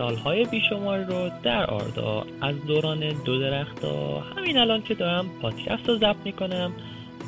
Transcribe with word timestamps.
که 0.00 0.06
سالهای 0.06 0.44
بیشماری 0.44 1.04
رو 1.04 1.30
در 1.42 1.64
آردا 1.64 2.26
از 2.40 2.66
دوران 2.66 3.12
دو 3.24 3.40
درختا 3.40 4.20
همین 4.20 4.58
الان 4.58 4.82
که 4.82 4.94
دارم 4.94 5.26
پادکست 5.42 5.88
رو 5.88 5.98
ضبط 5.98 6.16
می‌کنم 6.24 6.72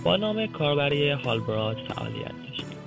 با 0.04 0.16
نام 0.16 0.46
کاربری 0.46 1.10
هالبراد 1.10 1.76
فعالیت 1.76 2.32
داشتیم. 2.48 2.78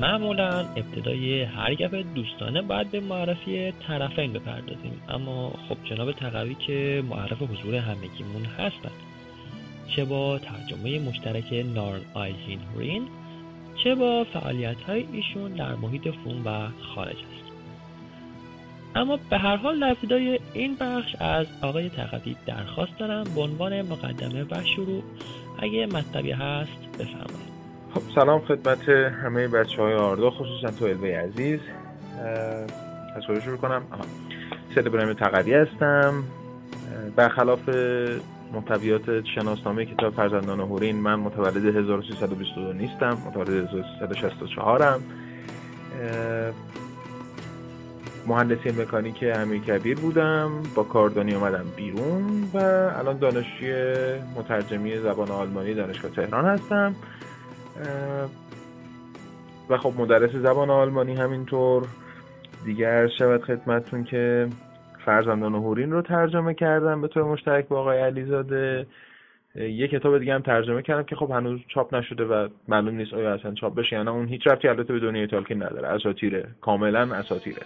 معمولا 0.00 0.58
ابتدای 0.58 1.42
هر 1.42 1.74
گپ 1.74 2.04
دوستانه 2.14 2.62
باید 2.62 2.90
به 2.90 3.00
معرفی 3.00 3.72
طرفین 3.72 4.32
بپردازیم 4.32 5.02
اما 5.08 5.52
خب 5.68 5.76
جناب 5.84 6.12
تقوی 6.12 6.54
که 6.54 7.02
معرف 7.10 7.42
حضور 7.42 7.74
همگیمون 7.74 8.44
هستند 8.44 9.02
چه 9.96 10.04
با 10.04 10.38
ترجمه 10.38 10.98
مشترک 10.98 11.64
نارن 11.74 12.00
آیزین 12.14 12.60
رین 12.76 13.08
چه 13.84 13.94
با 13.94 14.24
فعالیت 14.24 14.80
های 14.80 15.06
ایشون 15.12 15.52
در 15.52 15.74
محیط 15.74 16.08
فون 16.08 16.42
و 16.44 16.68
خارج 16.94 17.16
است. 17.16 17.41
اما 18.94 19.18
به 19.30 19.38
هر 19.38 19.56
حال 19.56 19.80
در 19.80 19.90
ابتدای 19.90 20.40
این 20.52 20.76
بخش 20.80 21.16
از 21.20 21.46
آقای 21.62 21.88
تقوی 21.88 22.36
درخواست 22.46 22.98
دارم 22.98 23.24
به 23.34 23.40
عنوان 23.40 23.82
مقدمه 23.82 24.46
و 24.50 24.64
شروع. 24.76 25.02
اگه 25.58 25.86
مطلبی 25.86 26.32
هست 26.32 26.98
بفرمایید. 26.98 27.52
خب 27.94 28.02
سلام 28.14 28.40
خدمت 28.40 28.88
همه 28.88 29.48
بچه 29.48 29.82
های 29.82 29.94
آردا 29.94 30.30
خصوصا 30.30 30.70
تو 30.78 30.84
الوی 30.84 31.12
عزیز. 31.12 31.60
از 33.16 33.24
خود 33.26 33.40
شروع 33.40 33.56
کنم؟ 33.56 33.82
سید 34.74 34.92
برم 34.92 35.12
تقوی 35.12 35.54
هستم. 35.54 36.24
برخلاف 37.16 37.68
محتویات 38.52 39.24
شناسنامه 39.24 39.84
کتاب 39.84 40.14
فرزندان 40.14 40.60
هورین 40.60 40.96
من 40.96 41.14
متولد 41.14 41.76
1322 41.76 42.72
نیستم 42.72 43.18
متولد 43.26 43.48
1364 43.48 44.96
م 44.96 45.00
مهندسی 48.26 48.82
مکانیک 48.82 49.24
امیر 49.34 49.60
کبیر 49.60 50.00
بودم 50.00 50.50
با 50.74 50.82
کاردانی 50.82 51.34
اومدم 51.34 51.64
بیرون 51.76 52.44
و 52.54 52.56
الان 52.98 53.18
دانشجوی 53.18 53.94
مترجمی 54.36 54.96
زبان 54.96 55.30
آلمانی 55.30 55.74
دانشگاه 55.74 56.10
تهران 56.10 56.44
هستم. 56.44 56.94
و 59.70 59.76
خب 59.76 59.92
مدرس 59.98 60.30
زبان 60.30 60.70
آلمانی 60.70 61.14
همینطور. 61.14 61.86
دیگر 62.64 63.08
شود 63.08 63.42
خدمتتون 63.42 64.04
که 64.04 64.48
فرزندان 65.04 65.54
هورین 65.54 65.92
رو 65.92 66.02
ترجمه 66.02 66.54
کردم 66.54 67.00
به 67.00 67.08
طور 67.08 67.24
مشترک 67.24 67.68
با 67.68 67.80
آقای 67.80 67.98
علیزاده. 67.98 68.86
یه 69.54 69.88
کتاب 69.88 70.18
دیگه 70.18 70.34
هم 70.34 70.42
ترجمه 70.42 70.82
کردم 70.82 71.02
که 71.02 71.16
خب 71.16 71.30
هنوز 71.30 71.60
چاپ 71.68 71.94
نشده 71.94 72.24
و 72.24 72.48
معلوم 72.68 72.94
نیست 72.94 73.14
آیا 73.14 73.34
اصلا 73.34 73.54
چاپ 73.54 73.74
بشه 73.74 73.96
یعنی 73.96 74.08
اون 74.08 74.28
هیچ 74.28 74.46
رفتی 74.46 74.68
البته 74.68 74.92
به 74.92 75.00
دنیای 75.00 75.26
تالکین 75.26 75.62
نداره. 75.62 75.88
اساطیره 75.88 76.48
کاملا 76.60 77.14
اساطیره 77.14 77.62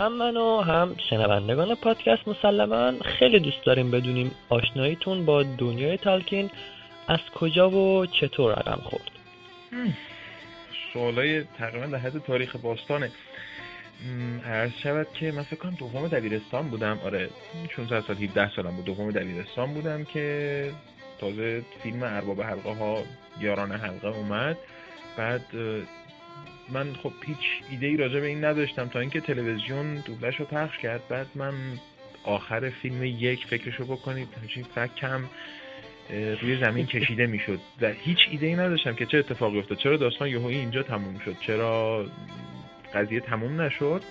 هم 0.00 0.12
من 0.12 0.36
و 0.36 0.60
هم 0.60 0.96
شنوندگان 1.10 1.74
پادکست 1.74 2.28
مسلما 2.28 2.92
خیلی 3.00 3.38
دوست 3.38 3.64
داریم 3.64 3.90
بدونیم 3.90 4.30
آشناییتون 4.48 5.24
با 5.24 5.42
دنیای 5.42 5.96
تالکین 5.96 6.50
از 7.08 7.18
کجا 7.34 7.70
و 7.70 8.06
چطور 8.06 8.52
رقم 8.52 8.80
خورد. 8.84 9.10
سوالای 10.92 11.44
تقریبا 11.44 11.86
در 11.86 11.98
حد 11.98 12.18
تاریخ 12.18 12.56
باستانه. 12.56 13.10
عرض 14.44 14.70
شود 14.82 15.06
که 15.14 15.32
من 15.32 15.42
فکر 15.42 15.56
کنم 15.56 15.74
دوم 15.74 16.08
دبیرستان 16.08 16.68
بودم. 16.68 16.98
آره 17.04 17.28
16 17.76 18.06
سال 18.06 18.16
17 18.16 18.50
سالم 18.56 18.76
بود. 18.76 18.84
دوم 18.84 19.10
دبیرستان 19.10 19.74
بودم 19.74 20.04
که 20.04 20.70
تازه 21.20 21.62
فیلم 21.82 22.02
ارباب 22.02 22.42
حلقه 22.42 22.74
ها 22.74 23.02
یاران 23.40 23.72
حلقه 23.72 24.08
اومد. 24.08 24.56
بعد 25.16 25.42
من 26.72 26.94
خب 27.02 27.12
هیچ 27.26 27.38
ایده 27.70 27.86
ای 27.86 27.96
راجع 27.96 28.20
به 28.20 28.26
این 28.26 28.44
نداشتم. 28.44 28.88
تا 28.88 29.00
اینکه 29.00 29.20
تلویزیون 29.20 29.94
دوبلش 29.94 30.36
رو 30.36 30.44
پخش 30.44 30.78
کرد 30.78 31.08
بعد 31.08 31.26
من 31.34 31.54
آخر 32.24 32.70
فیلم 32.70 33.04
یک 33.04 33.46
فکرشو 33.46 33.84
بکنید. 33.84 34.28
همچین 34.42 34.64
فکم 34.74 35.24
روی 36.42 36.60
زمین 36.60 36.86
کشیده 36.86 37.26
می‌شد. 37.26 37.58
و 37.80 37.88
هیچ 37.88 38.18
ایده 38.30 38.46
ای 38.46 38.54
نداشتم 38.54 38.94
که 38.94 39.06
چه 39.06 39.18
اتفاقی 39.18 39.58
افتاد. 39.58 39.78
چرا 39.78 39.96
داستان 39.96 40.28
یهویی 40.28 40.58
اینجا 40.58 40.82
تموم 40.82 41.18
شد؟ 41.18 41.36
چرا 41.40 42.06
قضیه 42.94 43.20
تموم 43.20 43.60
نشد؟ 43.60 44.02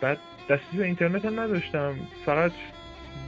بعد 0.00 0.18
دستی 0.50 0.76
به 0.76 0.84
اینترنت 0.84 1.24
هم 1.24 1.40
نداشتم. 1.40 1.94
فقط 2.26 2.52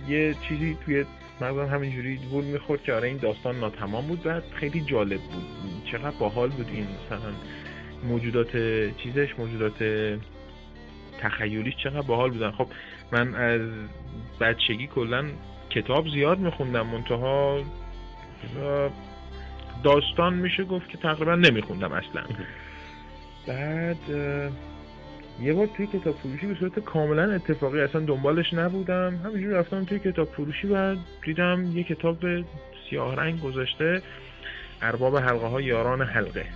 یه 0.09 0.35
چیزی 0.49 0.79
توی 0.85 1.05
مغزم 1.41 1.67
همینجوری 1.67 2.17
گول 2.17 2.45
می‌خورد 2.45 2.83
که 2.83 2.93
آره 2.93 3.09
این 3.09 3.17
داستان 3.17 3.61
ناتمام 3.61 4.07
بود 4.07 4.23
بعد 4.23 4.43
خیلی 4.55 4.81
جالب 4.81 5.21
بود. 5.21 5.45
چقدر 5.85 6.17
باحال 6.19 6.49
بود 6.49 6.69
این 6.75 6.87
مثلا 7.07 7.33
موجودات 8.03 8.57
چیزش 8.97 9.29
موجودات 9.39 9.85
تخیلیش 11.21 11.77
چقدر 11.77 12.03
باحال 12.03 12.31
بودن. 12.31 12.51
خب 12.51 12.67
من 13.13 13.35
از 13.35 13.61
بچگی 14.41 14.87
کلا 14.87 15.25
کتاب 15.71 16.09
زیاد 16.09 16.39
میخوندم. 16.39 16.87
منتها 16.87 17.63
داستان 19.85 20.35
میشه 20.35 20.65
گفت 20.65 20.89
که 20.89 20.99
تقریبا 20.99 21.35
نمیخوندم 21.35 21.93
اصلا. 21.93 22.23
بعد 23.47 23.97
یه 25.41 25.53
بار 25.53 25.67
توی 25.67 25.87
کتاب 25.87 26.15
فروشی 26.15 26.47
به 26.47 26.55
صورت 26.55 26.79
کاملا 26.79 27.33
اتفاقی 27.33 27.81
اصلا 27.81 28.01
دنبالش 28.01 28.55
نبودم. 28.55 29.21
همینجور 29.25 29.53
رفتم 29.59 29.85
توی 29.85 29.99
کتاب 29.99 30.29
فروشی 30.29 30.67
و 30.67 30.97
دیدم 31.25 31.77
یه 31.77 31.85
کتاب 31.85 32.19
سیاه 32.91 33.17
رنگ 33.17 33.41
گذاشته 33.41 34.03
ارباب 34.83 35.17
حلقه 35.17 35.47
ها 35.47 35.61
یاران 35.61 36.03
حلقه. 36.03 36.47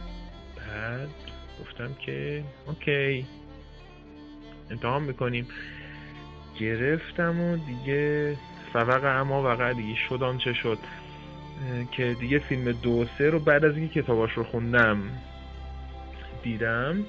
بعد 0.56 1.08
گفتم 1.60 1.94
که 2.06 2.44
اوکی. 2.66 3.26
امتحان 4.70 5.02
می‌کنیم. 5.02 5.48
گرفتم 6.60 7.40
و 7.40 7.56
دیگه 7.56 8.36
فوق 8.72 9.04
اما 9.04 9.42
وقع 9.42 9.72
دیگه 9.72 9.94
شدان 10.08 10.38
چه 10.38 10.52
شد. 10.52 10.78
که 11.92 12.16
دیگه 12.20 12.38
فیلم 12.38 12.72
دو 12.72 13.06
سه 13.18 13.30
رو 13.30 13.38
بعد 13.38 13.64
از 13.64 13.76
اینکه 13.76 14.02
کتاباش 14.02 14.32
رو 14.32 14.44
خوندم 14.44 15.02
دیدم 16.42 17.04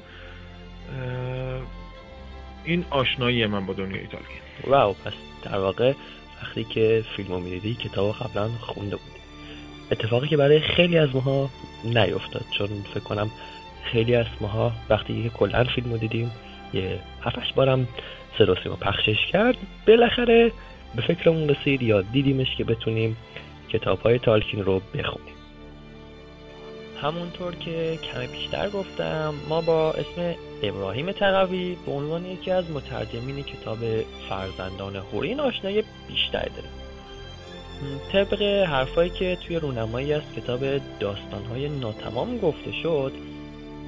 این 2.63 2.85
آشنایی 2.89 3.45
من 3.45 3.65
با 3.65 3.73
دنیای 3.73 4.07
تالکین 4.07 4.37
واو 4.67 4.93
پس 4.93 5.13
در 5.43 5.57
واقع 5.57 5.93
وقتی 6.43 6.63
که 6.63 7.03
فیلم 7.15 7.29
رو 7.29 7.39
می‌دیدی 7.39 7.75
کتاب 7.75 8.15
قبلا 8.15 8.47
خونده 8.47 8.95
بود 8.95 9.17
اتفاقی 9.91 10.27
که 10.27 10.37
برای 10.37 10.59
خیلی 10.59 10.97
از 10.97 11.15
ماها 11.15 11.49
نیفتاد 11.83 12.45
چون 12.57 12.67
فکر 12.67 13.03
کنم 13.03 13.31
خیلی 13.91 14.15
از 14.15 14.25
ماها 14.41 14.71
وقتی 14.89 15.23
که 15.23 15.29
کلا 15.29 15.63
فیلم 15.63 15.97
دیدیم 15.97 16.31
یه 16.73 16.99
هفتش 17.21 17.53
بارم 17.53 17.87
صدا 18.37 18.55
سیما 18.63 18.75
پخشش 18.75 19.25
کرد. 19.31 19.57
بالاخره 19.87 20.51
به 20.95 21.01
فکرمون 21.01 21.50
رسید 21.50 21.81
یا 21.81 22.01
دیدیمش 22.01 22.56
که 22.56 22.63
بتونیم 22.63 23.17
کتاب 23.69 24.00
های 24.00 24.19
تالکین 24.19 24.65
رو 24.65 24.81
بخونیم. 24.94 25.33
همونطور 27.01 27.56
که 27.56 28.00
کمی 28.13 28.27
بیشتر 28.27 28.69
گفتم 28.69 29.33
ما 29.50 29.62
با 29.62 29.91
اسم 29.91 30.35
ابراهیم 30.63 31.12
تقوی 31.12 31.77
به 31.85 31.91
عنوان 31.91 32.25
یکی 32.25 32.51
از 32.51 32.71
مترجمین 32.71 33.44
کتاب 33.44 33.77
فرزندان 34.29 34.95
هورین 34.95 35.39
آشنایی 35.39 35.83
بیشتر 36.07 36.47
داریم. 36.56 36.71
طبق 38.12 38.41
حرفایی 38.41 39.09
که 39.09 39.38
توی 39.47 39.56
رونمایی 39.56 40.13
از 40.13 40.21
کتاب 40.35 40.59
داستانهای 41.00 41.69
ناتمام 41.69 42.38
گفته 42.38 42.71
شد 42.83 43.12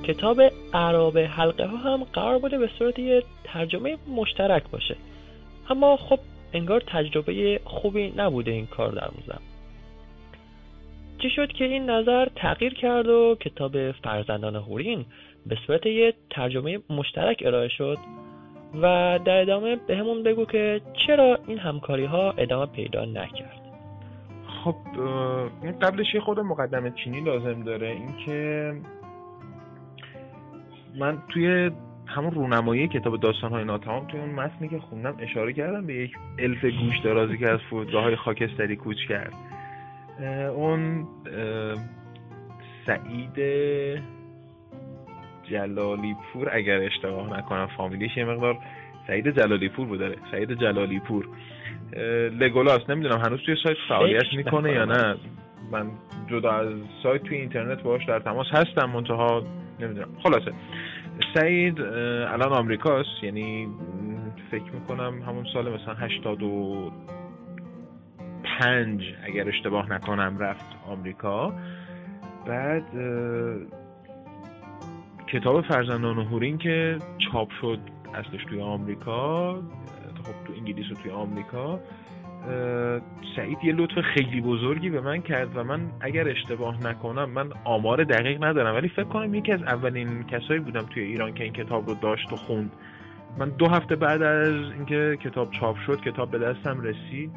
کتاب 0.03 0.41
عراب 0.73 1.17
حلقه 1.17 1.65
ها 1.65 1.77
هم 1.77 2.03
قرار 2.03 2.39
بوده 2.39 2.57
به 2.57 2.69
صورت 2.79 2.99
یه 2.99 3.23
ترجمه 3.43 3.97
مشترک 4.15 4.63
باشه. 4.71 4.95
اما 5.69 5.97
خب 5.97 6.19
انگار 6.53 6.83
تجربه 6.87 7.59
خوبی 7.65 8.13
نبوده 8.17 8.51
این 8.51 8.65
کار 8.65 8.91
در 8.91 9.05
اون 9.05 9.39
چی 11.19 11.29
شد 11.29 11.51
که 11.51 11.65
این 11.65 11.89
نظر 11.89 12.27
تغییر 12.35 12.73
کرد 12.73 13.07
و 13.07 13.35
کتاب 13.39 13.91
فرزندان 13.91 14.55
هورین 14.55 15.05
به 15.45 15.57
صورت 15.67 15.85
یه 15.85 16.13
ترجمه 16.29 16.79
مشترک 16.89 17.43
ارائه 17.45 17.67
شد؟ 17.67 17.97
و 18.81 19.19
در 19.25 19.41
ادامه 19.41 19.75
به 19.75 19.97
همون 19.97 20.23
بگو 20.23 20.45
که 20.45 20.81
چرا 21.07 21.39
این 21.47 21.59
همکاری 21.59 22.05
ها 22.05 22.31
ادامه 22.31 22.65
پیدا 22.65 23.05
نکرد؟ 23.05 23.61
خب 24.63 24.75
این 25.63 25.79
قبلش 25.79 26.13
یه 26.13 26.21
خود 26.21 26.39
مقدمه 26.39 26.93
چینی 27.03 27.21
لازم 27.21 27.63
داره. 27.63 27.87
اینکه 27.87 28.73
من 30.99 31.17
توی 31.29 31.71
همون 32.07 32.31
رونمایی 32.31 32.87
کتاب 32.87 33.19
داستان 33.19 33.51
های 33.51 33.63
ناتمام 33.63 34.07
توی 34.07 34.19
اون 34.19 34.29
متنی 34.29 34.69
که 34.69 34.79
خوندم 34.79 35.15
اشاره 35.19 35.53
کردم 35.53 35.85
به 35.85 35.93
یک 35.93 36.11
الف 36.39 36.65
گوش 36.65 36.99
درازی 37.03 37.37
که 37.37 37.49
از 37.49 37.59
فرودگاه 37.69 38.03
های 38.03 38.15
خاکستری 38.15 38.75
کوچ 38.75 38.97
کرد. 39.09 39.33
اون 40.55 41.07
سعید 42.85 43.39
جلالی 45.43 46.15
پور 46.33 46.49
اگر 46.51 46.81
اشتباه 46.81 47.37
نکنم 47.37 47.67
فامیلیش 47.77 48.17
یه 48.17 48.25
مقدار 48.25 48.57
سعید 49.07 49.39
جلالی 49.39 49.69
پور 49.69 49.87
بوده. 49.87 50.15
سعید 50.31 50.53
جلالی 50.53 50.99
پور 50.99 51.27
لگولاس 52.39 52.89
نمی‌دونم 52.89 53.21
هنوز 53.25 53.39
توی 53.45 53.55
سایت 53.63 53.77
فعالیت 53.89 54.33
می‌کنه 54.37 54.71
یا 54.71 54.85
نه. 54.85 55.15
من 55.71 55.91
جدا 56.29 56.51
از 56.51 56.67
سایت 57.03 57.23
توی 57.23 57.37
اینترنت 57.37 57.83
باش 57.83 58.05
در 58.05 58.19
تماس 58.19 58.47
هستم 58.51 58.89
منتها 58.89 59.43
نمی‌دونم. 59.79 60.09
خلاصه. 60.23 60.51
سعید 61.33 61.81
الان 61.81 62.53
آمریکاست 62.53 63.23
یعنی 63.23 63.67
فکر 64.51 64.71
می‌کنم 64.71 65.21
همون 65.21 65.45
سال 65.53 65.73
مثلا 65.73 65.93
هشتاد 65.93 66.43
و 66.43 66.91
پنج 68.59 69.01
اگر 69.23 69.47
اشتباه 69.47 69.93
نکنم 69.93 70.37
رفت 70.39 70.65
آمریکا. 70.87 71.53
بعد 72.47 72.83
کتاب 75.27 75.61
فرزندان 75.61 76.17
و 76.17 76.23
هورین 76.23 76.57
که 76.57 76.97
چاپ 77.31 77.49
شد 77.61 77.79
اصلش 78.13 78.45
توی 78.49 78.61
آمریکا 78.61 79.53
خب 80.23 80.47
تو 80.47 80.53
انگلیس 80.57 80.91
و 80.91 80.95
توی 80.95 81.11
آمریکا. 81.11 81.79
سعید 83.35 83.57
یه 83.63 83.73
لطف 83.73 84.01
خیلی 84.01 84.41
بزرگی 84.41 84.89
به 84.89 85.01
من 85.01 85.21
کرد 85.21 85.57
و 85.57 85.63
من 85.63 85.81
اگر 86.01 86.27
اشتباه 86.29 86.87
نکنم 86.87 87.29
من 87.29 87.49
آمار 87.63 88.03
دقیق 88.03 88.43
ندارم. 88.43 88.75
ولی 88.75 88.89
فکر 88.89 89.03
کنم 89.03 89.33
یکی 89.33 89.51
از 89.51 89.63
اولین 89.63 90.23
کسایی 90.23 90.59
بودم 90.59 90.81
توی 90.81 91.03
ایران 91.03 91.33
که 91.33 91.43
این 91.43 91.53
کتاب 91.53 91.87
رو 91.87 91.95
داشت 92.01 92.33
و 92.33 92.35
خوند. 92.35 92.71
من 93.37 93.49
دو 93.49 93.67
هفته 93.67 93.95
بعد 93.95 94.21
از 94.21 94.53
اینکه 94.53 95.17
کتاب 95.21 95.51
چاپ 95.51 95.77
شد 95.77 96.01
کتاب 96.01 96.31
به 96.31 96.39
دستم 96.39 96.81
رسید. 96.81 97.31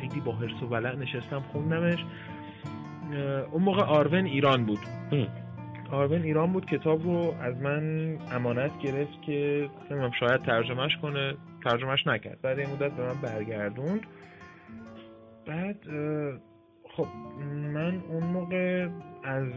خیلی 0.00 0.20
با 0.24 0.32
حرس 0.32 0.62
و 0.62 0.66
ولع 0.66 0.96
نشستم 0.96 1.40
خوندمش. 1.52 2.04
اون 3.52 3.62
موقع 3.62 3.82
آرون 3.82 4.24
ایران 4.24 4.64
بود. 4.64 4.78
آرون 5.90 6.22
ایران 6.22 6.52
بود 6.52 6.66
کتاب 6.66 7.02
رو 7.02 7.34
از 7.40 7.62
من 7.62 8.16
امانت 8.32 8.78
گرفت 8.78 9.22
که 9.22 9.68
نمی‌دونم 9.90 10.10
شاید 10.20 10.42
ترجمهش 10.42 10.96
کنه. 10.96 11.34
ترجمهش 11.64 12.06
نکرد. 12.06 12.40
بعد 12.42 12.58
این 12.58 12.70
مدت 12.70 12.92
به 12.92 13.06
من 13.06 13.20
برگردوند. 13.22 14.00
بعد 15.46 15.78
خب 16.96 17.06
من 17.72 18.02
اون 18.08 18.24
موقع 18.24 18.88
از 19.24 19.48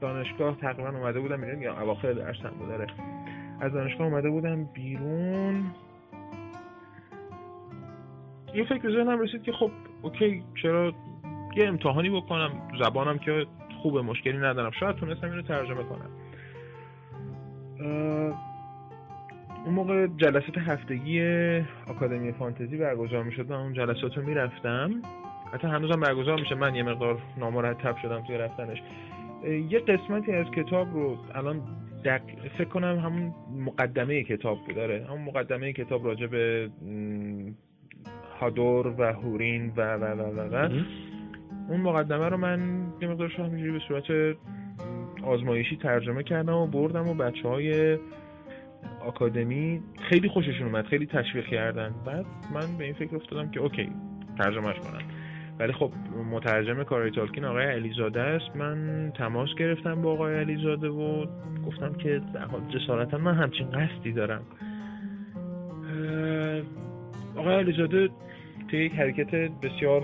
دانشگاه 0.00 0.56
تقریبا 0.56 0.88
اومده 0.88 1.20
بودم 1.20 1.40
بیرون. 1.40 1.62
یا 1.62 1.80
اواخر 1.80 2.12
درسم 2.12 2.50
بود 2.50 2.88
از 3.60 3.72
دانشگاه 3.72 4.06
اومده 4.06 4.30
بودم 4.30 4.64
بیرون. 4.64 5.64
یه 8.54 8.64
فکر 8.64 8.90
ذهنم 8.90 9.20
رسید 9.20 9.42
که 9.42 9.52
خب 9.52 9.70
اوکی 10.02 10.44
چرا 10.62 10.92
یه 11.56 11.68
امتحانی 11.68 12.10
بکنم. 12.10 12.50
زبانم 12.84 13.18
که 13.18 13.46
خوبه 13.82 14.02
مشکلی 14.02 14.38
ندارم. 14.38 14.70
شاید 14.70 14.96
تونستم 14.96 15.30
اینو 15.30 15.42
ترجمه 15.42 15.82
کنم. 15.84 16.10
اون 19.64 19.74
موقع 19.74 20.06
جلسات 20.06 20.58
هفتگی 20.58 21.20
آکادمی 21.88 22.32
فانتزی 22.32 22.76
برگزار 22.76 23.22
می‌شد 23.22 23.50
من 23.50 23.56
اون 23.56 23.72
جلسات 23.72 24.16
رو 24.16 24.26
می‌رفتم. 24.26 24.90
حتی 25.52 25.66
هنوزم 25.66 26.00
برگزار 26.00 26.40
میشه. 26.40 26.54
من 26.54 26.74
یه 26.74 26.82
مقدار 26.82 27.18
نامرتب 27.38 27.96
شدم 27.96 28.22
توی 28.26 28.38
رفتنش. 28.38 28.82
یه 29.70 29.78
قسمتی 29.78 30.32
از 30.32 30.46
کتاب 30.50 30.94
رو 30.94 31.16
الان 31.34 31.62
دق... 32.04 32.20
فکر 32.58 32.68
کنم 32.68 32.98
همون 32.98 33.34
مقدمه 33.64 34.22
کتاب 34.22 34.58
بود. 34.66 34.76
داره 34.76 35.06
همون 35.08 35.24
مقدمه 35.24 35.72
کتاب 35.72 36.06
راجع 36.06 36.26
به 36.26 36.70
هادور 38.40 38.86
و 38.86 39.12
هورین 39.12 39.72
و 39.76 39.94
و 39.94 40.04
و 40.04 40.22
و, 40.22 40.54
و. 40.54 40.68
اون 41.68 41.80
مقدمه 41.80 42.28
رو 42.28 42.36
من 42.36 42.86
یه 43.02 43.08
مقدار 43.08 43.30
همینجوری 43.38 43.72
به 43.72 43.80
صورت 43.88 44.36
آزمایشی 45.22 45.76
ترجمه 45.76 46.22
کردم 46.22 46.54
و 46.54 46.66
بردم 46.66 47.08
و 47.08 47.14
بچه 47.14 47.48
های 47.48 47.98
آکادمی 49.00 49.80
خیلی 50.08 50.28
خوششون 50.28 50.66
اومد 50.66 50.86
خیلی 50.86 51.06
تشویق 51.06 51.46
کردن. 51.46 51.94
بعد 52.06 52.26
من 52.54 52.78
به 52.78 52.84
این 52.84 52.94
فکر 52.94 53.16
افتادم 53.16 53.50
که 53.50 53.60
اوکی 53.60 53.92
ترجمهش 54.38 54.76
کنم. 54.76 55.02
ولی 55.58 55.72
خب 55.72 55.92
مترجم 56.32 56.82
کارای 56.82 57.10
تالکین 57.10 57.44
آقای 57.44 57.64
علیزاده 57.64 58.20
است. 58.20 58.56
من 58.56 59.12
تماس 59.16 59.48
گرفتم 59.58 60.02
با 60.02 60.12
آقای 60.12 60.34
علیزاده 60.34 60.88
و 60.88 61.26
گفتم 61.66 61.92
که 61.92 62.20
جسارتا 62.68 63.18
من 63.18 63.34
همچین 63.34 63.70
قصدی 63.70 64.12
دارم. 64.12 64.42
آقای 67.36 67.54
علیزاده 67.54 68.08
توی 68.68 68.84
یک 68.84 68.92
حرکت 68.92 69.34
بسیار 69.34 70.02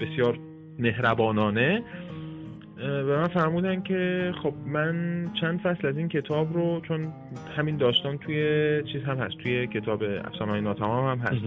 بسیار 0.00 0.38
مهربانانه 0.78 1.82
به 2.78 3.16
من 3.16 3.26
فرمودن 3.26 3.82
که 3.82 4.32
خب 4.42 4.54
من 4.66 5.26
چند 5.40 5.60
فصل 5.60 5.86
از 5.86 5.96
این 5.96 6.08
کتاب 6.08 6.52
رو 6.52 6.80
چون 6.80 7.12
همین 7.56 7.76
داستان 7.76 8.18
توی 8.18 8.82
چیز 8.92 9.02
هم 9.02 9.18
هست 9.18 9.38
توی 9.38 9.66
کتاب 9.66 10.02
افسانه 10.02 10.50
های 10.52 10.60
ناتمام 10.60 11.10
هم 11.10 11.18
هست. 11.18 11.42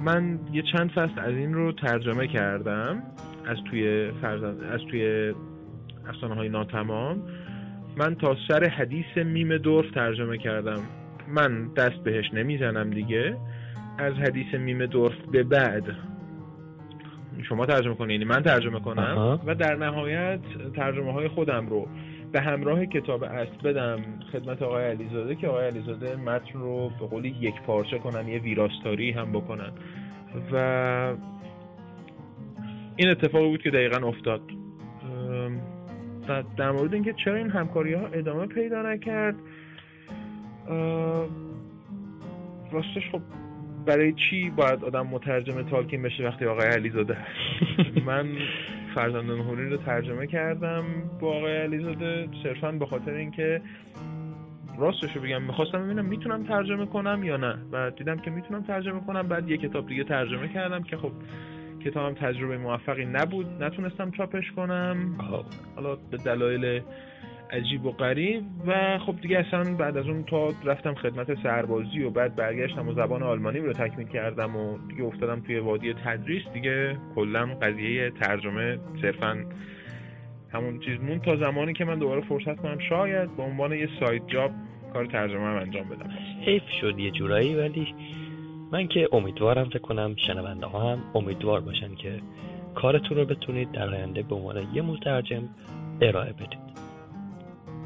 من 0.00 0.38
یه 0.52 0.62
چند 0.72 0.90
فصل 0.90 1.20
از 1.20 1.34
این 1.34 1.54
رو 1.54 1.72
ترجمه 1.72 2.26
کردم 2.26 3.02
از 3.46 3.56
توی 3.70 4.10
فرزند 4.22 4.64
از 4.64 4.80
توی 4.90 5.34
افسانه 6.08 6.34
های 6.34 6.48
ناتمام. 6.48 7.22
من 7.96 8.14
تا 8.14 8.36
سر 8.48 8.64
حدیث 8.64 9.16
میم 9.16 9.58
دورف 9.58 9.90
ترجمه 9.90 10.38
کردم. 10.38 10.82
من 11.28 11.68
دست 11.76 11.96
بهش 12.04 12.34
نمی‌زنم 12.34 12.90
دیگه. 12.90 13.36
از 13.98 14.14
حدیث 14.14 14.54
میم 14.54 14.86
دورف 14.86 15.14
به 15.32 15.42
بعد 15.42 15.84
شما 17.42 17.66
ترجمه 17.66 17.94
کنید 17.94 18.10
یعنی 18.10 18.24
من 18.24 18.42
ترجمه 18.42 18.80
کنم. 18.80 19.40
و 19.46 19.54
در 19.54 19.76
نهایت 19.76 20.40
ترجمه 20.76 21.12
های 21.12 21.28
خودم 21.28 21.66
رو 21.66 21.88
به 22.32 22.40
همراه 22.40 22.86
کتاب 22.86 23.22
اصل 23.24 23.62
بدم. 23.64 24.00
خدمت 24.32 24.62
آقای 24.62 24.84
علیزاده 24.84 25.34
که 25.34 25.48
آقای 25.48 25.66
علیزاده 25.66 26.16
متن 26.16 26.58
رو 26.58 26.90
به 27.00 27.06
قولی 27.06 27.36
یک 27.40 27.62
پارچه 27.62 27.98
کنن 27.98 28.28
یه 28.28 28.38
ویراستاری 28.38 29.10
هم 29.10 29.32
بکنن. 29.32 29.72
و 30.52 30.56
این 32.96 33.08
اتفاق 33.08 33.42
بود 33.42 33.62
که 33.62 33.70
دقیقا 33.70 34.08
افتاد. 34.08 34.40
و 36.28 36.42
در 36.56 36.70
مورد 36.70 36.94
اینکه 36.94 37.14
چرا 37.24 37.34
این 37.34 37.50
همکاری 37.50 37.94
ها 37.94 38.06
ادامه 38.06 38.46
پیدا 38.46 38.82
نکرد 38.82 39.34
راستش 42.72 43.10
خب 43.12 43.20
برای 43.86 44.12
چی 44.12 44.50
باید 44.50 44.84
آدم 44.84 45.06
مترجم 45.06 45.62
تالکین 45.62 46.02
بشه 46.02 46.24
وقتی 46.24 46.44
آقای 46.44 46.66
علیزاده؟ 46.66 47.16
من 48.06 48.26
فرزندان 48.94 49.40
هوری 49.40 49.70
رو 49.70 49.76
ترجمه 49.76 50.26
کردم 50.26 50.84
با 51.20 51.36
آقای 51.36 51.56
علیزاده 51.56 52.28
صرفا 52.42 52.72
به 52.72 52.86
خاطر 52.86 53.12
اینکه 53.12 53.60
راستش 54.78 55.16
رو 55.16 55.22
بگم 55.22 55.42
می‌خواستم 55.42 55.84
ببینم 55.84 56.04
می‌تونم 56.04 56.44
ترجمه 56.44 56.86
کنم 56.86 57.24
یا 57.24 57.36
نه. 57.36 57.58
و 57.72 57.90
دیدم 57.90 58.16
که 58.16 58.30
می‌تونم 58.30 58.62
ترجمه 58.62 59.00
کنم 59.06 59.28
بعد 59.28 59.50
یه 59.50 59.56
کتاب 59.56 59.86
دیگه 59.86 60.04
ترجمه 60.04 60.48
کردم 60.48 60.82
که 60.82 60.96
خب 60.96 61.12
کتابم 61.84 62.14
تجربه 62.14 62.58
موفقی 62.58 63.04
نبود. 63.04 63.62
نتونستم 63.62 64.10
چاپش 64.10 64.52
کنم. 64.56 65.14
حالا 65.76 65.96
به 66.10 66.16
دلایل 66.16 66.82
عجیب 67.50 67.86
و 67.86 67.92
غریب 67.92 68.44
و 68.66 68.98
خب 68.98 69.20
دیگه 69.20 69.38
اصلا 69.38 69.74
بعد 69.74 69.96
از 69.96 70.06
اون 70.06 70.24
تا 70.24 70.54
رفتم 70.64 70.94
خدمت 70.94 71.42
سربازی 71.42 72.02
و 72.02 72.10
بعد 72.10 72.36
برگشتم 72.36 72.88
و 72.88 72.94
زبان 72.94 73.22
آلمانی 73.22 73.58
رو 73.58 73.72
تکمیل 73.72 74.08
کردم 74.08 74.56
و 74.56 74.78
دیگه 74.88 75.04
افتادم 75.04 75.40
توی 75.40 75.58
وادی 75.58 75.94
تدریس. 75.94 76.42
دیگه 76.54 76.96
کلا 77.14 77.46
قضیه 77.46 78.10
ترجمه 78.10 78.78
صرفا 79.02 79.44
همون 80.52 80.80
چیز 80.80 81.00
مون 81.00 81.18
تا 81.18 81.36
زمانی 81.36 81.72
که 81.72 81.84
من 81.84 81.98
دوباره 81.98 82.20
فرصت 82.20 82.56
کنم 82.56 82.78
شاید 82.78 83.36
به 83.36 83.42
عنوان 83.42 83.72
یه 83.72 83.88
سایت 84.00 84.22
جاب 84.26 84.50
کار 84.92 85.06
ترجمه 85.06 85.44
هم 85.44 85.56
انجام 85.56 85.88
بدم. 85.88 86.10
حیف 86.40 86.62
شد 86.80 86.98
یه 86.98 87.10
جورایی 87.10 87.54
ولی 87.54 87.94
من 88.72 88.88
که 88.88 89.08
امیدوارم 89.12 89.64
فکر 89.64 89.78
کنم 89.78 90.16
شنونده 90.16 90.66
ها 90.66 90.92
هم 90.92 90.98
امیدوار 91.14 91.60
باشن 91.60 91.94
که 91.94 92.20
کارتون 92.74 93.16
رو 93.16 93.24
بتونید 93.24 93.72
در 93.72 93.88
آینده 93.88 94.22
به 94.22 94.34
عنوان 94.34 94.74
یه 94.74 94.82
مترجم 94.82 95.48
ارائه 96.00 96.32
بدید. 96.32 96.65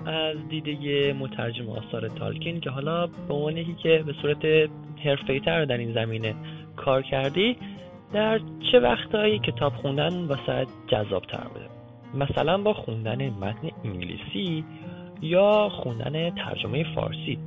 از 0.07 0.37
دیده 0.49 1.13
مترجم 1.13 1.71
آثار 1.71 2.09
تالکین 2.09 2.61
که 2.61 2.71
حالا 2.71 3.07
به 3.07 3.35
عنوان 3.35 3.57
یکی 3.57 3.75
که 3.75 4.05
به 4.07 4.13
صورت 4.23 4.71
حرفه‌ای 5.05 5.41
تر 5.41 5.65
در 5.65 5.79
این 5.79 5.93
زمینه 5.93 6.35
کار 6.77 7.03
کردی 7.03 7.57
در 8.13 8.41
چه 8.73 8.81
وقتهایی 8.81 9.39
کتاب 9.39 9.73
خوندن 9.73 10.25
واسه 10.25 10.67
جذاب 10.89 11.23
تر 11.23 11.47
بوده 11.49 11.67
مثلا 12.15 12.59
با 12.59 12.75
خوندن 12.75 13.29
متن 13.29 13.69
انگلیسی 13.85 14.65
یا 15.23 15.69
خوندن 15.69 16.31
ترجمه 16.31 16.95
فارسی 16.95 17.39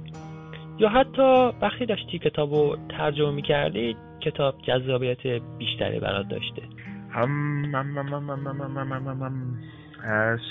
یا 0.80 0.90
حتی 0.90 1.50
وقتی 1.62 1.86
داشتی 1.86 2.20
کتاب 2.20 2.54
رو 2.54 2.78
ترجمه 2.90 3.32
می‌کردی 3.32 3.96
کتاب 4.22 4.56
جذابیت 4.62 5.28
بیشتری 5.58 6.00
برات 6.00 6.28
داشته 6.28 6.62
هم 7.12 7.64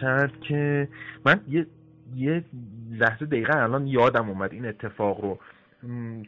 شاید 0.00 0.30
که 0.48 0.88
من 1.26 1.40
یه 1.48 1.66
یه 2.16 2.44
لحظه 2.90 3.26
دقیقا 3.26 3.58
الان 3.58 3.86
یادم 3.86 4.28
اومد 4.28 4.52
این 4.52 4.66
اتفاق 4.66 5.20
رو. 5.20 5.38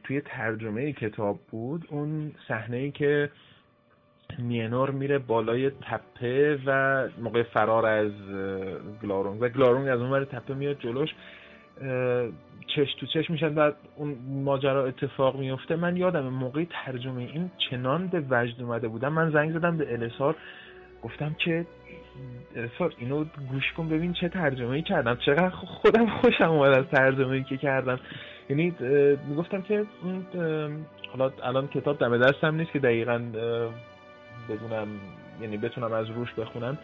توی 0.04 0.20
ترجمه 0.20 0.92
کتاب 0.92 1.40
بود 1.50 1.86
اون 1.90 2.32
صحنه 2.48 2.76
ای 2.76 2.90
که 2.90 3.30
مینور 4.38 4.90
میره 4.90 5.18
بالای 5.18 5.70
تپه 5.70 6.58
و 6.66 7.08
موقع 7.22 7.42
فرار 7.42 7.86
از 7.86 8.12
گلارونگ 9.02 9.42
و 9.42 9.48
گلارونگ 9.48 9.88
از 9.88 10.00
اون 10.00 10.24
تپه 10.24 10.54
میاد 10.54 10.78
جلوش 10.78 11.10
چش 12.66 12.94
تو 13.00 13.06
چش 13.06 13.30
میشن 13.30 13.54
و 13.54 13.72
اون 13.96 14.16
ماجرا 14.44 14.86
اتفاق 14.86 15.38
میفته. 15.38 15.76
من 15.76 15.96
یادم 15.96 16.28
موقع 16.28 16.64
ترجمه 16.70 17.22
این 17.22 17.50
چنان 17.70 18.06
به 18.06 18.22
وجد 18.30 18.62
اومده 18.62 18.88
بودم 18.88 19.12
من 19.12 19.30
زنگ 19.30 19.52
زدم 19.52 19.76
به 19.76 19.92
السار 19.92 20.36
گفتم 21.02 21.36
که 21.38 21.66
سر 22.78 22.90
اینو 22.99 23.25
گوش 23.50 23.73
کن 23.76 23.88
ببین 23.88 24.12
چه 24.12 24.28
ترجمه 24.28 24.83
کردم. 24.83 25.16
چقدر 25.16 25.50
خودم 25.50 26.06
خوشم 26.06 26.50
اومد 26.50 26.78
از 26.78 26.85
ترجمه 26.85 27.44
که 27.44 27.56
کردم. 27.56 28.00
یعنی 28.50 28.75
می‌گفتم 29.28 29.62
که 29.62 29.85
حالا 31.12 31.33
الان 31.42 31.68
کتاب 31.68 31.99
دم 31.99 32.18
دستم 32.18 32.54
نیست 32.54 32.73
که 32.73 32.78
دقیقا 32.78 33.18
بدونم 34.49 34.88
یعنی 35.42 35.56
بتونم 35.56 35.92
از 35.92 36.11
روش 36.11 36.35
بخونم. 36.35 36.78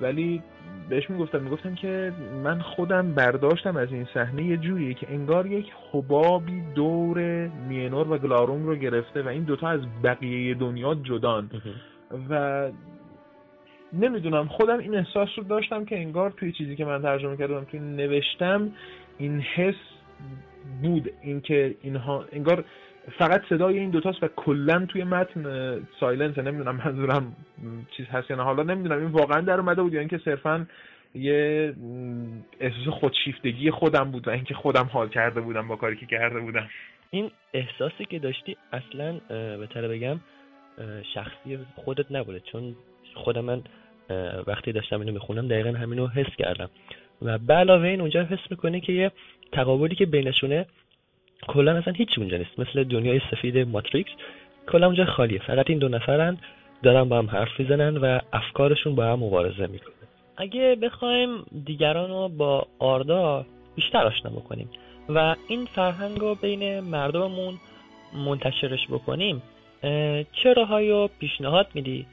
ولی 0.00 0.42
بهش 0.88 1.10
می‌گفتم 1.10 1.42
می‌گفتم 1.42 1.74
که 1.74 2.12
من 2.44 2.60
خودم 2.60 3.14
برداشتم 3.14 3.76
از 3.76 3.92
این 3.92 4.06
صحنه 4.14 4.44
یه 4.44 4.56
جوریه 4.56 4.94
که 4.94 5.06
انگار 5.10 5.46
یک 5.46 5.72
حبابی 5.92 6.62
دور 6.74 7.18
مینور 7.68 8.12
و 8.12 8.18
گلاروم 8.18 8.66
رو 8.66 8.76
گرفته 8.76 9.22
و 9.22 9.28
این 9.28 9.42
دوتا 9.42 9.68
از 9.68 9.80
بقیه 10.04 10.54
دنیا 10.54 10.94
جدان. 10.94 11.50
و 12.30 12.68
نمی‌دونم. 14.00 14.48
خودم 14.48 14.78
این 14.78 14.94
احساس 14.94 15.28
رو 15.36 15.44
داشتم 15.44 15.84
که 15.84 15.98
انگار 15.98 16.30
توی 16.30 16.52
چیزی 16.52 16.76
که 16.76 16.84
من 16.84 17.02
ترجمه 17.02 17.36
کردم 17.36 17.64
توی 17.64 17.80
نوشتم 17.80 18.72
این 19.18 19.40
حس 19.40 19.74
بود 20.82 21.10
اینکه 21.22 21.74
اینها 21.82 22.24
انگار 22.32 22.64
فقط 23.18 23.42
صدای 23.48 23.78
این 23.78 23.90
دوتاست 23.90 24.22
و 24.22 24.28
کلا 24.36 24.86
توی 24.86 25.04
متن 25.04 25.80
سایلنس. 26.00 26.38
نمی‌دونم 26.38 26.76
منظورم 26.76 27.36
چیز 27.96 28.06
هست 28.06 28.30
یا 28.30 28.36
نه. 28.36 28.42
حالا 28.42 28.62
نمی‌دونم. 28.62 28.98
این 28.98 29.10
واقعا 29.10 29.40
در 29.40 29.60
اومده 29.60 29.82
بود 29.82 29.92
یا 29.92 30.00
اینکه 30.00 30.18
صرفا 30.18 30.66
یه 31.14 31.74
احساس 32.60 32.88
خودشیفتگی 32.88 33.70
خودم 33.70 34.10
بود 34.10 34.28
و 34.28 34.30
اینکه 34.30 34.54
خودم 34.54 34.90
حال 34.92 35.08
کرده 35.08 35.40
بودم 35.40 35.68
با 35.68 35.76
کاری 35.76 35.96
که 35.96 36.06
کرده 36.06 36.40
بودم. 36.40 36.68
این 37.10 37.30
احساسی 37.54 38.04
که 38.04 38.18
داشتی 38.18 38.56
اصلا 38.72 39.20
بهتره 39.58 39.88
بگم 39.88 40.20
شخصی 41.14 41.58
خودت 41.74 42.12
نبوده. 42.12 42.40
چون 42.40 42.76
خود 43.14 43.38
من 43.38 43.62
وقتی 44.46 44.72
داشتم 44.72 45.00
اینو 45.00 45.12
می‌خونم 45.12 45.48
دقیقا 45.48 45.70
همینو 45.70 46.06
حس 46.06 46.36
کردم. 46.38 46.70
و 47.22 47.38
به 47.38 47.54
علاوه 47.54 47.88
این 47.88 48.00
اونجا 48.00 48.22
حس 48.22 48.50
می‌کنه 48.50 48.80
که 48.80 48.92
یه 48.92 49.12
تقابلی 49.52 49.94
که 49.94 50.06
بینشونه 50.06 50.66
کلا 51.46 51.76
اصلا 51.76 51.92
هیچ 51.92 52.18
اونجا 52.18 52.36
نیست. 52.36 52.58
مثل 52.58 52.84
دنیای 52.84 53.20
سفید 53.30 53.58
ماتریکس 53.58 54.10
کلا 54.66 54.86
اونجا 54.86 55.04
خالیه. 55.04 55.38
فقط 55.38 55.70
این 55.70 55.78
دو 55.78 55.88
نفرن 55.88 56.38
دارن 56.82 57.04
با 57.08 57.18
هم 57.18 57.26
حرف 57.26 57.60
می‌زنن 57.60 57.96
و 57.96 58.18
افکارشون 58.32 58.94
با 58.94 59.04
هم 59.04 59.18
مبارزه 59.18 59.66
می‌کنه. 59.66 59.94
اگه 60.36 60.76
بخوایم 60.82 61.44
دیگران 61.64 62.10
رو 62.10 62.28
با 62.28 62.66
آردا 62.78 63.46
بیشتر 63.74 64.06
آشنا 64.06 64.30
بکنیم 64.30 64.70
و 65.08 65.34
این 65.48 65.64
فرهنگ 65.64 66.18
رو 66.18 66.34
بین 66.34 66.80
مردممون 66.80 67.54
منتشرش 68.26 68.86
بکنیم 68.90 69.42
چه 70.32 70.52
راههایی 70.56 70.90
رو 70.90 71.10
پیشنهاد 71.20 71.66
میدی 71.74 72.06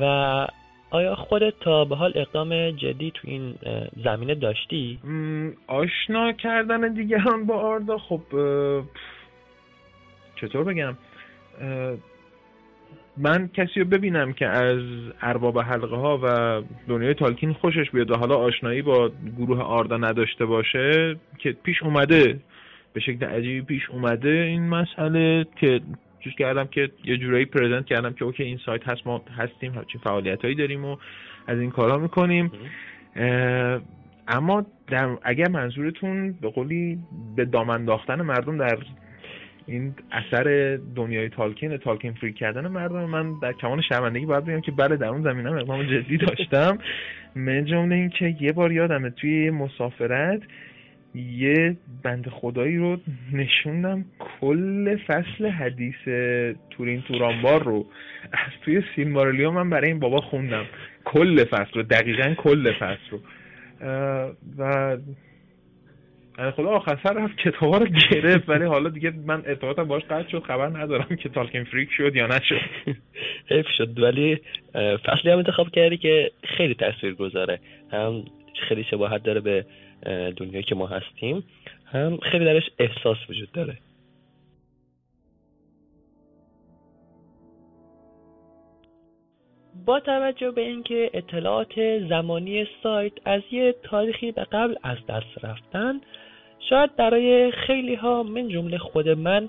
و 0.00 0.46
آیا 0.92 1.14
خودت 1.14 1.54
تا 1.60 1.84
به 1.84 1.96
حال 1.96 2.12
اقدام 2.14 2.70
جدی 2.70 3.10
تو 3.10 3.28
این 3.28 3.54
زمینه 4.04 4.34
داشتی؟ 4.34 4.98
آشنا 5.66 6.32
کردن 6.32 6.92
دیگران 6.92 7.46
با 7.46 7.54
آردا 7.54 7.98
خب 7.98 8.22
چطور 10.36 10.64
بگم 10.64 10.96
من 13.16 13.48
کسی 13.48 13.80
رو 13.80 13.86
ببینم 13.86 14.32
که 14.32 14.46
از 14.46 14.82
ارباب 15.20 15.58
حلقه 15.58 15.96
ها 15.96 16.20
و 16.22 16.62
دنیای 16.88 17.14
تالکین 17.14 17.52
خوشش 17.52 17.90
بیاد 17.90 18.10
و 18.10 18.16
حالا 18.16 18.36
آشنایی 18.36 18.82
با 18.82 19.10
گروه 19.38 19.60
آردا 19.62 19.96
نداشته 19.96 20.46
باشه 20.46 21.16
که 21.38 21.52
پیش 21.52 21.82
اومده 21.82 22.40
به 22.92 23.00
شکل 23.00 23.26
عجیبی 23.26 23.62
پیش 23.62 23.90
اومده 23.90 24.28
این 24.28 24.68
مسئله 24.68 25.46
که 25.56 25.80
چیز 26.24 26.32
کردم 26.38 26.64
که 26.64 26.90
یه 27.04 27.16
جورایی 27.16 27.44
پرزنت 27.44 27.86
کردم 27.86 28.12
که 28.12 28.24
اوکی 28.24 28.42
این 28.42 28.58
سایت 28.66 28.88
هست 28.88 29.06
ما 29.06 29.22
هستیم 29.38 29.72
همچین 29.72 30.00
فعالیت 30.04 30.42
هایی 30.42 30.54
داریم 30.54 30.84
و 30.84 30.96
از 31.46 31.58
این 31.58 31.70
کارها 31.70 31.98
می‌کنیم. 31.98 32.52
اما 34.28 34.66
در 34.86 35.16
اگر 35.22 35.48
منظورتون 35.48 36.32
به 36.32 36.48
قولی 36.48 36.98
به 37.36 37.44
دامن 37.44 37.74
انداختن 37.74 38.22
مردم 38.22 38.58
در 38.58 38.78
این 39.66 39.94
اثر 40.12 40.78
دنیای 40.96 41.28
تالکین 41.28 41.76
تالکین 41.76 42.12
فری 42.12 42.32
کردن 42.32 42.68
مردم 42.68 43.04
من 43.04 43.38
در 43.42 43.52
کمان 43.52 43.80
شرمندگی 43.80 44.26
باید 44.26 44.44
بگم 44.44 44.60
که 44.60 44.72
بله 44.72 44.96
در 44.96 45.08
اون 45.08 45.22
زمینه 45.22 45.52
اقدام 45.52 45.82
جدی 45.82 46.16
داشتم. 46.16 46.78
من 47.34 47.64
جمله 47.64 47.94
این 47.94 48.08
که 48.08 48.36
یه 48.40 48.52
بار 48.52 48.72
یادمه 48.72 49.10
توی 49.10 49.50
مسافرت 49.50 50.40
یه 51.14 51.76
بند 52.02 52.28
خدایی 52.28 52.76
رو 52.76 52.96
نشوندم. 53.32 54.04
کل 54.40 54.96
فصل 54.96 55.46
حدیث 55.46 56.08
تورین 56.70 57.02
تورانبار 57.02 57.62
رو 57.62 57.86
از 58.32 58.50
توی 58.64 58.82
سیلمارلیو 58.96 59.50
من 59.50 59.70
برای 59.70 59.88
این 59.88 59.98
بابا 59.98 60.20
خوندم. 60.20 60.64
کل 61.04 61.44
فصل 61.44 61.72
رو 61.74 61.82
دقیقا 61.82 62.34
کل 62.34 62.72
فصل 62.72 63.10
رو. 63.10 63.20
و 64.58 64.96
خدا 66.56 66.68
آخر 66.68 66.98
سر 67.02 67.12
رفت 67.12 67.36
کتابا 67.36 67.78
رو 67.78 67.86
گرفت 67.86 68.48
ولی 68.48 68.64
حالا 68.64 68.88
دیگه 68.88 69.12
من 69.26 69.42
ارتباطم 69.46 69.84
باش 69.84 70.02
قطع 70.02 70.28
شد 70.28 70.42
خبر 70.42 70.78
ندارم 70.78 71.16
که 71.16 71.28
تالکین 71.28 71.64
فریک 71.64 71.88
شد 71.96 72.16
یا 72.16 72.26
نشد. 72.26 72.60
حیف 73.50 73.66
شد 73.76 74.02
ولی 74.02 74.40
فصلی 75.04 75.30
هم 75.30 75.38
انتخاب 75.38 75.70
کردی 75.70 75.96
که 75.96 76.30
خیلی 76.44 76.74
تاثیر 76.74 77.14
گذاره 77.14 77.58
هم 77.92 78.24
خیلی 78.68 78.84
شباهت 78.84 79.22
داره 79.22 79.40
به 79.40 79.64
دنیایی 80.36 80.62
که 80.62 80.74
ما 80.74 80.86
هستیم 80.86 81.44
هم 81.86 82.16
خیلی 82.16 82.44
درش 82.44 82.70
احساس 82.78 83.16
وجود 83.30 83.52
داره. 83.52 83.78
با 89.86 90.00
توجه 90.00 90.50
به 90.50 90.60
اینکه 90.60 91.10
اطلاعات 91.14 91.98
زمانی 92.08 92.66
سایت 92.82 93.12
از 93.24 93.42
یه 93.50 93.74
تاریخی 93.82 94.32
به 94.32 94.44
قبل 94.44 94.74
از 94.82 94.98
دست 95.08 95.44
رفتن 95.44 96.00
شاید 96.70 96.96
برای 96.96 97.50
خیلی 97.50 97.94
ها 97.94 98.22
من 98.22 98.48
جمله 98.48 98.78
خود 98.78 99.08
من 99.08 99.48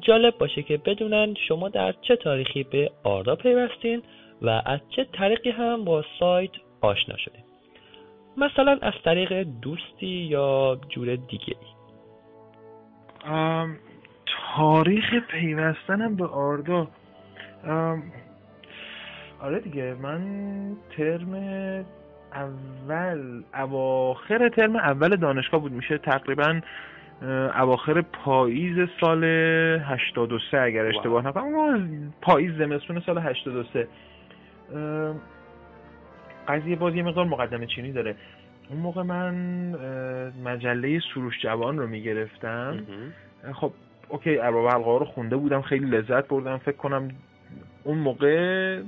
جالب 0.00 0.38
باشه 0.38 0.62
که 0.62 0.76
بدونن 0.76 1.34
شما 1.48 1.68
در 1.68 1.94
چه 2.02 2.16
تاریخی 2.16 2.62
به 2.62 2.90
آردا 3.04 3.36
پیوستین 3.36 4.02
و 4.42 4.62
از 4.66 4.80
چه 4.96 5.06
طریقی 5.12 5.50
هم 5.50 5.84
با 5.84 6.04
سایت 6.18 6.50
آشنا 6.80 7.16
شدین. 7.16 7.49
مثلا 8.40 8.78
از 8.82 8.92
طریق 9.04 9.46
دوستی 9.62 10.06
یا 10.06 10.78
جور 10.88 11.16
دیگه 11.16 11.56
تاریخ 14.56 15.14
پیوستنم 15.14 16.16
به 16.16 16.26
آردا. 16.26 16.88
آره 19.40 19.60
دیگه 19.60 19.94
من 19.94 20.22
ترم 20.96 21.34
اول 22.32 23.42
اواخر 23.54 24.48
ترم 24.48 24.76
اول 24.76 25.16
دانشگاه 25.16 25.60
بود. 25.60 25.72
میشه 25.72 25.98
تقریبا 25.98 26.60
اواخر 27.60 28.00
پاییز 28.00 28.88
سال 29.00 29.24
83 29.24 30.60
اگر 30.60 30.86
اشتباه 30.86 31.26
نکنم. 31.26 32.12
پاییز 32.22 32.56
زمستون 32.58 33.00
سال 33.00 33.18
83 33.18 33.88
قضیه 36.50 36.76
باز 36.76 36.94
یه 36.94 37.02
مقدار 37.02 37.24
مقدمه 37.24 37.66
چینی 37.66 37.92
داره. 37.92 38.14
اون 38.68 38.78
موقع 38.78 39.02
من 39.02 39.34
مجله 40.44 41.00
سروش 41.14 41.40
جوان 41.42 41.78
رو 41.78 41.86
می‌گرفتم. 41.86 42.86
خب 43.52 43.72
اوکی 44.08 44.38
ارباب 44.38 44.68
حلقه 44.68 44.98
رو 44.98 45.04
خونده 45.04 45.36
بودم 45.36 45.62
خیلی 45.62 45.86
لذت 45.86 46.28
بردم. 46.28 46.58
فکر 46.58 46.76
کنم 46.76 47.08
اون 47.84 47.98
موقع 47.98 48.82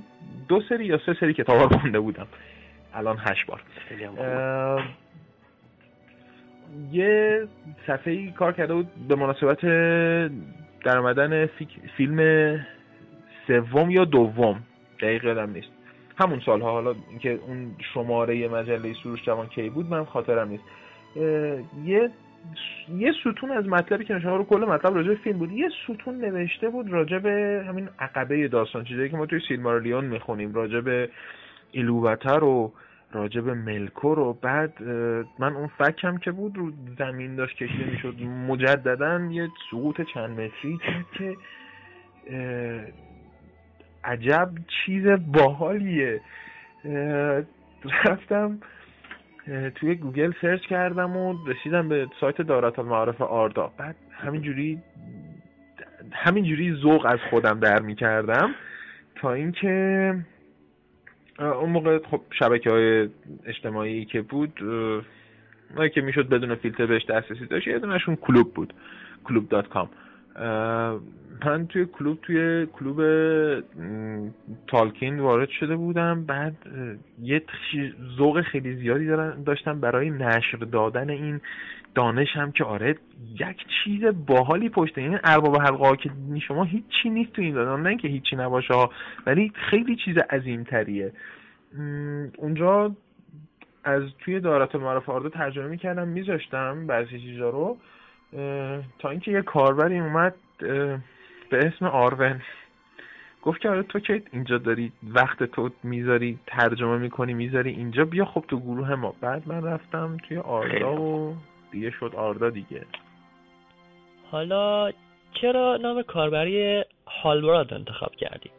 دو 0.49 0.61
سری 0.69 0.85
یا 0.85 0.99
سه 1.07 1.15
سری 1.21 1.35
کتاب 1.35 1.73
رو 1.73 1.79
خونده 1.79 2.01
بودم. 2.01 2.27
الان 2.95 3.17
هشت 3.21 3.47
بار. 3.47 3.63
یه 6.93 7.49
صفحه 7.87 8.13
ای 8.13 8.31
کار 8.31 8.53
کرده 8.53 8.75
بود 8.75 8.89
به 9.09 9.15
مناسبت 9.15 9.61
در 10.85 10.99
آمدن 10.99 11.47
فیلم 11.97 12.67
سوم 13.47 13.91
یا 13.91 14.05
دوم. 14.05 14.63
دقیق 15.01 15.25
یادم 15.25 15.51
نیست. 15.51 15.69
همون 16.23 16.41
سالها 16.47 16.71
حالا 16.73 16.95
اینکه 17.11 17.41
اون 17.47 17.71
شماره 17.95 18.49
مجله 18.49 18.93
سروش 19.03 19.23
جوان 19.23 19.47
کی 19.47 19.71
بود 19.71 19.87
من 19.87 20.05
خاطرم 20.05 20.49
نیست. 20.49 20.65
یه 21.85 22.11
یه 22.97 23.13
ستون 23.21 23.51
از 23.51 23.67
مطلبی 23.67 24.05
که 24.05 24.15
نشون 24.15 24.31
رو 24.31 24.45
کل 24.45 24.65
مطلب 24.65 24.95
راجع 24.95 25.15
فیلم 25.15 25.39
بود. 25.39 25.53
یه 25.53 25.69
ستون 25.85 26.25
نوشته 26.25 26.69
بود 26.69 26.91
راجع 26.91 27.19
به 27.19 27.65
همین 27.69 27.89
عقبه 27.99 28.49
داستان 28.49 28.85
چیزی 28.85 29.09
که 29.09 29.17
ما 29.17 29.27
توی 29.27 29.41
سیلمارلیون 29.49 30.05
می‌خونیم 30.05 30.55
راجع 30.55 30.81
به 30.81 31.09
ایلووتر 31.73 32.45
و 32.45 32.73
راجع 33.13 33.41
به 33.41 33.55
ملکور 33.55 34.19
و 34.19 34.33
بعد 34.33 34.83
من 35.39 35.57
اون 35.57 35.67
فکم 35.79 36.17
که 36.17 36.31
بود 36.31 36.59
رو 36.59 36.73
زمین 36.99 37.37
داشت 37.37 37.57
کشیده 37.57 37.91
می‌شد. 37.91 38.23
مجددا 38.49 39.29
یه 39.31 39.49
سقوط 39.71 40.01
چند 40.15 40.31
متری 40.31 40.79
که 41.19 41.37
عجب 44.05 44.51
چیز 44.69 45.07
باحالیه. 45.07 46.21
رفتم 48.05 48.59
توی 49.75 49.95
گوگل 49.95 50.33
سرچ 50.43 50.61
کردم 50.61 51.17
و 51.17 51.35
رسیدم 51.47 51.89
به 51.89 52.07
سایت 52.21 52.43
دارت 52.43 52.79
المعارف 52.79 53.21
آردا. 53.21 53.73
بعد 53.79 53.97
همینجوری 54.11 54.83
همینجوری 56.13 56.75
ذوق 56.75 57.07
از 57.07 57.19
خودم 57.31 57.61
در 57.61 57.83
می‌کردم 57.83 58.55
تا 59.15 59.33
اینکه 59.33 60.17
اون 61.39 61.71
موقع 61.71 61.99
خب 61.99 62.21
شبکه 62.39 62.71
های 62.71 63.09
اجتماعی 63.47 64.05
که 64.05 64.23
بود 64.23 64.63
اونایی 65.71 65.91
که 65.91 66.01
می‌شد 66.01 66.29
بدون 66.29 66.55
فیلتر 66.55 66.87
بهش 66.87 67.05
دسترسی 67.05 67.47
داشت 67.47 67.67
یه 67.69 67.79
دونشون 67.79 68.17
کلوب 68.17 68.55
بود 68.55 68.75
کلوب 69.25 69.49
دات 69.49 69.69
کام. 69.69 69.89
من 71.45 71.67
توی 71.69 71.87
کلوب 71.87 72.19
توی 72.23 72.67
کلوب 72.67 73.01
تالکین 74.67 75.21
وارد 75.21 75.49
شده 75.49 75.77
بودم. 75.77 76.25
بعد 76.25 76.57
یه 77.23 77.43
ذوق 78.17 78.41
خیلی 78.41 78.75
زیادی 78.77 79.07
داشتم 79.45 79.81
برای 79.81 80.11
نشر 80.11 80.59
دادن 80.59 81.11
این 81.11 81.41
دانش 81.95 82.29
هم 82.37 82.53
که 82.53 82.65
آره 82.65 82.97
یک 83.41 83.57
چیز 83.85 84.05
باحالی 84.27 84.69
پشت 84.69 84.99
این 84.99 85.19
ارباب 85.25 85.57
حلقه 85.57 85.97
که 85.97 86.11
شما 86.49 86.65
هیچی 86.65 87.11
نیست 87.11 87.33
تو 87.33 87.43
این 87.43 87.55
دادن. 87.55 87.83
نه 87.83 87.97
که 87.97 88.09
هیچی 88.09 88.37
نباشه 88.37 88.75
ولی 89.27 89.53
خیلی 89.55 89.97
چیز 89.97 90.17
عظیم 90.19 90.63
تریه 90.63 91.13
اونجا 92.39 92.97
از 93.85 94.03
توی 94.19 94.41
دارت 94.41 94.75
المعارف 94.75 95.09
آردا 95.09 95.29
ترجمه 95.29 95.67
می‌کردم 95.67 96.09
میذاشتم 96.09 96.87
بعضی 96.87 97.21
چیزا 97.21 97.51
رو. 97.51 97.77
تا 98.99 99.11
اینکه 99.11 99.31
یه 99.31 99.43
کاربری 99.43 99.99
اومد 99.99 100.35
به 101.51 101.59
اسم 101.67 101.87
آرون 101.87 102.43
گفت 103.43 103.61
که 103.61 103.69
آره 103.69 103.83
تو 103.83 104.01
که 104.01 104.23
اینجا 104.33 104.59
داری 104.59 104.93
وقت 105.03 105.43
تو 105.43 105.71
می‌ذاری 105.83 106.39
ترجمه 106.47 106.99
می‌کنی 106.99 107.35
می‌ذاری 107.35 107.71
اینجا 107.71 108.05
بیا 108.05 108.25
خب 108.25 108.45
تو 108.49 108.61
گروه 108.61 108.95
ما. 108.95 109.15
بعد 109.21 109.43
من 109.47 109.65
رفتم 109.65 110.17
توی 110.17 110.39
آردا 110.39 111.01
و 111.01 111.37
دیگه 111.71 111.91
شد 111.91 112.13
آردا 112.17 112.51
دیگه. 112.51 112.85
حالا 114.31 114.91
چرا 115.33 115.79
نام 115.83 116.03
کاربری 116.03 116.85
هالوراد 117.07 117.75
انتخاب 117.75 118.15
کردی؟ 118.15 118.51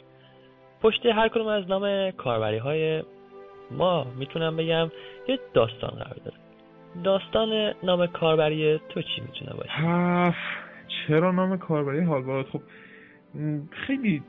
پشت 0.82 1.06
هر 1.06 1.28
کدوم 1.28 1.48
از 1.48 1.70
نام 1.70 2.12
کاربری 2.12 2.58
های 2.58 3.04
ما 3.72 4.04
می‌تونم 4.04 4.58
بگم 4.58 4.92
یه 5.28 5.40
داستان 5.54 5.90
قرار 5.90 6.18
داره. 6.26 6.43
داستان 7.04 7.74
نام 7.84 8.08
کاربری 8.08 8.80
تو 8.90 9.02
چی 9.02 9.22
می‌تونه 9.22 9.54
باشه؟ 9.54 10.36
چرا 11.08 11.32
نام 11.32 11.58
کاربری 11.58 12.04
هالوراد 12.04 12.46
خب 12.46 12.62
خیلی 13.72 14.24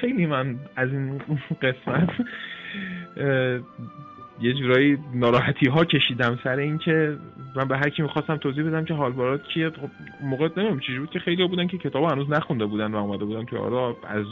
خیلی 0.00 0.26
من 0.26 0.58
از 0.76 0.90
این 0.92 1.20
قسمت 1.62 2.10
یه 4.40 4.52
جورایی 4.52 4.98
ناراحتی 5.14 5.68
ها 5.68 5.84
کشیدم 5.84 6.38
سر 6.44 6.56
اینکه 6.56 7.16
من 7.56 7.68
به 7.68 7.76
هر 7.76 7.88
کی 7.88 8.02
می‌خواستم 8.02 8.36
توضیح 8.36 8.64
بدم 8.64 8.84
که 8.84 8.94
هالبارات 8.94 9.42
کیه. 9.42 9.70
خب 9.70 9.90
موقع 10.22 10.48
نمی‌دونم 10.56 10.80
چیزی 10.80 10.98
بود 10.98 11.10
که 11.10 11.18
خیلی 11.18 11.48
بودن 11.48 11.66
که 11.66 11.78
کتاب 11.78 12.04
هنوز 12.04 12.30
نخونده 12.30 12.66
بودن 12.66 12.92
و 12.92 12.96
آمده 12.96 13.24
بودن 13.24 13.44
که 13.44 13.56
آره 13.58 13.96
از 14.06 14.26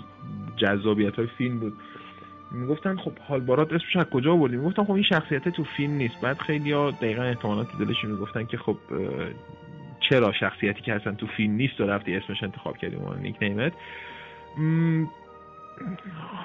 جذابیت 0.56 1.16
های 1.16 1.26
فیلم 1.26 1.58
بود. 1.58 1.72
می‌گفتن 2.54 2.96
خب 2.96 3.12
هالبارات 3.28 3.72
اسمش 3.72 3.96
از 3.96 4.04
کجا 4.04 4.32
آوردی؟ 4.32 4.56
می‌گفتن 4.56 4.84
خب 4.84 4.92
این 4.92 5.02
شخصیت 5.02 5.48
تو 5.48 5.64
فیلم 5.64 5.92
نیست. 5.92 6.20
بعد 6.20 6.38
خیلی 6.38 6.72
ها 6.72 6.90
دقیقا 6.90 7.22
احتمالات 7.22 7.66
دلشون 7.78 8.10
می‌گفتن 8.10 8.44
که 8.44 8.56
خب 8.56 8.76
چرا 10.00 10.32
شخصیتی 10.32 10.80
که 10.80 10.94
اصلا 10.94 11.12
تو 11.12 11.26
فیلم 11.26 11.54
نیست 11.54 11.80
و 11.80 11.86
رفتی 11.86 12.16
اسمش 12.16 12.42
انتخاب 12.42 12.76
کردی؟ 12.76 12.96
اون 12.96 13.18
نیک 13.18 13.36
نیمت 13.42 13.72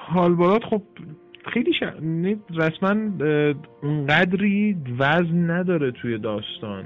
هالبارات 0.08 0.64
خب 0.64 0.82
خیلی 1.52 1.72
ش... 1.72 1.82
رسما 2.54 3.24
اونقدری 3.82 4.76
وزن 4.98 5.50
نداره 5.50 5.90
توی 5.90 6.18
داستان. 6.18 6.84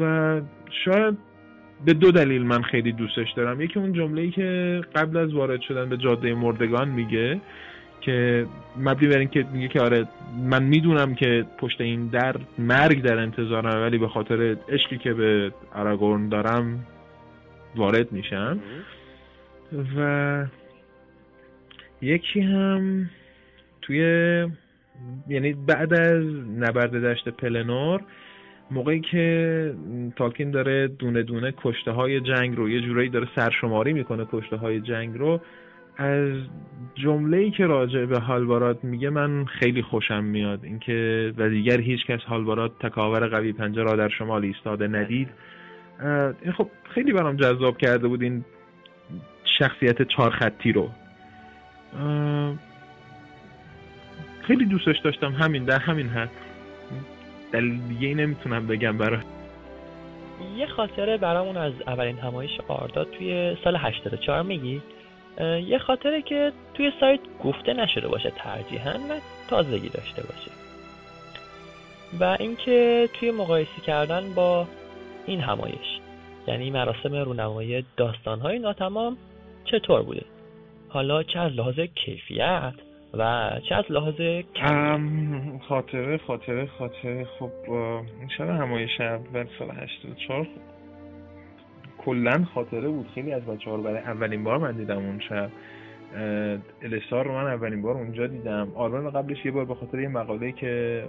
و 0.00 0.40
شاید 0.84 1.18
به 1.84 1.92
دو 1.92 2.10
دلیل 2.10 2.42
من 2.42 2.62
خیلی 2.62 2.92
دوستش 2.92 3.30
دارم. 3.36 3.60
یکی 3.60 3.78
اون 3.78 3.92
جمله 3.92 4.22
ای 4.22 4.30
که 4.30 4.80
قبل 4.94 5.16
از 5.16 5.34
وارد 5.34 5.60
شدن 5.60 5.88
به 5.88 5.96
جاده 5.96 6.34
مردگان 6.34 6.88
میگه 6.88 7.40
که 8.00 8.46
مبنی 8.76 9.08
بر 9.08 9.18
اینکه 9.18 9.46
میگه 9.52 9.68
که 9.68 9.80
آره 9.80 10.08
من 10.44 10.62
می‌دونم 10.62 11.14
که 11.14 11.44
پشت 11.58 11.80
این 11.80 12.06
در 12.06 12.36
مرگ 12.58 13.02
در 13.02 13.18
انتظارم 13.18 13.82
ولی 13.82 13.98
به 13.98 14.08
خاطر 14.08 14.56
عشقی 14.68 14.98
که 14.98 15.12
به 15.14 15.52
اراگورن 15.74 16.28
دارم 16.28 16.86
وارد 17.76 18.12
میشم. 18.12 18.58
و 19.96 20.46
یکی 22.02 22.40
هم 22.40 23.10
توی 23.82 24.00
یعنی 25.28 25.52
بعد 25.52 25.94
از 25.94 26.24
نبرد 26.58 27.04
دشت 27.04 27.28
پلنور 27.28 28.00
موقعی 28.70 29.00
که 29.00 29.74
تالکین 30.16 30.50
داره 30.50 30.88
دونه 30.88 31.22
دونه 31.22 31.54
کشته 31.56 31.90
های 31.90 32.20
جنگ 32.20 32.56
رو 32.56 32.68
یه 32.68 32.80
جورایی 32.80 33.08
داره 33.08 33.28
سرشماری 33.36 33.92
می‌کنه 33.92 34.26
کشته 34.32 34.56
های 34.56 34.80
جنگ 34.80 35.18
رو 35.18 35.40
از 35.96 36.30
جمله 36.94 37.36
ای 37.36 37.50
که 37.50 37.66
راجع 37.66 38.04
به 38.04 38.18
هالبارات 38.18 38.84
میگه 38.84 39.10
من 39.10 39.44
خیلی 39.44 39.82
خوشم 39.82 40.24
میاد. 40.24 40.64
اینکه 40.64 41.32
و 41.38 41.48
دیگر 41.48 41.80
هیچ 41.80 42.06
کس 42.06 42.20
هالبارات 42.20 42.78
تکاور 42.78 43.28
قوی 43.28 43.52
پنجه 43.52 43.82
را 43.82 43.96
در 43.96 44.08
شمال 44.08 44.44
ایستاده 44.44 44.88
ندید. 44.88 45.28
این 46.42 46.52
خب 46.52 46.68
خیلی 46.94 47.12
برام 47.12 47.36
جذاب 47.36 47.78
کرده 47.78 48.08
بود 48.08 48.22
این 48.22 48.44
شخصیت 49.58 50.02
چارخطی 50.02 50.72
رو. 50.72 50.90
خیلی 54.42 54.64
دوستش 54.64 54.98
داشتم. 54.98 55.32
همین 55.32 55.64
در 55.64 55.78
همین 55.78 56.08
حد. 56.08 56.30
دلیل 57.52 57.80
دیگه 57.88 58.14
نمی‌تونم 58.14 58.66
بگم 58.66 58.98
برای 58.98 59.18
یه 60.56 60.66
خاطره 60.66 61.16
برامون 61.16 61.56
از 61.56 61.72
اولین 61.86 62.18
همایش 62.18 62.60
آردا 62.68 63.04
توی 63.04 63.56
سال 63.64 63.76
84 63.76 64.42
میگی؟ 64.42 64.82
یه 65.66 65.78
خاطره 65.78 66.22
که 66.22 66.52
توی 66.74 66.92
سایت 67.00 67.20
گفته 67.44 67.72
نشده 67.72 68.08
باشه 68.08 68.32
ترجیحاً 68.36 68.92
و 68.92 69.20
تازگی 69.48 69.88
داشته 69.88 70.22
باشه. 70.22 70.50
و 72.20 72.36
اینکه 72.40 73.08
توی 73.12 73.30
مقایسه 73.30 73.80
کردن 73.86 74.34
با 74.34 74.66
این 75.26 75.40
همایش 75.40 75.98
یعنی 76.46 76.70
مراسم 76.70 77.14
رونمایی 77.14 77.84
داستانهای 77.96 78.58
ناتمام 78.58 79.16
چطور 79.64 80.02
بوده؟ 80.02 80.24
حالا 80.88 81.22
چه 81.22 81.38
از 81.38 81.52
لحاظ 81.52 81.80
کیفیت 81.80 82.74
و 83.14 83.50
چه 83.68 83.74
از 83.74 83.84
لحاظ 83.90 84.14
خاطره 85.68 86.18
خاطره 86.18 86.66
خاطره. 86.66 87.24
خب 87.24 87.50
شب 88.38 88.48
همایش 88.48 89.00
اول 89.00 89.46
سال 89.58 89.70
84 89.70 90.46
کلا 91.98 92.44
خاطره 92.54 92.88
بود. 92.88 93.08
خیلی 93.14 93.32
از 93.32 93.46
بچه 93.46 93.70
ها 93.70 93.76
رو 93.76 93.82
برای 93.82 93.98
اولین 93.98 94.44
بار 94.44 94.58
من 94.58 94.72
دیدم 94.72 94.96
اون 94.96 95.20
شب. 95.28 95.50
الستار 96.82 97.24
رو 97.24 97.32
من 97.32 97.46
اولین 97.46 97.82
بار 97.82 97.94
اونجا 97.94 98.26
دیدم. 98.26 98.68
آرمان 98.74 99.10
قبلش 99.10 99.44
یه 99.44 99.50
بار 99.50 99.64
به 99.64 99.74
خاطر 99.74 100.00
یه 100.00 100.08
مقاله 100.08 100.52
که 100.52 101.04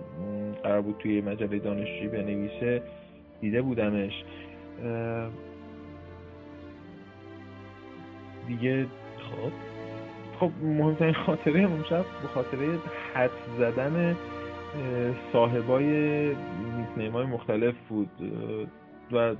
قرار 0.64 0.82
بود 0.82 0.96
توی 1.00 1.22
مجله 1.22 1.60
دانشجویی 1.60 2.08
بنویسه 2.08 2.82
دیده 3.42 3.62
بودمش. 3.62 4.24
دیگه 8.48 8.86
خب. 9.18 9.73
خب 10.44 10.52
مهمترین 10.64 11.14
خاطره 11.14 11.60
اون 11.60 11.84
شب 11.90 12.06
به 12.22 12.28
خاطره 12.34 12.68
حدس 13.16 13.32
زدن 13.60 14.16
صاحبای 15.34 15.86
nickname 16.78 17.12
های 17.12 17.26
مختلف 17.26 17.74
بود. 17.90 18.10
و 19.12 19.36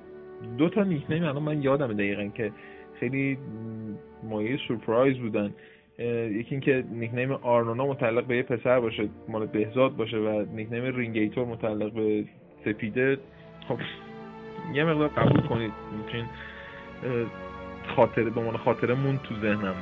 دو 0.58 0.70
تا 0.70 0.84
nickname 0.84 1.24
الان 1.24 1.44
من 1.44 1.62
یادم 1.62 1.94
دقیقا 1.94 2.28
که 2.28 2.52
خیلی 3.00 3.38
مایه 4.24 4.58
سورپرایز 4.58 5.18
بودن. 5.18 5.54
یکی 6.00 6.48
اینکه 6.52 6.84
nickname 6.92 7.32
آرنونا 7.32 7.86
متعلق 7.86 8.26
به 8.26 8.36
یه 8.36 8.44
پسر 8.44 8.80
باشه 8.80 9.10
مال 9.28 9.46
بهزاد 9.46 9.96
باشه 9.96 10.18
و 10.18 10.46
nickname 10.56 10.96
رینگیتور 10.96 11.46
متعلق 11.46 11.92
به 11.94 12.26
سپیده. 12.66 13.18
خب 13.68 13.78
یه 14.74 14.84
مقدار 14.84 15.08
قبول 15.08 15.42
کنید. 15.42 15.72
می‌تونین 15.98 16.26
خاطره 17.96 18.30
به 18.30 18.40
عنوان 18.40 18.58
خاطره 18.58 18.94
مون 18.94 19.20
تو 19.24 19.36
ذهنم. 19.36 19.76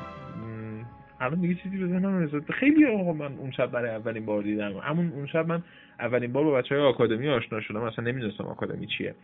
الان 1.22 1.42
دیگه 1.42 1.56
چیزی 1.64 1.78
به 1.78 1.88
ذهنم 1.88 2.20
نرسید 2.20 2.52
خیلی 2.52 2.86
آقا 2.86 3.14
من 3.14 3.38
اون 3.38 3.52
شب 3.52 3.72
برای 3.72 3.90
اولین 3.90 4.26
بار 4.26 4.44
دیدم. 4.44 4.78
همون 4.78 5.12
اون 5.16 5.28
شب 5.28 5.48
من 5.48 5.64
اولین 6.00 6.34
بار 6.34 6.44
با 6.44 6.52
بچه 6.52 6.76
های 6.76 6.84
آکادمی 6.84 7.30
آشنا 7.30 7.62
شدم. 7.62 7.82
اصلا 7.82 8.06
نمی‌دونستم 8.06 8.44
آکادمی 8.44 8.88
چیه. 8.88 9.16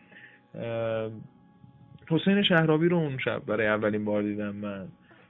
حسین 2.09 2.43
شهرابی 2.43 2.89
رو 2.89 2.97
اون 2.97 3.17
شب 3.17 3.45
برای 3.45 3.67
اولین 3.67 4.05
بار 4.05 4.21
دیدم 4.21 4.55
من. 4.55 4.87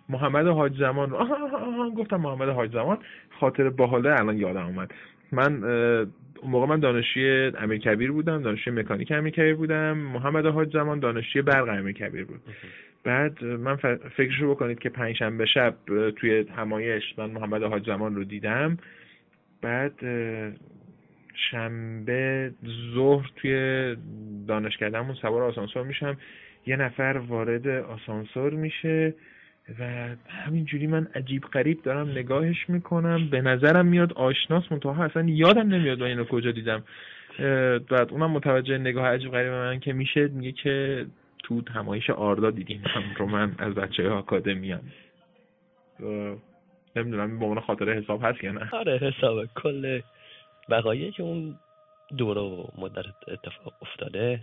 محمد 0.09 0.47
حاج 0.47 0.77
زمان 0.79 1.09
رو. 1.09 1.15
آه 1.15 1.89
گفتم 1.89 2.17
محمد 2.17 2.49
حاج 2.49 2.73
زمان. 2.73 2.97
خاطر 3.39 3.69
باحاله 3.69 4.09
الان 4.09 4.37
یادم 4.37 4.65
اومد. 4.65 4.91
من 5.31 5.63
اون 6.41 6.51
موقع 6.51 6.65
من 6.65 6.79
دانشجوی 6.79 7.51
امیر 7.59 7.77
کبیر 7.77 8.11
بودم. 8.11 8.41
دانشجوی 8.41 8.73
مکانیک 8.73 9.11
امیر 9.11 9.33
کبیر 9.33 9.55
بودم. 9.55 9.97
محمد 9.97 10.45
حاج 10.45 10.73
زمان 10.73 10.99
دانشجوی 10.99 11.41
برق 11.41 11.69
امیر 11.69 11.93
کبیر 11.93 12.25
بود. 12.25 12.41
بعد 13.03 13.43
من 13.43 13.75
فکرشو 14.15 14.51
بکنید 14.51 14.79
که 14.79 14.89
پنجشنبه 14.89 15.45
شب 15.45 15.75
توی 16.15 16.45
همایش 16.55 17.03
من 17.17 17.29
محمد 17.29 17.63
حاج 17.63 17.85
زمان 17.85 18.15
رو 18.15 18.23
دیدم. 18.23 18.77
بعد 19.61 19.93
شنبه 21.51 22.51
ظهر 22.95 23.31
توی 23.35 23.95
دانشکدهمون 24.47 25.15
سوار 25.15 25.43
آسانسور 25.43 25.83
میشم. 25.83 26.17
یه 26.65 26.75
نفر 26.75 27.21
وارد 27.27 27.67
آسانسور 27.67 28.53
میشه 28.53 29.13
و 29.79 30.09
همینجوری 30.45 30.87
من 30.87 31.07
عجیب 31.15 31.43
غریب 31.43 31.81
دارم 31.83 32.09
نگاهش 32.09 32.69
می‌کنم. 32.69 33.29
به 33.29 33.41
نظرم 33.41 33.85
میاد 33.85 34.13
آشناس 34.13 34.71
منتها 34.71 35.03
اصلا 35.03 35.23
یادم 35.27 35.67
نمیاد 35.67 35.99
من 35.99 36.07
اینو 36.07 36.23
کجا 36.23 36.51
دیدم. 36.51 36.83
بعد 37.89 38.11
اونم 38.11 38.31
متوجه 38.31 38.77
نگاه 38.77 39.07
عجیب 39.07 39.31
غریب 39.31 39.51
من 39.51 39.79
که 39.79 39.93
میشه 39.93 40.27
میگه 40.27 40.51
که 40.51 41.05
تو 41.47 41.61
همایش 41.71 42.09
آردا 42.09 42.51
دیدیم. 42.51 42.83
هم 42.93 43.03
رو 43.17 43.25
من 43.25 43.55
از 43.59 43.73
بچه 43.73 44.09
آکادمی 44.09 44.71
هم 44.71 44.81
نمی‌دونم 46.95 47.39
با 47.39 47.45
اون 47.45 47.59
خاطره 47.59 47.93
حساب 47.93 48.23
هست 48.23 48.43
یا 48.43 48.51
نه. 48.51 48.69
آره 48.71 48.97
حساب 48.97 49.45
کل 49.45 50.01
وقایع 50.69 51.11
که 51.11 51.23
اون 51.23 51.55
دور 52.17 52.37
و 52.37 52.71
مدت 52.77 53.05
اتفاق 53.27 53.73
افتاده 53.81 54.39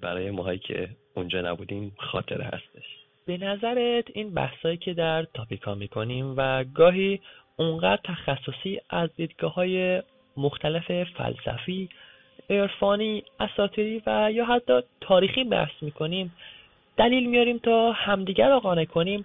برای 0.00 0.30
ماهایی 0.30 0.58
که 0.58 0.88
اونجا 1.14 1.40
نبودیم 1.40 1.92
خاطره 1.98 2.44
هستش. 2.44 2.84
به 3.26 3.36
نظرت 3.36 4.04
این 4.14 4.34
بحثایی 4.34 4.76
که 4.76 4.94
در 4.94 5.22
تاپیکا 5.22 5.74
می‌کنیم 5.74 6.34
و 6.36 6.64
گاهی 6.64 7.20
اونقدر 7.56 8.00
تخصصی 8.04 8.80
از 8.90 9.10
دیدگاه 9.16 9.54
های 9.54 10.02
مختلف 10.36 11.04
فلسفی 11.04 11.88
عرفانی 12.50 13.22
اساطیری 13.40 14.02
و 14.06 14.32
یا 14.32 14.44
حتی 14.44 14.80
تاریخی 15.00 15.44
بحث 15.44 15.82
می‌کنیم 15.82 16.32
دلیل 16.96 17.28
میاریم 17.28 17.58
تا 17.58 17.92
همدیگر 17.92 18.48
رو 18.48 18.60
قانع 18.60 18.84
کنیم 18.84 19.24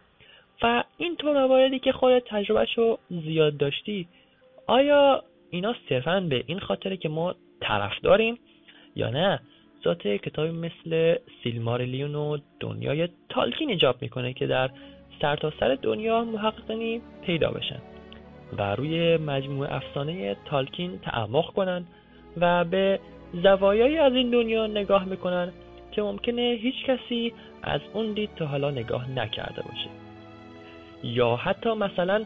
و 0.62 0.84
این 0.98 1.16
طور 1.16 1.34
مواردی 1.34 1.80
که 1.80 1.92
خودت 1.92 2.24
تجربهش 2.26 2.78
رو 2.78 3.00
زیاد 3.10 3.58
داشتی 3.58 4.08
آیا 4.68 5.24
اینا 5.50 5.76
صرفا 5.90 6.20
به 6.20 6.44
این 6.48 6.60
خاطره 6.60 6.98
که 6.98 7.10
ما 7.10 7.36
طرف 7.62 8.02
داریم 8.04 8.40
یا 8.96 9.10
نه؟ 9.10 9.40
ذات 9.84 10.08
کتابی 10.08 10.52
مثل 10.52 11.16
سیلماریلیون 11.44 12.16
و 12.16 12.38
دنیای 12.60 13.10
تالکین 13.30 13.70
ایجاب 13.70 14.02
می‌کنه 14.02 14.34
که 14.34 14.48
در 14.48 14.70
سرتاسر 15.22 15.56
سر 15.60 15.78
دنیا 15.82 16.24
محققانی 16.24 17.02
پیدا 17.26 17.52
بشن 17.52 17.82
و 18.58 18.76
روی 18.76 19.18
مجموعه 19.18 19.76
افسانه 19.76 20.36
تالکین 20.46 21.00
تعمق 21.00 21.54
کنن 21.54 21.86
و 22.38 22.66
به 22.66 23.00
زوایایی 23.34 23.98
از 23.98 24.14
این 24.14 24.30
دنیا 24.30 24.68
نگاه 24.68 25.06
می‌کنن 25.06 25.52
که 25.92 26.02
ممکنه 26.02 26.42
هیچ 26.62 26.76
کسی 26.86 27.34
از 27.64 27.82
اون 27.94 28.14
دید 28.14 28.30
تا 28.36 28.46
حالا 28.46 28.72
نگاه 28.72 29.10
نکرده 29.12 29.62
باشه. 29.62 29.90
یا 31.04 31.36
حتی 31.36 31.74
مثلا 31.74 32.24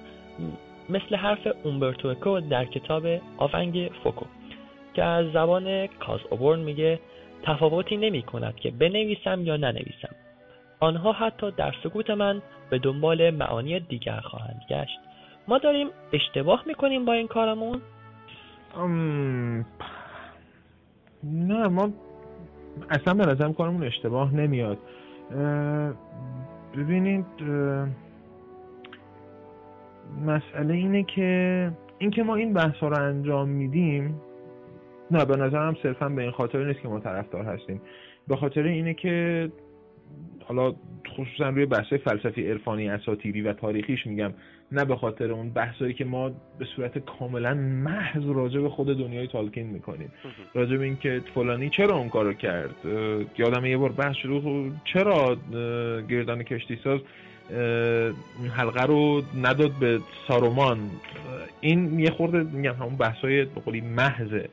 مثل 0.89 1.15
حرف 1.15 1.47
اومبرتو 1.63 2.39
در 2.39 2.65
کتاب 2.65 3.07
آونگ 3.37 3.91
فوکو 4.03 4.25
که 4.93 5.03
از 5.03 5.31
زبان 5.31 5.87
کاز 5.87 6.19
اوبورن 6.29 6.59
میگه 6.59 6.99
تفاوتی 7.43 7.97
نمی 7.97 8.21
کند 8.21 8.55
که 8.55 8.71
بنویسم 8.71 9.45
یا 9.45 9.57
ننویسم. 9.57 10.15
آنها 10.79 11.11
حتی 11.11 11.51
در 11.51 11.75
سکوت 11.83 12.09
من 12.09 12.41
به 12.69 12.79
دنبال 12.79 13.29
معانی 13.29 13.79
دیگر 13.79 14.19
خواهند 14.19 14.61
گشت. 14.69 14.99
ما 15.47 15.57
داریم 15.57 15.87
اشتباه 16.13 16.63
می‌کنیم 16.65 17.05
با 17.05 17.13
این 17.13 17.27
کارمون؟ 17.27 17.81
نه 21.23 21.67
ما 21.67 21.89
اصلا 22.89 23.13
به 23.13 23.25
نظرم 23.25 23.53
کارمون 23.53 23.83
اشتباه 23.83 24.35
نمیاد. 24.35 24.77
ببینید 26.77 27.25
مسئله 30.25 30.73
اینه 30.73 31.03
که 31.03 31.71
اینکه 31.97 32.23
ما 32.23 32.35
این 32.35 32.53
بحث 32.53 32.83
رو 32.83 32.99
انجام 32.99 33.49
میدیم 33.49 34.21
نه 35.11 35.25
به 35.25 35.35
نظرم 35.35 35.75
صرفا 35.83 36.09
به 36.09 36.21
این 36.21 36.31
خاطر 36.31 36.63
نیست 36.63 36.81
که 36.81 36.87
ما 36.87 36.99
طرفدار 36.99 37.43
هستیم. 37.43 37.81
به 38.27 38.35
خاطر 38.35 38.63
اینه 38.63 38.93
که 38.93 39.49
حالا 40.45 40.73
خصوصا 41.17 41.49
روی 41.49 41.65
بحث 41.65 41.93
فلسفی 41.93 42.49
عرفانی 42.49 42.89
اساتیری 42.89 43.41
و 43.41 43.53
تاریخیش 43.53 44.07
میگم 44.07 44.33
نه 44.71 44.85
به 44.85 44.95
خاطر 44.95 45.31
اون 45.31 45.49
بحثایی 45.49 45.93
که 45.93 46.05
ما 46.05 46.29
به 46.59 46.65
صورت 46.75 46.97
کاملا 46.97 47.53
محض 47.53 48.25
راجع 48.25 48.59
به 48.59 48.69
خود 48.69 48.87
دنیای 48.87 49.27
تالکین 49.27 49.67
می‌کنیم. 49.67 50.11
راجع 50.53 50.77
به 50.77 50.83
اینکه 50.83 51.21
فلانی 51.35 51.69
چرا 51.69 51.97
اون 51.97 52.09
کارو 52.09 52.33
کرد؟ 52.33 52.75
یادم 53.37 53.65
یه 53.65 53.77
بار 53.77 53.91
بحث 53.91 54.15
خب 54.15 54.65
چرا 54.83 55.37
گردان 56.09 56.43
کشتی 56.43 56.79
ساز 56.83 56.99
حلقه 58.53 58.85
رو 58.85 59.21
نداد 59.41 59.71
به 59.79 59.99
سارومان؟ 60.27 60.79
این 61.61 61.99
یه 61.99 62.09
خورده 62.09 62.43
میگم 62.43 62.73
همون 62.73 62.95
بحثای 62.95 63.45
به 63.45 63.61
قولی 63.61 63.81
محضه. 63.81 64.49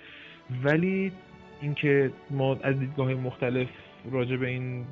ولی 0.64 1.12
اینکه 1.60 2.10
ما 2.30 2.56
از 2.62 2.78
دیدگاه 2.78 3.14
مختلف 3.14 3.68
راجع 4.12 4.36
به 4.36 4.48
این 4.48 4.84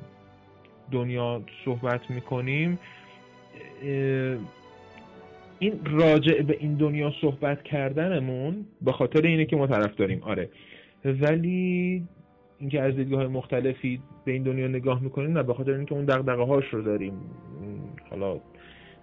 دنیا 0.93 1.41
صحبت 1.65 2.09
می‌کنیم 2.09 2.79
این 5.59 5.79
راجع 5.85 6.41
به 6.41 6.57
این 6.59 6.73
دنیا 6.75 7.13
صحبت 7.21 7.63
کردنمون 7.63 8.65
به 8.81 8.91
خاطر 8.91 9.21
اینه 9.21 9.45
که 9.45 9.55
ما 9.55 9.67
طرف 9.67 9.95
داریم. 9.95 10.23
آره. 10.23 10.49
ولی 11.05 12.03
اینکه 12.59 12.81
از 12.81 12.95
دیدگاه 12.95 13.27
مختلفی 13.27 13.99
به 14.25 14.31
این 14.31 14.43
دنیا 14.43 14.67
نگاه 14.67 15.01
می‌کنیم 15.01 15.37
نه 15.37 15.43
به 15.43 15.53
خاطر 15.53 15.71
اینکه 15.71 15.95
اون 15.95 16.05
دغدغه 16.05 16.43
هاش 16.43 16.65
رو 16.71 16.81
داریم. 16.81 17.13
حالا 18.09 18.39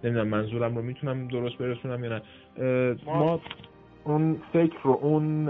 نمی‌دونم 0.03 0.27
منظورم 0.27 0.75
رو 0.75 0.81
می‌تونم 0.81 1.27
درست 1.27 1.57
برسونم 1.57 2.03
یا 2.03 2.09
نه. 2.09 2.21
ما 3.05 3.41
اون 4.03 4.41
فکر 4.53 4.77
رو 4.83 4.99
اون 5.01 5.49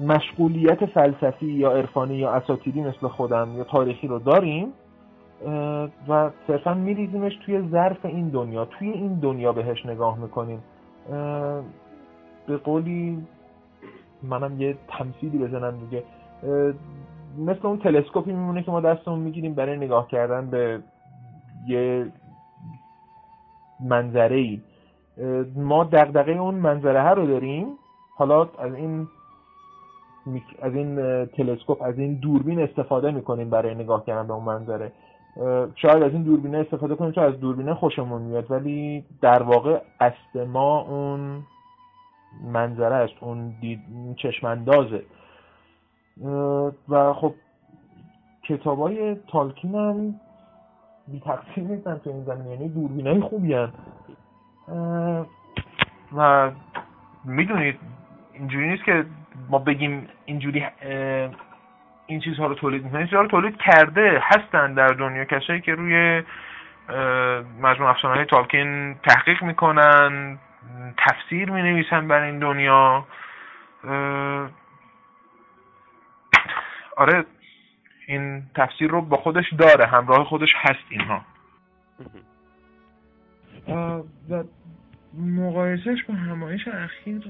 مشغولیت 0.00 0.86
فلسفی 0.86 1.46
یا 1.46 1.72
عرفانی 1.72 2.14
یا 2.14 2.30
اساتیری 2.30 2.80
مثل 2.80 3.08
خودم 3.08 3.56
یا 3.56 3.64
تاریخی 3.64 4.06
رو 4.06 4.18
داریم 4.18 4.72
و 6.08 6.30
صرفا 6.46 6.74
میریزیمش 6.74 7.36
توی 7.46 7.68
ظرف 7.68 8.04
این 8.04 8.28
دنیا. 8.28 8.64
توی 8.64 8.90
این 8.90 9.14
دنیا 9.14 9.52
بهش 9.52 9.86
نگاه 9.86 10.18
می‌کنیم. 10.18 10.62
به 12.46 12.56
قولی 12.64 13.26
منم 14.22 14.60
یه 14.60 14.76
تمثیلی 14.88 15.38
بزنم 15.38 15.78
دیگه. 15.78 16.04
مثل 17.38 17.66
اون 17.66 17.78
تلسکوپی 17.78 18.32
میمونه 18.32 18.62
که 18.62 18.70
ما 18.70 18.80
دستمون 18.80 19.18
می‌گیریم 19.18 19.54
برای 19.54 19.76
نگاه 19.76 20.08
کردن 20.08 20.50
به 20.50 20.80
یه 21.68 22.06
منظره 23.80 24.36
ای 24.36 24.60
ما 25.56 25.84
دقدقه 25.84 26.32
اون 26.32 26.54
منظره 26.54 27.10
رو 27.10 27.26
داریم. 27.26 27.66
حالا 28.16 28.48
از 28.58 28.74
این 28.74 29.08
از 30.62 30.74
این 30.74 30.96
تلسکوپ 31.26 31.82
از 31.82 31.98
این 31.98 32.14
دوربین 32.14 32.60
استفاده 32.60 33.10
می‌کنیم 33.10 33.50
برای 33.50 33.74
نگاه 33.74 34.04
کردن 34.04 34.26
به 34.26 34.32
اون 34.32 34.44
منظره 34.44 34.92
شاید 35.74 36.02
از 36.02 36.12
این 36.12 36.22
دوربینه 36.22 36.58
استفاده 36.58 36.94
کنیم 36.94 37.12
چون 37.12 37.24
از 37.24 37.40
دوربینه 37.40 37.74
خوشمون 37.74 38.22
میاد 38.22 38.50
ولی 38.50 39.04
در 39.20 39.42
واقع 39.42 39.80
اصل 40.00 40.44
ما 40.46 40.80
اون 40.80 41.42
منظره 42.52 42.94
است 42.94 43.14
اون 43.20 43.54
دید 43.60 43.80
چشماندازه 44.16 45.02
و 46.88 47.12
خب 47.12 47.34
کتاب 48.48 48.78
های 48.78 49.14
تالکین 49.14 49.74
هم 49.74 50.14
بی 51.08 51.20
تقصیر 51.20 51.64
نیستن 51.64 52.00
تو 52.04 52.10
این 52.10 52.24
زمین 52.24 52.46
یعنی 52.46 52.68
دوربین 52.68 53.06
های 53.06 53.20
خوبی 53.20 53.54
هن. 53.54 53.72
و 56.16 56.50
می‌دونید 57.24 57.78
اینجوری 58.32 58.68
نیست 58.68 58.84
که 58.84 59.04
ما 59.48 59.58
بگیم 59.58 60.08
اینجوری 60.24 60.66
این 62.06 62.20
چیزها 62.20 62.46
رو 62.46 62.54
تولید 62.54 62.84
می‌کنن. 62.84 62.98
این 62.98 63.06
چیزها 63.06 63.22
رو 63.22 63.28
تولید 63.28 63.56
کرده 63.56 64.22
هستن 64.24 64.74
در 64.74 64.88
دنیا 64.88 65.24
کسایی 65.24 65.60
که 65.60 65.74
روی 65.74 66.22
مجموع 67.62 67.90
افسانه 67.90 68.14
های 68.14 68.24
تالکین 68.24 68.94
تحقیق 68.94 69.42
می‌کنن 69.42 70.38
تفسیر 70.98 71.50
می 71.50 71.62
نویسن 71.62 72.08
برای 72.08 72.30
این 72.30 72.38
دنیا. 72.38 73.06
آره 76.96 77.24
این 78.06 78.42
تفسیر 78.54 78.90
رو 78.90 79.02
با 79.02 79.16
خودش 79.16 79.52
داره 79.52 79.86
همراه 79.86 80.24
خودش 80.24 80.52
هست 80.56 80.84
اینها. 80.88 81.20
و 84.30 84.44
مقایسهش 85.14 86.04
با 86.04 86.14
همایش 86.14 86.68
اخیر 86.68 87.22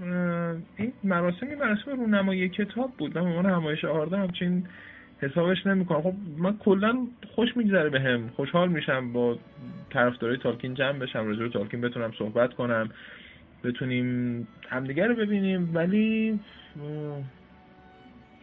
این 0.76 0.92
مراسمی 1.04 1.54
مراسم 1.54 1.90
رونمایی 1.90 2.48
کتاب 2.48 2.92
بود. 2.98 3.18
من 3.18 3.46
همایش 3.46 3.84
آرده 3.84 4.18
همچین 4.18 4.66
حسابش 5.20 5.66
نمی‌کنم. 5.66 6.02
خب 6.02 6.14
من 6.38 6.56
کلا 6.56 7.06
خوش 7.34 7.56
میگذره 7.56 7.88
بهم 7.88 8.28
خوشحال 8.28 8.68
میشم 8.68 9.12
با 9.12 9.38
طرفدارای 9.90 10.36
تالکین 10.36 10.74
جمع 10.74 10.98
بشم 10.98 11.26
راجع 11.26 11.42
به 11.42 11.48
تالکین 11.48 11.80
بتونم 11.80 12.12
صحبت 12.18 12.54
کنم 12.54 12.88
بتونیم 13.64 14.48
همدیگه 14.68 15.06
رو 15.06 15.14
ببینیم. 15.14 15.70
ولی 15.74 16.40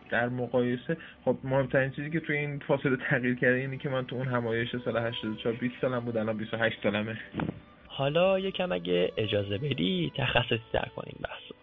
در 0.09 0.29
مقایسه 0.29 0.97
خب 1.25 1.37
مهمترین 1.43 1.91
چیزی 1.91 2.09
که 2.09 2.19
توی 2.19 2.37
این 2.37 2.59
فاصله 2.59 2.97
تغییر 3.09 3.35
کرده 3.35 3.55
اینه 3.55 3.77
که 3.77 3.89
من 3.89 4.05
تو 4.05 4.15
اون 4.15 4.27
همایش 4.27 4.75
سال 4.85 4.97
84 4.97 5.53
20 5.53 5.75
سالم 5.81 5.99
بود 5.99 6.17
الان 6.17 6.37
28 6.37 6.83
سالمه. 6.83 7.17
حالا 7.97 8.39
یکم 8.39 8.71
اگه 8.71 9.11
اجازه 9.17 9.57
بدی 9.57 10.11
تخصصی 10.15 10.61
تر 10.73 10.87
کنیم 10.95 11.19
بحثو. 11.23 11.55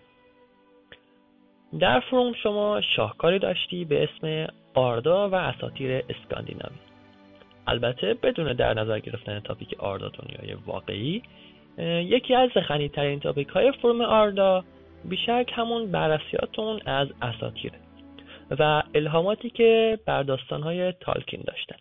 در 1.78 2.00
فروم 2.00 2.32
شما 2.32 2.80
شاهکاری 2.80 3.38
داشتی 3.38 3.84
به 3.84 4.04
اسم 4.04 4.46
آردا 4.74 5.28
و 5.28 5.34
اساتیر 5.34 6.02
اسکاندیناوی. 6.08 6.76
البته 7.66 8.14
بدون 8.14 8.52
در 8.52 8.74
نظر 8.74 8.98
گرفتن 8.98 9.40
تاپیک 9.40 9.74
آردا 9.78 10.08
دنیای 10.08 10.54
واقعی 10.66 11.22
یکی 11.78 12.34
از 12.34 12.50
ترین 12.94 13.20
تاپیک 13.20 13.48
های 13.48 13.72
فرم 13.72 14.00
آردا 14.00 14.64
بیشک 15.04 15.52
همون 15.54 15.90
بررسیاتون 15.90 16.80
از 16.86 17.08
اساتیره 17.22 17.78
و 18.58 18.82
الهاماتی 18.94 19.50
که 19.50 19.98
بر 20.06 20.38
های 20.50 20.92
تالکین 20.92 21.40
داشتن. 21.46 21.76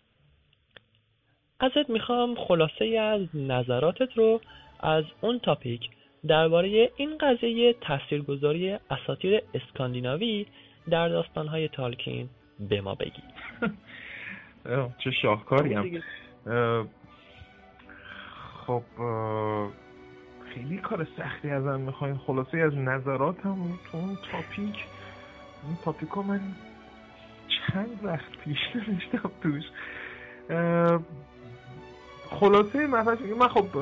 ازت 1.62 1.90
می‌خوام 1.90 2.34
خلاصه 2.34 2.84
از 2.84 3.20
نظراتت 3.34 4.18
رو 4.18 4.40
از 4.80 5.04
اون 5.20 5.38
تاپیک 5.38 5.80
درباره 6.28 6.90
این 6.96 7.18
قضیه 7.18 7.72
تاثیرگذاری 7.80 8.78
اساتیر 8.90 9.42
اسکاندیناوی 9.54 10.46
در 10.90 11.08
داستانهای 11.08 11.68
تالکین 11.68 12.28
به 12.68 12.80
ما 12.80 12.94
بگی. 12.94 13.22
چه 15.04 15.10
شاهکاریم 15.10 16.02
خب 18.66 18.82
خیلی 20.54 20.76
کار 20.76 21.06
سختی 21.16 21.50
ازم 21.50 21.80
می‌خواین. 21.80 22.18
خلاصه 22.18 22.58
از 22.58 22.74
نظراتم 22.74 23.78
تو 23.90 23.98
اون 23.98 24.18
تاپیک 24.32 24.84
اون 25.64 25.76
تاپیک 25.84 26.18
من 26.18 26.40
چند 27.48 28.00
وقت 28.02 28.38
پیش 28.44 28.58
نوشتم 28.74 29.30
توش. 29.42 29.64
خلاصه 32.40 32.86
مفصل 32.86 33.34
من 33.38 33.48
خب 33.48 33.78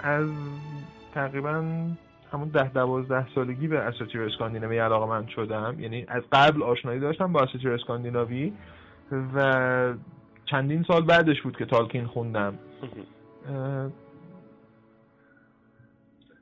از 0.00 0.28
تقریبا 1.14 1.64
همون 2.32 2.48
ده 2.48 2.72
دوازده 2.72 3.26
سالگی 3.34 3.68
به 3.68 3.78
اساتیر 3.78 4.22
اسکاندیناوی 4.22 4.78
علاقه 4.78 5.06
من 5.06 5.26
شدم. 5.26 5.76
یعنی 5.78 6.04
از 6.08 6.22
قبل 6.32 6.62
آشنایی 6.62 7.00
داشتم 7.00 7.32
با 7.32 7.40
اساتیر 7.40 7.72
اسکاندیناوی 7.72 8.52
و 9.34 9.94
چندین 10.44 10.84
سال 10.88 11.04
بعدش 11.04 11.42
بود 11.42 11.56
که 11.56 11.64
تالکین 11.64 12.06
خوندم. 12.06 12.54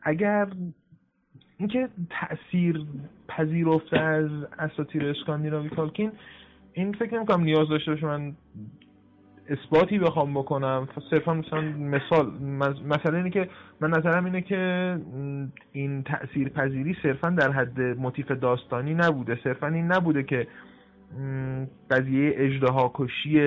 اگر 0.02 0.48
اینکه 1.58 1.88
تاثیر 2.10 2.86
پذیرفته 3.28 3.98
از 3.98 4.30
اساتیر 4.58 5.06
اسکاندیناوی 5.06 5.68
تالکین 5.68 6.12
این 6.72 6.92
فکر 6.92 7.14
نمی‌کنم 7.14 7.44
نیاز 7.44 7.68
داشته 7.68 7.90
باشه 7.90 8.06
من 8.06 8.36
اثباتی 9.48 9.98
بخوام 9.98 10.34
بکنم 10.34 10.88
صرفا 11.10 11.34
مثلا 11.34 11.60
مثال 11.60 12.32
مثلا 12.86 13.16
اینه 13.16 13.30
که 13.30 13.48
من 13.80 13.90
نظرم 13.90 14.24
اینه 14.24 14.40
که 14.40 14.98
این 15.72 16.02
تأثیر 16.02 16.48
پذیری 16.48 16.96
صرفا 17.02 17.30
در 17.30 17.52
حد 17.52 17.80
موتیف 17.80 18.30
داستانی 18.30 18.94
نبوده. 18.94 19.38
صرفا 19.44 19.66
این 19.66 19.92
نبوده 19.92 20.22
که 20.22 20.46
قضیه 21.90 22.32
اجدها 22.36 22.92
کشی 22.94 23.46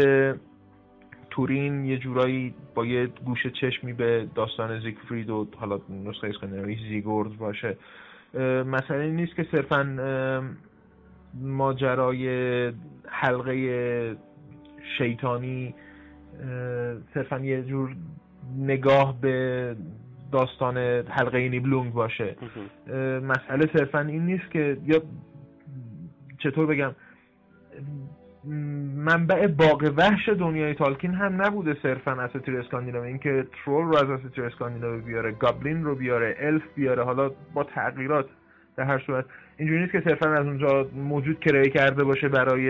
تورین 1.30 1.86
یه 1.86 1.98
جورایی 1.98 2.54
با 2.76 2.86
یه 2.86 3.08
گوشه 3.26 3.50
چشمی 3.50 3.94
به 3.94 4.28
داستان 4.36 4.80
زیگفرید 4.80 5.30
و 5.30 5.48
حالا 5.58 5.80
نسخه 6.06 6.28
اسکاندیناوی 6.28 6.76
زیگورد 6.90 7.38
باشه. 7.38 7.78
این 8.90 9.16
نیست 9.16 9.36
که 9.36 9.48
صرفا 9.52 9.84
ماجرای 11.42 12.28
حلقه 13.08 14.18
شیطانی 14.98 15.76
صرفا 17.14 17.40
یه 17.40 17.64
جور 17.64 17.96
نگاه 18.58 19.22
به 19.22 19.76
داستان 20.32 20.78
حلقه 21.10 21.50
نیبلونگ 21.50 21.94
باشه. 21.94 22.36
مسئله 23.24 23.70
صرفا 23.74 24.00
این 24.00 24.26
نیست 24.26 24.52
که 24.52 24.78
یا 24.86 25.02
چطور 26.38 26.66
بگم 26.66 26.92
منبع 28.96 29.48
باغ 29.48 29.94
وحش 29.98 30.30
دنیای 30.30 30.74
تالکین 30.74 31.14
هم 31.14 31.42
نبوده 31.42 31.78
صرفا 31.84 32.12
اساطیر 32.12 32.58
اسکاندیناوی. 32.60 33.08
اینکه 33.08 33.48
ترول 33.66 33.86
رو 33.86 33.96
از 33.96 34.10
اساطیر 34.10 34.44
اسکاندیناوی 34.44 35.02
بیاره 35.02 35.32
گابلین 35.32 35.84
رو 35.84 35.96
بیاره 35.96 36.36
الف 36.40 36.64
بیاره 36.76 37.04
حالا 37.04 37.32
با 37.54 37.64
تغییرات 37.64 38.26
در 38.78 38.84
هر 38.84 39.00
صورت. 39.00 39.26
اینجوری 39.58 39.80
نیست 39.80 39.92
که 39.92 40.02
صرفا 40.06 40.34
از 40.34 40.46
اونجا 40.46 40.90
موجود 40.96 41.40
کرایه 41.40 41.70
کرده 41.70 42.04
باشه 42.04 42.30
برای 42.30 42.70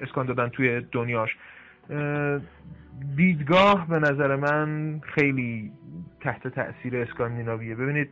اسکان 0.00 0.26
دادن 0.26 0.48
توی 0.48 0.80
دنیاش. 0.92 1.36
دیدگاه 3.16 3.88
به 3.88 3.98
نظر 3.98 4.36
من 4.36 5.00
خیلی 5.00 5.72
تحت 6.20 6.48
تاثیر 6.48 6.96
اسکاندیناویه. 6.96 7.74
ببینید 7.74 8.08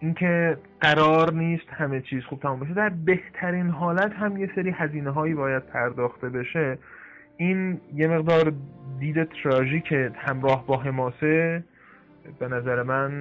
اینکه 0.00 0.58
قرار 0.80 1.32
نیست 1.32 1.68
همه 1.68 2.00
چیز 2.00 2.24
خوب 2.24 2.40
تمام 2.40 2.60
بشه 2.60 2.74
در 2.74 2.88
بهترین 2.88 3.68
حالت 3.70 4.12
هم 4.12 4.36
یه 4.36 4.50
سری 4.54 4.70
هزینه 4.70 5.10
هایی 5.10 5.34
باید 5.34 5.66
پرداخته 5.66 6.28
بشه. 6.28 6.78
این 7.36 7.80
یه 7.94 8.08
مقدار 8.08 8.52
دید 8.98 9.24
تراژیک 9.24 9.92
همراه 10.16 10.66
با 10.66 10.76
حماسه 10.76 11.64
به 12.38 12.48
نظر 12.48 12.82
من 12.82 13.12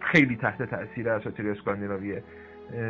خیلی 0.00 0.36
تحت 0.36 0.62
تاثیر 0.62 1.08
اساطیر 1.08 1.50
اسکاندیناویه. 1.50 2.22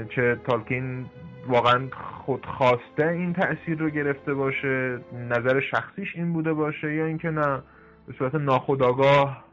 چه 0.09 0.37
تالکین 0.45 1.07
واقعا 1.49 1.88
خودخواسته 1.92 3.09
این 3.09 3.33
تاثیر 3.33 3.79
رو 3.79 3.90
گرفته 3.90 4.35
باشه 4.35 5.01
نظر 5.29 5.61
شخصیش 5.61 6.16
این 6.16 6.33
بوده 6.33 6.53
باشه 6.53 6.95
یا 6.95 7.07
اینکه 7.07 7.31
نه 7.31 7.62
به 8.07 8.12
صورت 8.18 8.35
ناخودآگاه 8.35 9.45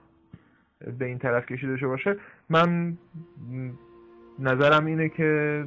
به 0.99 1.05
این 1.05 1.17
طرف 1.17 1.45
کشیده 1.45 1.77
شده 1.77 1.87
باشه. 1.87 2.15
من 2.49 2.97
نظرم 4.39 4.85
اینه 4.85 5.09
که 5.09 5.65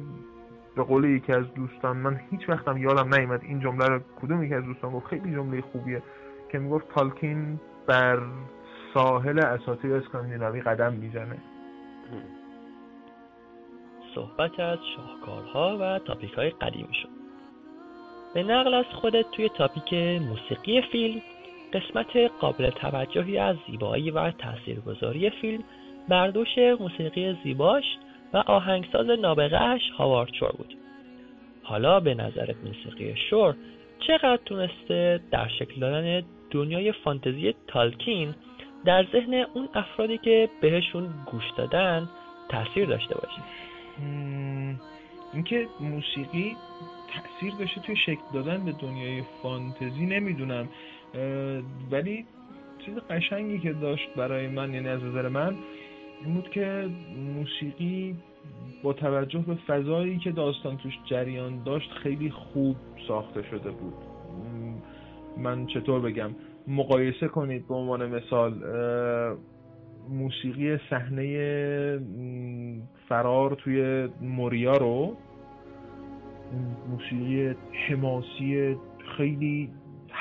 به 0.75 0.83
قول 0.83 1.03
یکی 1.03 1.33
از 1.33 1.53
دوستان 1.53 1.97
من 1.97 2.19
هیچ 2.31 2.49
وقتم 2.49 2.77
یادم 2.77 3.15
نیومد 3.15 3.43
این 3.43 3.59
جمله 3.59 3.87
رو 3.87 3.99
کدوم 4.21 4.43
یکی 4.43 4.53
از 4.53 4.63
دوستان 4.63 4.91
گفت. 4.91 5.07
خیلی 5.07 5.33
جمله 5.33 5.61
خوبیه 5.61 6.01
که 6.49 6.59
می‌گفت 6.59 6.89
تالکین 6.95 7.59
بر 7.87 8.19
ساحل 8.93 9.39
اساطیر 9.39 9.95
اسکاندیناوی 9.95 10.61
قدم 10.61 10.93
می‌زنه. 10.93 11.37
صحبت 14.15 14.59
از 14.59 14.79
شاهکارها 14.95 15.77
و 15.81 15.99
تاپیک 15.99 16.33
های 16.33 16.49
قدیمی 16.49 16.93
شد 16.93 17.09
به 18.33 18.43
نقل 18.43 18.73
از 18.73 18.85
خودت 18.85 19.31
توی 19.31 19.49
تاپیک 19.49 19.93
موسیقی 20.21 20.81
فیلم 20.81 21.21
قسمت 21.73 22.17
قابل 22.39 22.69
توجهی 22.69 23.37
از 23.37 23.55
زیبایی 23.67 24.11
و 24.11 24.31
تاثیرگذاری 24.31 25.29
فیلم 25.29 25.63
بردوش 26.09 26.57
موسیقی 26.79 27.37
زیباش 27.43 27.83
و 28.33 28.37
آهنگساز 28.37 29.07
نابغهش 29.07 29.81
هاوارد 29.97 30.33
شور 30.33 30.51
بود. 30.51 30.73
حالا 31.63 31.99
به 31.99 32.13
نظرت 32.13 32.55
موسیقی 32.65 33.15
شور 33.29 33.55
چقدر 34.07 34.39
تونسته 34.45 35.19
در 35.31 35.47
شکل 35.47 35.79
دادن 35.79 36.23
دنیای 36.51 36.91
فانتزی 36.91 37.53
تالکین 37.67 38.35
در 38.85 39.05
ذهن 39.11 39.33
اون 39.33 39.69
افرادی 39.73 40.17
که 40.17 40.49
بهشون 40.61 41.09
گوش 41.25 41.43
دادن 41.57 42.09
تاثیر 42.49 42.85
داشته 42.85 43.15
باشه؟ 43.15 43.41
اینکه 45.33 45.67
موسیقی 45.79 46.55
تاثیر 47.13 47.53
داشته 47.59 47.81
توی 47.81 47.95
شکل 47.95 48.21
دادن 48.33 48.65
به 48.65 48.71
دنیای 48.71 49.23
فانتزی 49.43 50.05
نمی‌دونم. 50.05 50.67
ولی 51.91 52.25
چیز 52.85 52.95
قشنگی 53.09 53.59
که 53.59 53.73
داشت 53.73 54.15
برای 54.15 54.47
من 54.47 54.73
یعنی 54.73 54.87
از 54.87 55.03
نظر 55.03 55.27
من 55.29 55.55
این 56.25 56.33
بود 56.33 56.49
که 56.49 56.89
موسیقی 57.35 58.15
با 58.83 58.93
توجه 58.93 59.39
به 59.39 59.55
فضایی 59.55 60.17
که 60.17 60.31
داستان 60.31 60.77
توش 60.77 60.93
جریان 61.05 61.63
داشت 61.63 61.91
خیلی 61.91 62.29
خوب 62.29 62.75
ساخته 63.07 63.43
شده 63.43 63.71
بود. 63.71 63.93
من 65.37 65.65
چطور 65.65 65.99
بگم 65.99 66.29
مقایسه 66.67 67.27
کنید 67.27 67.67
به 67.67 67.75
عنوان 67.75 68.09
مثال 68.09 68.53
موسیقی 70.09 70.77
صحنه 70.89 71.99
فرار 73.09 73.55
توی 73.55 74.09
موریا 74.21 74.77
رو 74.77 75.17
موسیقی 76.89 77.55
حماسی 77.87 78.77
خیلی 79.17 79.69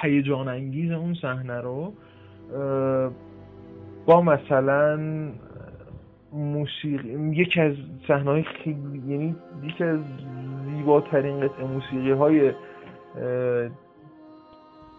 هیجان 0.03 0.49
انگیز 0.49 0.91
اون 0.91 1.15
صحنه 1.15 1.61
رو 1.61 1.93
با 4.07 4.23
مثلا 4.23 4.99
موسیقی 6.33 7.09
یکی 7.33 7.61
از 7.61 7.75
صحنه 8.09 8.43
خیلی 8.43 9.03
یعنی 9.09 9.37
یکی 9.63 9.85
از 9.85 9.99
زیباترین 10.67 11.41
قطعه 11.41 11.67
موسیقی 11.67 12.11
های 12.11 12.53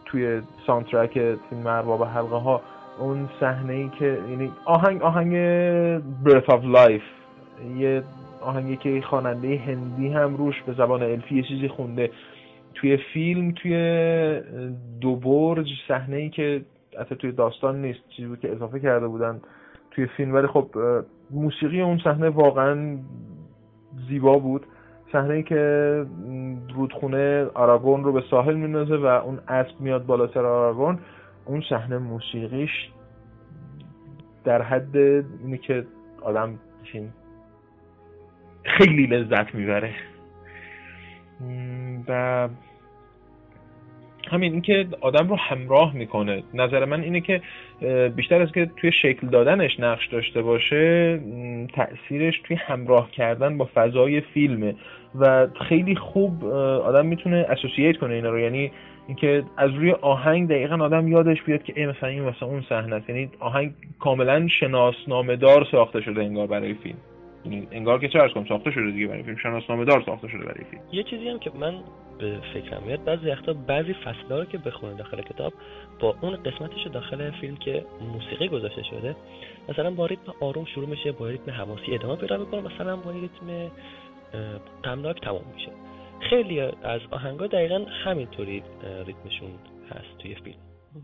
توی 0.05 0.41
سانترک 0.67 1.13
فیلم 1.49 1.67
ارباب 1.67 2.03
حلقه 2.03 2.35
ها 2.35 2.61
اون 2.99 3.29
صحنه 3.39 3.73
ای 3.73 3.89
که 3.89 4.19
یعنی 4.29 4.51
آهنگ 4.65 5.01
آهنگ 5.01 5.33
Breath 6.25 6.47
of 6.47 6.63
Life 6.75 7.07
یه 7.77 8.03
آهنگی 8.41 8.77
که 8.77 9.01
خواننده 9.01 9.57
هندی 9.57 10.07
هم 10.07 10.35
روش 10.35 10.61
به 10.61 10.73
زبان 10.73 11.03
الفی 11.03 11.35
یه 11.35 11.43
چیزی 11.43 11.67
خونده. 11.67 12.09
توی 12.75 12.97
فیلم 12.97 13.51
توی 13.51 14.41
دو 15.01 15.15
برج 15.15 15.67
صحنه 15.87 16.15
ای 16.15 16.29
که 16.29 16.61
حتی 16.99 17.15
توی 17.15 17.31
داستان 17.31 17.81
نیست 17.81 17.99
چیزی 18.09 18.27
بود 18.27 18.39
که 18.39 18.51
اضافه 18.51 18.79
کرده 18.79 19.07
بودن 19.07 19.41
توی 19.91 20.05
فیلم. 20.05 20.33
ولی 20.33 20.47
خب 20.47 20.69
موسیقی 21.31 21.81
اون 21.81 21.97
صحنه 22.03 22.29
واقعا 22.29 22.97
زیبا 24.09 24.37
بود. 24.37 24.65
صحنه 25.11 25.43
که 25.43 26.05
رودخونه 26.75 27.45
آراگون 27.53 28.03
رو 28.03 28.11
به 28.11 28.23
ساحل 28.31 28.55
میندازه 28.55 28.95
و 28.95 29.05
اون 29.05 29.39
اسب 29.47 29.79
میاد 29.79 30.05
بالا 30.05 30.27
سر 30.27 30.45
آراگون. 30.45 30.99
اون 31.45 31.63
صحنه 31.69 31.97
موسیقیش 31.97 32.89
در 34.45 34.61
حد 34.61 34.97
اینی 34.97 35.57
که 35.57 35.85
آدم 36.21 36.59
خیلی 38.63 39.07
لذت 39.07 39.55
می‌بره. 39.55 39.93
و 42.07 42.49
همین 44.27 44.51
اینکه 44.51 44.87
آدم 45.01 45.27
رو 45.27 45.35
همراه 45.35 45.95
می‌کنه. 45.95 46.43
نظر 46.53 46.85
من 46.85 47.01
اینه 47.01 47.21
که 47.21 47.41
بیشتر 48.15 48.41
از 48.41 48.51
که 48.51 48.65
توی 48.77 48.91
شکل 48.91 49.27
دادنش 49.27 49.79
نقش 49.79 50.07
داشته 50.07 50.41
باشه 50.41 51.19
تاثیرش 51.73 52.41
توی 52.43 52.55
همراه 52.55 53.11
کردن 53.11 53.57
با 53.57 53.69
فضای 53.73 54.21
فیلمه. 54.21 54.75
و 55.19 55.47
خیلی 55.69 55.95
خوب 55.95 56.45
آدم 56.45 57.05
می‌تونه 57.05 57.45
اسوسییت 57.49 57.97
کنه 57.97 58.13
اینا 58.13 58.29
رو. 58.29 58.39
یعنی 58.39 58.71
اینکه 59.07 59.43
از 59.57 59.71
روی 59.71 59.91
آهنگ 59.91 60.49
دقیقا 60.49 60.85
آدم 60.85 61.07
یادش 61.07 61.41
بیاد 61.41 61.63
که 61.63 61.73
ای 61.75 61.85
مثلا 61.85 62.09
این 62.09 62.23
مثلا 62.23 62.47
اون 62.47 62.61
صحنه 62.69 62.95
است. 62.95 63.09
یعنی 63.09 63.29
آهنگ 63.39 63.73
کاملا 63.99 64.47
شناسنامه 64.47 65.35
دار 65.35 65.67
ساخته 65.71 66.01
شده 66.01 66.21
انگار 66.21 66.47
برای 66.47 66.73
فیلم. 66.73 66.97
یعنی 67.45 67.67
انگار 67.71 67.99
که 67.99 68.07
چه 68.07 68.29
کنم 68.33 68.45
ساخته 68.45 68.71
شده 68.71 68.91
دیگه 68.91 69.07
برای 69.07 69.23
فیلم. 69.23 69.37
شناسنامه 69.37 69.85
دار 69.85 70.03
ساخته 70.05 70.27
شده 70.27 70.45
برای 70.45 70.63
فیلم. 70.63 70.81
یه 70.91 71.03
چیزی 71.03 71.29
هم 71.29 71.39
که 71.39 71.51
من 71.59 71.73
به 72.19 72.39
فکرم 72.53 72.83
میاد 72.85 73.03
بعضی 73.03 73.29
وقتا 73.29 73.53
بعضی 73.53 73.93
فصل 73.93 74.37
رو 74.37 74.45
که 74.45 74.57
بخونه 74.57 74.93
داخل 74.93 75.21
کتاب 75.21 75.53
با 75.99 76.15
اون 76.21 76.35
قسمتش 76.35 76.87
داخل 76.93 77.31
فیلم 77.31 77.55
که 77.55 77.85
موسیقی 78.13 78.47
گذاشته 78.47 78.83
شده 78.83 79.15
مثلا 79.69 79.91
با 79.91 80.05
ریتم 80.05 80.33
آروم 80.41 80.65
شروع 80.65 80.89
میشه 80.89 81.11
با 81.11 81.29
ریتم 81.29 81.51
حماسی 81.51 81.95
ادامه 81.95 82.15
پیدا 82.15 82.37
می‌کنه 82.37 82.61
مثلا 82.61 82.95
با 82.95 83.11
ریتم 83.11 83.71
غمناک 84.83 85.21
تمام 85.21 85.41
میشه. 85.55 85.69
خیلی 86.29 86.59
از 86.59 87.01
آهنگا 87.11 87.47
دقیقا 87.47 87.85
همینطوری 88.05 88.63
ریتمشون 89.05 89.49
هست 89.89 90.17
توی 90.19 90.35
فیلم. 90.35 90.57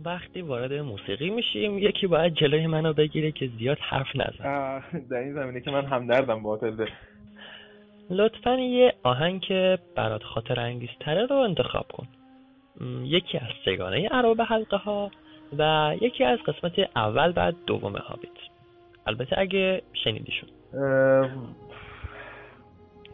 وقتی 0.05 0.41
وارد 0.41 0.73
موسیقی 0.73 1.29
میشیم 1.29 1.77
یکی 1.77 2.08
باید 2.08 2.34
جلوی 2.34 2.67
منو 2.67 2.93
بگیره 2.93 3.32
که 3.32 3.49
زیاد 3.60 3.77
حرف 3.79 4.15
نزن 4.15 4.79
در 5.10 5.17
این 5.17 5.34
زمینه 5.34 5.62
که 5.62 5.71
من 5.71 5.86
همدردم 5.86 6.43
باطل 6.43 6.86
لطفا 8.10 8.55
یه 8.55 8.93
آهنگ 9.03 9.41
که 9.41 9.77
برات 9.95 10.23
خاطر 10.23 10.60
انگیزتره 10.60 11.25
رو 11.25 11.36
انتخاب 11.36 11.86
کن. 11.88 12.08
یکی 13.03 13.38
از 13.38 13.47
سگانه 13.65 14.10
ارباب 14.12 14.41
حلقه 14.41 14.77
ها 14.77 15.12
و 15.58 15.93
یکی 16.01 16.23
از 16.23 16.39
قسمت 16.39 16.79
اول 16.95 17.32
بعد 17.32 17.55
دوم 17.67 17.95
هابیت. 17.95 18.32
البته 19.08 19.39
اگه 19.39 19.82
شنیدیشون. 20.03 20.49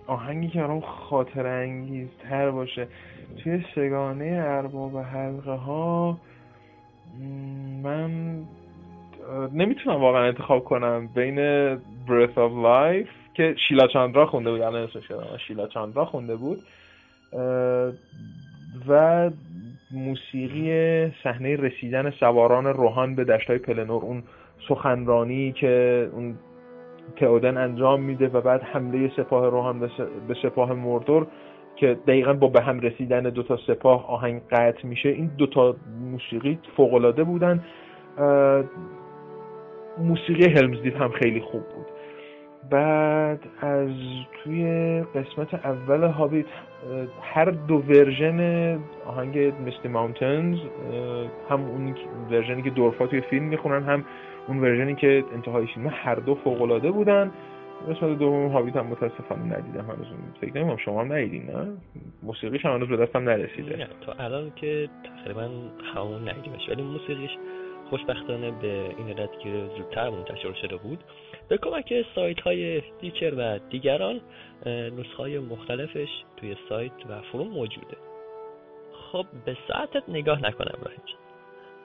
آهنگی 0.08 0.48
که 0.48 0.60
برام 0.60 0.80
خاطر 0.80 1.48
انگیزتر 1.48 2.52
باشه. 2.52 2.88
توی 3.44 3.64
سگانه 3.76 4.44
ارباب 4.46 4.98
حلقه 4.98 5.52
ها 5.52 6.18
من 7.84 8.40
نمی‌تونم 9.54 10.02
واقعا 10.02 10.26
انتخاب 10.26 10.64
کنم. 10.64 11.10
بین 11.16 11.76
Breath 12.08 12.36
of 12.36 12.66
Life 12.66 13.34
که 13.34 13.56
شیلا 13.68 13.88
چاندرا 13.88 14.26
خونده 14.26 14.52
بود. 14.52 14.62
الان 14.62 14.84
اسمش 14.84 15.04
شیلا 15.48 15.68
چاندرا 15.68 16.06
خونده 16.06 16.36
بود. 16.36 16.64
و 18.88 19.32
موسیقی 19.92 21.12
صحنه 21.24 21.56
رسیدن 21.56 22.10
سواران 22.10 22.66
روحان 22.66 23.16
به 23.16 23.24
دشتای 23.24 23.58
پلنور. 23.58 24.04
اون 24.04 24.24
سخنرانی 24.68 25.52
که 25.52 26.08
اون 26.14 26.36
تئودن 27.16 27.58
انجام 27.58 28.02
میده 28.02 28.28
و 28.28 28.42
بعد 28.42 28.62
حمله 28.64 29.12
سپاه 29.18 29.50
روحان 29.50 29.80
به 30.28 30.36
سپاه 30.42 30.74
مردور 30.74 31.28
که 31.76 31.98
دقیقا 32.08 32.34
با 32.34 32.48
به 32.48 32.62
هم 32.62 32.80
رسیدن 32.80 33.24
دو 33.24 33.44
تا 33.44 33.58
سپاه 33.68 34.10
آهنگ 34.10 34.42
قطع 34.52 34.88
میشه. 34.88 35.10
این 35.10 35.32
دوتا 35.38 35.76
موسیقی 36.12 36.60
فوقالعاده 36.78 37.24
بودن. 37.24 37.64
موسیقی 39.98 40.50
هلمزدیف 40.50 40.96
هم 40.96 41.10
خیلی 41.12 41.40
خوب 41.40 41.62
بود. 41.62 41.86
بعد 42.70 43.40
از 43.62 43.90
توی 44.44 44.66
قسمت 45.16 45.54
اول 45.54 46.04
هابیت 46.04 46.46
هر 47.22 47.46
دو 47.46 47.76
ورژن 47.76 48.80
آهنگ 49.06 49.38
مستی 49.68 49.88
ماونتنز 49.88 50.58
هم 51.50 51.62
اون 51.62 51.96
ورژنی 52.32 52.62
که 52.62 52.70
دورفا 52.70 53.08
توی 53.08 53.22
فیلم 53.22 53.46
می‌خونن 53.46 53.84
هم 53.84 54.06
اون 54.48 54.60
ورژنی 54.60 54.96
که 54.96 55.24
انتهای 55.34 55.68
فیلم 55.68 55.88
هر 55.92 56.16
دو 56.16 56.36
فوق 56.36 56.90
بودن. 56.90 57.32
قسمت 57.90 58.20
دوم 58.20 58.48
هابیت 58.48 58.76
هم 58.76 58.88
متاسفانه 58.88 59.58
ندیدم 59.58 59.86
هنوز 59.86 60.08
فکر 60.42 60.58
نمی‌کنم 60.58 60.78
شما 60.78 61.02
هم 61.02 61.14
ندیدین 61.14 61.46
نه؟ 61.46 61.68
موسیقیش 62.24 62.66
هم 62.66 62.74
هنوز 62.74 62.90
به 62.90 62.98
دستم 62.98 63.30
نرسیده. 63.30 63.78
نه 63.78 63.88
تو 64.02 64.12
الان 64.20 64.52
که 64.56 64.90
تقریبا 65.04 65.50
همون 65.96 66.30
ندیدیمش 66.30 66.70
ولی 66.70 66.84
موسیقیش 66.84 67.32
خوشبختانه 67.90 68.52
به 68.52 68.84
این 68.98 69.08
علت 69.10 69.40
که 69.44 69.50
زودتر 69.78 70.10
منتشر 70.10 70.54
شده 70.62 70.76
بود. 70.76 71.04
به 71.50 71.58
کمک 71.58 72.06
سایت 72.16 72.42
های 72.42 72.82
دیچر 73.02 73.34
و 73.38 73.60
دیگران 73.70 74.22
نسخه 74.66 75.18
های 75.18 75.40
مختلفش 75.40 76.10
توی 76.38 76.56
سایت 76.70 76.92
و 77.10 77.22
فروم 77.22 77.48
موجوده. 77.48 77.98
خب 79.12 79.26
به 79.46 79.58
ساعتت 79.68 80.10
نگاه 80.10 80.42
نکنم 80.42 80.72
ابراهیم 80.80 81.02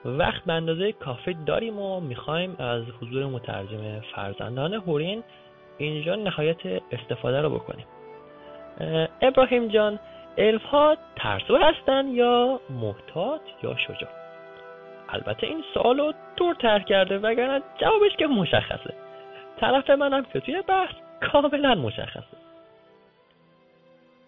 وقت 0.05 0.43
به 0.45 0.53
اندازه 0.53 0.91
کافی 0.91 1.37
داریم 1.45 1.79
و 1.79 1.99
می‌خوایم 1.99 2.55
از 2.59 2.83
حضور 3.01 3.25
مترجم 3.25 3.99
فرزندان 4.15 4.73
هورین 4.73 5.23
اینجا 5.77 6.15
نهایت 6.15 6.81
استفاده 6.91 7.41
رو 7.41 7.49
بکنیم. 7.49 7.85
ابراهیم 9.21 9.67
جان 9.67 9.99
الف 10.37 10.63
ها 10.63 10.97
ترسو 11.15 11.57
هستن 11.57 12.07
یا 12.07 12.59
محتاط 12.69 13.41
یا 13.63 13.75
شجاع؟ 13.75 14.09
البته 15.09 15.47
این 15.47 15.63
سوال 15.73 15.97
رو 15.97 16.13
دور 16.37 16.55
ترک 16.55 16.85
کرده 16.85 17.17
وگرنه 17.17 17.63
جوابش 17.81 18.15
که 18.17 18.27
مشخصه. 18.27 18.93
طرف 19.61 19.89
منم 19.89 20.23
که 20.23 20.39
توی 20.39 20.61
بحث 20.67 20.95
کاملا 21.31 21.75
مشخصه. 21.75 22.37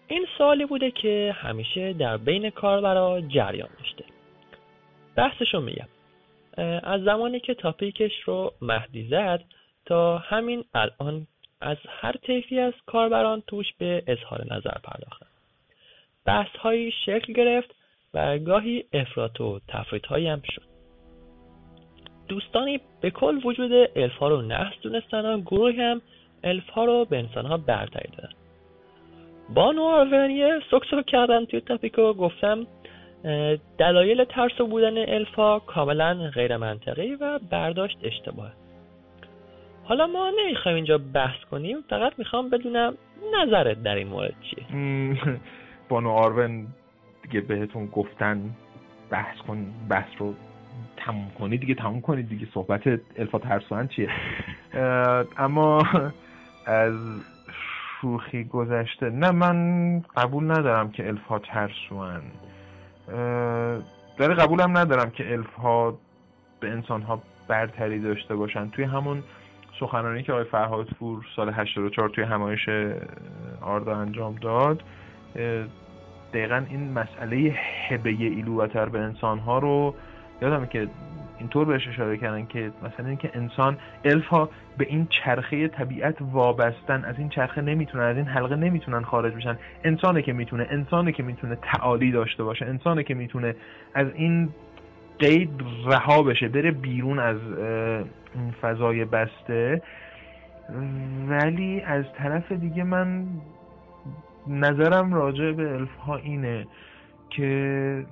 این 0.08 0.26
سوالی 0.38 0.66
بوده 0.66 0.90
که 0.90 1.34
همیشه 1.38 1.92
در 1.92 2.16
بین 2.16 2.50
کاربرا 2.50 3.20
جریان 3.20 3.68
داشته. 3.78 4.04
بحثشو 5.16 5.60
میگم. 5.60 5.88
از 6.82 7.02
زمانی 7.02 7.40
که 7.40 7.54
تاپیکش 7.54 8.12
رو 8.24 8.52
مهدی 8.62 9.08
زد 9.08 9.44
تا 9.86 10.18
همین 10.18 10.64
الان 10.74 11.26
از 11.60 11.76
هر 11.88 12.12
طیفی 12.12 12.60
از 12.60 12.72
کاربران 12.86 13.42
توش 13.46 13.66
به 13.78 14.02
اظهار 14.06 14.44
نظر 14.44 14.78
پرداختن. 14.84 15.26
بحث 16.24 16.56
هایی 16.56 16.92
شکل 17.06 17.32
گرفت 17.32 17.74
و 18.14 18.38
گاهی 18.38 18.84
افراط 18.92 19.40
و 19.40 19.60
تفریط 19.68 20.06
هایی 20.06 20.28
هم 20.28 20.42
شد. 20.50 20.73
دوستانی 22.28 22.80
به 23.00 23.10
کل 23.10 23.40
وجود 23.44 23.72
الف 23.96 24.16
ها 24.16 24.28
رو 24.28 24.42
نحس 24.42 24.80
دونستن 24.82 25.26
و 25.26 25.40
گروهی 25.40 25.82
هم 25.82 26.00
الف 26.44 26.68
ها 26.68 26.84
رو 26.84 27.04
به 27.04 27.18
انسان 27.18 27.46
ها 27.46 27.56
برتری 27.56 28.08
دادن. 28.16 28.34
آرونیه 29.80 30.60
سکسو 30.70 31.02
کردن 31.02 31.44
توی 31.44 31.60
تاپیکو 31.60 32.12
گفتم 32.12 32.66
دلایل 33.78 34.24
ترسو 34.24 34.66
بودن 34.66 34.98
الف 34.98 35.34
ها 35.34 35.58
کاملا 35.58 36.30
غیر 36.34 36.56
منطقی 36.56 37.14
و 37.14 37.38
برداشت 37.50 37.98
اشتباه 38.02 38.52
حالا 39.84 40.06
ما 40.06 40.32
نمی‌خوایم 40.44 40.76
اینجا 40.76 40.98
بحث 40.98 41.44
کنیم 41.50 41.76
فقط 41.90 42.12
می‌خوام 42.18 42.50
بدونم 42.50 42.94
نظرت 43.40 43.82
در 43.82 43.94
این 43.94 44.08
مورد 44.08 44.34
چیه؟ 44.40 44.66
بانو 45.88 46.10
آرون 46.10 46.66
دیگه 47.22 47.40
بهتون 47.40 47.86
گفتن 47.86 48.50
بحث 49.10 49.38
کن 49.38 49.66
بحث 49.90 50.10
رو 50.18 50.34
تموم 51.06 51.30
کنید 51.38 51.60
دیگه 51.60 51.74
تموم 51.74 52.00
کنید 52.00 52.28
دیگه. 52.28 52.46
صحبت 52.54 53.00
الفا 53.16 53.38
ترسوان 53.38 53.88
چیه؟ 53.88 54.08
اما 55.44 55.82
از 56.66 56.94
شوخی 58.00 58.44
گذشته 58.44 59.10
نه 59.10 59.30
من 59.30 60.00
قبول 60.16 60.50
ندارم 60.50 60.90
که 60.90 61.08
الفا 61.08 61.38
ترسوان. 61.38 62.22
در 64.18 64.34
قبولم 64.34 64.78
ندارم 64.78 65.10
که 65.10 65.32
الفا 65.32 65.90
به 66.60 66.70
انسان 66.70 67.02
ها 67.02 67.22
برتری 67.48 68.00
داشته 68.00 68.34
باشن. 68.34 68.70
توی 68.70 68.84
همون 68.84 69.22
سخنرانی 69.80 70.22
که 70.22 70.32
آقای 70.32 70.44
فرهاد 70.44 70.88
فور 70.98 71.26
سال 71.36 71.50
84 71.50 72.08
توی 72.08 72.24
همایش 72.24 72.68
آردا 73.60 73.96
انجام 73.96 74.34
داد 74.34 74.82
دقیقا 76.34 76.64
این 76.70 76.92
مسئله 76.92 77.54
هبه 77.88 78.10
ایلووتر 78.10 78.88
به 78.88 78.98
انسان 78.98 79.38
ها 79.38 79.58
رو 79.58 79.94
یادمه 80.42 80.66
که 80.66 80.88
اینطور 81.38 81.64
بهش 81.64 81.88
اشاره 81.88 82.16
کردن 82.16 82.46
که 82.46 82.72
مثلا 82.82 83.06
اینکه 83.08 83.30
انسان 83.34 83.78
الف 84.04 84.26
ها 84.26 84.50
به 84.78 84.86
این 84.88 85.06
چرخه 85.10 85.68
طبیعت 85.68 86.16
وابستن 86.20 87.04
از 87.04 87.18
این 87.18 87.28
چرخه 87.28 87.60
نمی‌تونن 87.60 88.02
از 88.04 88.16
این 88.16 88.26
حلقه 88.26 88.56
نمی‌تونن 88.56 89.02
خارج 89.02 89.34
بشن. 89.34 89.58
انسانه 89.84 90.22
که 90.22 90.32
می‌تونه 90.32 90.66
انسانه 90.70 91.12
که 91.12 91.22
می‌تونه 91.22 91.56
تعالی 91.62 92.12
داشته 92.12 92.44
باشه 92.44 92.66
انسانه 92.66 93.02
که 93.02 93.14
می‌تونه 93.14 93.54
از 93.94 94.06
این 94.14 94.48
قید 95.18 95.50
رها 95.86 96.22
بشه 96.22 96.48
بره 96.48 96.70
بیرون 96.70 97.18
از 97.18 97.36
این 98.34 98.50
فضای 98.62 99.04
بسته. 99.04 99.82
ولی 101.28 101.80
از 101.80 102.04
طرف 102.16 102.52
دیگه 102.52 102.84
من 102.84 103.26
نظرم 104.46 105.14
راجع 105.14 105.52
به 105.52 105.72
الف 105.72 105.96
ها 105.96 106.16
اینه 106.16 106.66
که 107.30 108.06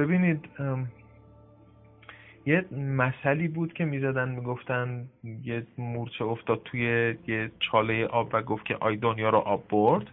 ببینید 0.00 0.48
یه 2.46 2.64
مسئلی 2.72 3.48
بود 3.48 3.72
که 3.72 3.84
می‌زدن 3.84 4.28
می‌گفتن 4.28 5.06
یه 5.44 5.66
مورچه 5.78 6.24
افتاد 6.24 6.62
توی 6.64 7.14
یه 7.26 7.50
چاله 7.60 8.06
آب 8.06 8.30
و 8.32 8.42
گفت 8.42 8.64
که 8.64 8.76
آی 8.80 8.96
دنیا 8.96 9.30
رو 9.30 9.38
آب 9.38 9.68
برد. 9.68 10.06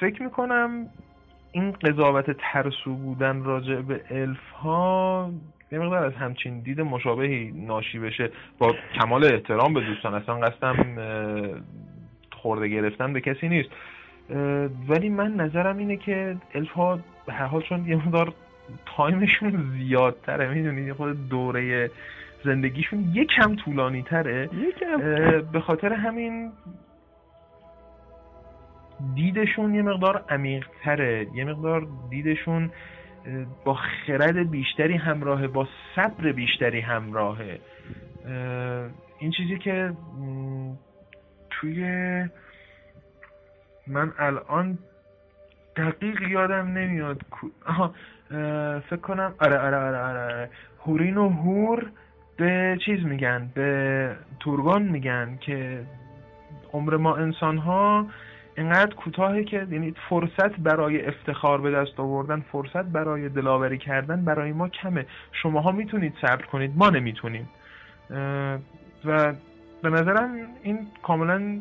فکر 0.00 0.22
می‌کنم 0.22 0.88
این 1.52 1.72
قضاوت 1.72 2.30
ترسو 2.30 2.94
بودن 2.94 3.44
راجع 3.44 3.80
به 3.80 4.00
الف 4.10 4.50
ها 4.50 5.30
یه 5.72 5.78
مقدار 5.78 6.04
از 6.04 6.12
همچین 6.12 6.60
دید 6.60 6.80
مشابهی 6.80 7.52
ناشی 7.52 7.98
بشه. 7.98 8.30
با 8.58 8.74
کمال 9.00 9.24
احترام 9.24 9.74
به 9.74 9.80
دوستان 9.80 10.14
اصلا 10.14 10.34
قصدم 10.34 10.76
خورده 12.32 12.68
گرفتن 12.68 13.12
به 13.12 13.20
کسی 13.20 13.48
نیست. 13.48 13.70
ولی 14.88 15.08
من 15.08 15.34
نظرم 15.34 15.78
اینه 15.78 15.96
که 15.96 16.36
الف 16.54 16.70
ها 16.70 16.98
به 17.26 17.32
هر 17.32 17.46
حال 17.46 17.62
چون 17.62 17.86
یه 17.86 17.96
مقدار 17.96 18.34
تایمشون 18.86 19.72
زیادتره 19.78 20.54
می‌دونید 20.54 20.92
خود 20.92 21.28
دوره 21.28 21.90
زندگیشون 22.44 23.10
یکم 23.12 23.56
طولانی 23.56 24.02
تره 24.02 24.50
به 25.52 25.60
خاطر 25.60 25.92
همین 25.92 26.52
دیدشون 29.14 29.74
یه 29.74 29.82
مقدار 29.82 30.24
عمیق 30.28 30.66
تره 30.84 31.26
یه 31.34 31.44
مقدار 31.44 31.86
دیدشون 32.10 32.70
با 33.64 33.74
خرد 33.74 34.50
بیشتری 34.50 34.96
همراهه 34.96 35.46
با 35.46 35.68
صبر 35.96 36.32
بیشتری 36.32 36.80
همراهه. 36.80 37.58
این 39.18 39.30
چیزی 39.30 39.58
که 39.58 39.92
توی 41.50 41.84
من 43.92 44.12
الان 44.18 44.78
دقیق 45.76 46.22
یادم 46.22 46.66
نمیاد 46.66 47.20
آها 47.66 47.94
فکر 48.90 48.96
کنم 48.96 49.34
آره 49.40 49.58
آره 49.58 49.76
آره, 49.76 49.98
آره. 49.98 50.50
هورین 50.86 51.16
و 51.16 51.28
هور 51.28 51.90
به 52.36 52.78
چیز 52.84 53.04
میگن 53.04 53.50
به 53.54 54.16
تورگان 54.40 54.82
میگن 54.82 55.38
که 55.40 55.86
عمر 56.72 56.96
ما 56.96 57.16
انسان 57.16 57.58
ها 57.58 58.06
اینقدر 58.56 58.94
کوتاهه 58.94 59.44
که 59.44 59.66
یعنی 59.70 59.94
فرصت 60.08 60.56
برای 60.56 61.06
افتخار 61.06 61.60
به 61.60 61.70
دست 61.70 62.00
آوردن 62.00 62.40
فرصت 62.52 62.84
برای 62.84 63.28
دلاوری 63.28 63.78
کردن 63.78 64.24
برای 64.24 64.52
ما 64.52 64.68
کمه 64.68 65.06
شماها 65.32 65.72
می‌تونید 65.72 66.14
صبر 66.20 66.44
کنید 66.44 66.72
ما 66.76 66.90
نمی‌تونیم 66.90 67.48
و 69.04 69.32
به 69.82 69.90
نظرم 69.90 70.34
این 70.62 70.86
کاملا 71.02 71.60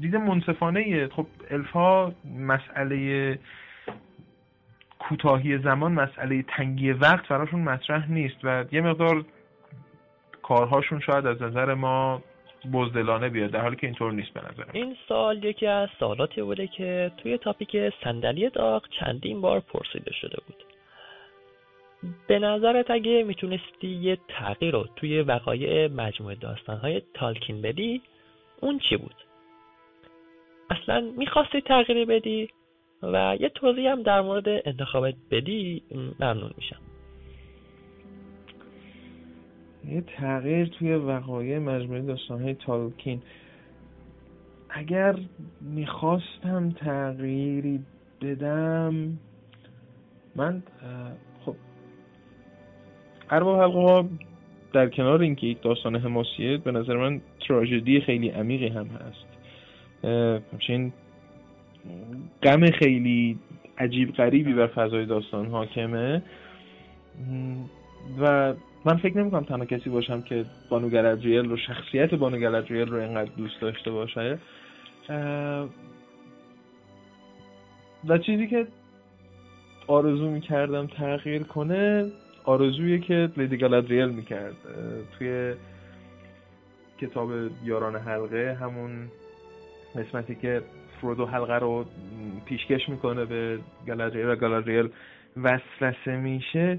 دید 0.00 0.16
منصفانه 0.16 1.08
خب 1.08 1.26
الفا 1.50 2.12
مسئله 2.38 3.38
کوتاهی 4.98 5.58
زمان 5.58 5.92
مسئله 5.92 6.42
تنگی 6.42 6.92
وقت 6.92 7.28
براشون 7.28 7.60
مطرح 7.60 8.10
نیست 8.10 8.36
و 8.44 8.64
یه 8.72 8.80
مقدار 8.80 9.24
کارهاشون 10.42 11.00
شاید 11.00 11.26
از 11.26 11.42
نظر 11.42 11.74
ما 11.74 12.22
بزدلانه 12.72 13.28
بیاد 13.28 13.50
در 13.50 13.60
حالی 13.60 13.76
که 13.76 13.86
اینطور 13.86 14.12
نیست 14.12 14.30
به 14.34 14.40
نظر 14.40 14.64
این 14.72 14.96
سال 15.08 15.44
یکی 15.44 15.66
از 15.66 15.88
سوالاتی 15.98 16.42
بوده 16.42 16.66
که 16.66 17.12
توی 17.16 17.38
تاپیک 17.38 17.76
صندلی 18.04 18.50
داغ 18.50 18.82
چندین 19.00 19.40
بار 19.40 19.60
پرسیده 19.60 20.12
شده 20.12 20.36
بود. 20.46 20.64
به 22.26 22.38
نظرت 22.38 22.90
اگه 22.90 23.24
می‌تونستی 23.24 23.88
یه 23.88 24.18
تغییر 24.28 24.72
رو 24.72 24.86
توی 24.96 25.20
وقایع 25.20 25.88
مجموعه 25.88 26.34
داستانهای 26.34 27.02
تالکین 27.14 27.62
بدی 27.62 28.02
اون 28.60 28.78
چی 28.78 28.96
بود؟ 28.96 29.14
اصلا 30.70 31.00
می‌خواستی 31.18 31.60
تغییری 31.60 32.04
بدی 32.04 32.48
و 33.02 33.36
یه 33.40 33.48
توضیح 33.48 33.90
هم 33.90 34.02
در 34.02 34.20
مورد 34.20 34.44
انتخابت 34.48 35.14
بدی 35.30 35.82
ممنون 36.20 36.50
میشم. 36.56 36.80
یه 39.88 40.00
تغییر 40.00 40.66
توی 40.66 40.94
وقایع 40.94 41.58
مجموعه 41.58 42.02
داستانهای 42.02 42.54
تالکین. 42.54 43.22
اگر 44.70 45.16
می‌خواستم 45.60 46.70
تغییری 46.70 47.80
بدم 48.22 49.18
من 50.36 50.62
خب 51.44 51.54
ارباب 53.30 53.60
حلقه 53.60 53.78
ها 53.78 54.08
در 54.72 54.88
کنار 54.88 55.22
اینکه 55.22 55.46
یک 55.46 55.62
داستان 55.62 55.96
حماسیه 55.96 56.56
به 56.56 56.72
نظر 56.72 56.96
من 56.96 57.20
تراژدی 57.48 58.00
خیلی 58.00 58.28
عمیقی 58.28 58.68
هم 58.68 58.86
هست. 58.86 59.31
همچنین 60.04 60.92
غم 62.42 62.70
خیلی 62.70 63.38
عجیب 63.78 64.12
غریبی 64.12 64.52
بر 64.52 64.66
فضای 64.66 65.06
داستان 65.06 65.46
حاکمه. 65.46 66.22
و 68.20 68.54
من 68.84 68.96
فکر 68.96 69.18
نمی 69.18 69.30
کنم 69.30 69.44
تنها 69.44 69.64
کسی 69.64 69.90
باشم 69.90 70.22
که 70.22 70.44
بانو 70.68 70.88
گلدریل 70.88 71.48
رو 71.48 71.56
شخصیت 71.56 72.14
بانو 72.14 72.38
گلدریل 72.38 72.88
رو 72.88 73.00
اینقدر 73.00 73.30
دوست 73.36 73.60
داشته 73.60 73.90
باشه. 73.90 74.38
و 78.08 78.18
چیزی 78.18 78.46
که 78.46 78.66
آرزو 79.86 80.30
می‌کردم 80.30 80.86
تغییر 80.86 81.42
کنه 81.42 82.10
آرزویی 82.44 83.00
که 83.00 83.30
Lady 83.36 83.56
گلدریل 83.56 84.08
می‌کرد. 84.08 84.56
توی 85.18 85.54
کتاب 87.00 87.30
یاران 87.64 87.96
حلقه 87.96 88.56
همون 88.60 89.08
قسمتی 89.96 90.34
که 90.34 90.62
فرودو 91.00 91.26
حلقه 91.26 91.58
رو 91.58 91.84
پیشکش 92.44 92.88
می‌کنه 92.88 93.24
به 93.24 93.58
گلادریل 93.86 94.26
و 94.26 94.36
گلادریل 94.36 94.88
وسوسه 95.36 96.16
میشه 96.16 96.78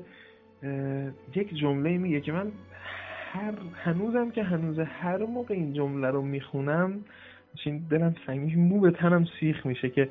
یک 1.36 1.56
جمله 1.56 1.98
میگه 1.98 2.22
که 2.22 2.32
من 2.32 2.52
هر 3.32 3.54
هنوزم 3.74 4.32
که 4.32 4.44
هنوز 4.44 4.80
هر 4.80 5.18
موقع 5.18 5.54
این 5.54 5.74
جمله 5.74 6.08
رو 6.08 6.22
می‌خونم 6.22 7.00
دلم 7.90 8.16
سنگی 8.28 8.56
مو 8.56 8.80
به 8.80 8.92
تنم 8.92 9.26
سیخ 9.40 9.66
میشه 9.66 9.90
که 9.90 10.10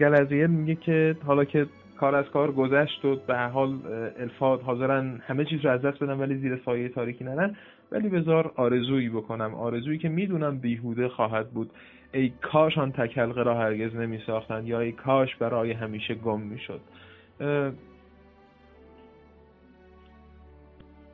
گلادریل 0.00 0.46
میگه 0.46 0.74
که 0.74 1.16
حالا 1.26 1.44
که 1.44 1.66
کار 1.96 2.14
از 2.14 2.24
کار 2.24 2.52
گذشت 2.52 3.04
و 3.04 3.16
به 3.16 3.38
حال 3.38 3.78
الفاد 4.18 4.62
حاضرن 4.62 5.20
همه 5.26 5.44
چیز 5.44 5.64
رو 5.64 5.70
از 5.70 5.82
دست 5.82 6.02
بدن 6.02 6.12
ولی 6.12 6.34
زیر 6.34 6.60
سایه 6.64 6.88
تاریکی 6.88 7.24
نرن 7.24 7.56
ولی 7.92 8.08
بذار 8.08 8.52
آرزویی 8.56 9.08
بکنم. 9.08 9.54
آرزویی 9.54 9.98
که 9.98 10.08
می‌دونم 10.08 10.58
بیهوده 10.58 11.08
خواهد 11.08 11.50
بود. 11.50 11.70
ای 12.12 12.28
کاش 12.28 12.78
آن 12.78 12.92
تکلقه 12.92 13.42
را 13.42 13.58
هرگز 13.58 13.96
نمی 13.96 14.18
ساختند 14.26 14.66
یا 14.66 14.80
ای 14.80 14.92
کاش 14.92 15.36
برای 15.36 15.72
همیشه 15.72 16.14
گم 16.14 16.40
می 16.40 16.58
شد. 16.58 16.80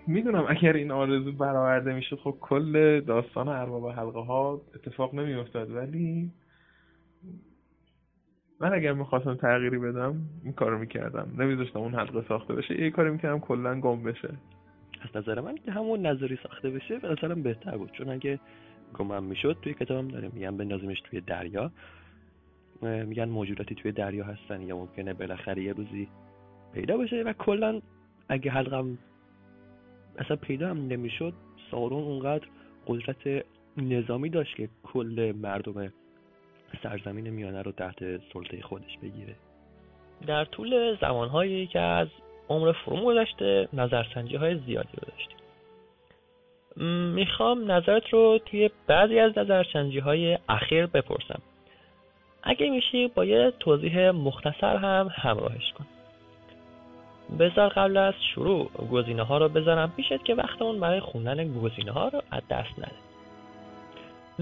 می‌دونم 0.07 0.47
اگر 0.49 0.73
این 0.73 0.91
آرزو 0.91 1.33
برآورده 1.33 1.95
می‌شد 1.95 2.17
خب 2.17 2.37
کل 2.41 3.01
داستان 3.01 3.49
ارباب 3.49 3.89
حلقه 3.89 4.21
ها 4.21 4.61
اتفاق 4.75 5.15
نمی 5.15 5.35
افتاد 5.35 5.71
ولی 5.71 6.31
من 8.61 8.73
اگر 8.73 8.93
می‌خواستم 8.93 9.35
تغییری 9.35 9.79
بدم 9.79 10.17
این 10.45 10.53
کارو 10.53 10.79
می‌کردم. 10.79 11.33
نمیذاشتم 11.39 11.79
اون 11.79 11.95
حلقه 11.95 12.25
ساخته 12.29 12.55
بشه. 12.55 12.81
یه 12.81 12.91
کاری 12.91 13.11
می‌کردم 13.11 13.39
کلا 13.39 13.81
گم 13.81 14.03
بشه. 14.03 14.31
از 15.03 15.17
نظر 15.17 15.41
من 15.41 15.57
که 15.57 15.73
همون 15.73 16.07
نظری 16.07 16.39
ساخته 16.43 16.71
بشه 16.71 16.99
به 16.99 17.09
نظرم 17.09 17.43
بهتر 17.43 17.77
بود. 17.77 17.93
چون 17.93 18.09
اگه 18.09 18.41
گمم 18.95 19.25
می‌شد 19.25 19.57
توی 19.63 19.75
کتابم 19.75 20.09
داره. 20.09 20.31
میگن 20.33 20.57
بندازیمش 20.57 21.01
توی 21.01 21.21
دریا. 21.21 21.71
میگن 22.83 23.29
موجوداتی 23.29 23.75
توی 23.75 23.93
دریا 23.93 24.25
هستن 24.25 24.63
یا 24.63 24.77
ممکنه 24.77 25.15
بالاخره 25.15 25.63
یه 25.63 25.73
روزی 25.73 26.09
پیدا 26.75 26.97
بشه 26.97 27.23
و 27.23 27.33
کلا 27.33 27.81
اگه 28.29 28.51
حلقم 28.51 28.99
اصلا 30.19 30.37
پیدا 30.37 30.69
هم 30.69 30.87
نمی‌شد 30.87 31.33
سارون 31.71 32.03
اونقدر 32.03 32.47
قدرت 32.87 33.45
نظامی 33.77 34.29
داشت 34.31 34.57
که 34.57 34.69
کل 34.83 35.33
مردم 35.37 35.93
سرزمین 36.83 37.31
میانه 37.31 37.63
رو 37.63 37.73
تحت 37.73 37.99
سلطه 38.33 38.63
خودش 38.63 38.99
بگیره. 39.03 39.35
در 40.27 40.45
طول 40.45 40.97
زمانهایی 41.01 41.67
که 41.67 41.81
از 41.81 42.09
عمر 42.49 42.73
فرو 42.73 43.05
گذشته 43.05 43.69
نظرسنجی 43.73 44.37
های 44.37 44.59
زیادی 44.59 44.93
رو 44.95 45.13
داشتیم. 45.13 45.37
می‌خوام 47.15 47.71
نظرت 47.71 48.09
رو 48.09 48.39
توی 48.47 48.71
بعضی 48.87 49.19
از 49.19 49.39
نظرسنجی 49.39 49.99
های 49.99 50.39
اخیر 50.49 50.87
بپرسم. 50.87 51.41
اگه 52.43 52.71
میشه 52.71 53.09
با 53.09 53.25
یه 53.25 53.53
توضیح 53.61 54.11
مختصر 54.11 54.77
هم 54.77 55.11
همراهش 55.13 55.73
کن. 55.73 55.87
بذار 57.39 57.69
قبل 57.69 57.97
از 57.97 58.15
شروع 58.35 58.71
گزینه 58.93 59.23
ها 59.23 59.39
رو 59.39 59.49
بذارم. 59.49 59.93
پیشت 59.97 60.25
که 60.25 60.35
وقتمون 60.35 60.81
برای 60.81 61.01
خوندن 61.01 61.53
گزینه 61.53 61.93
ها 61.93 62.09
رو 62.09 62.23
از 62.31 62.43
دست 62.51 62.79
نده. 62.79 62.97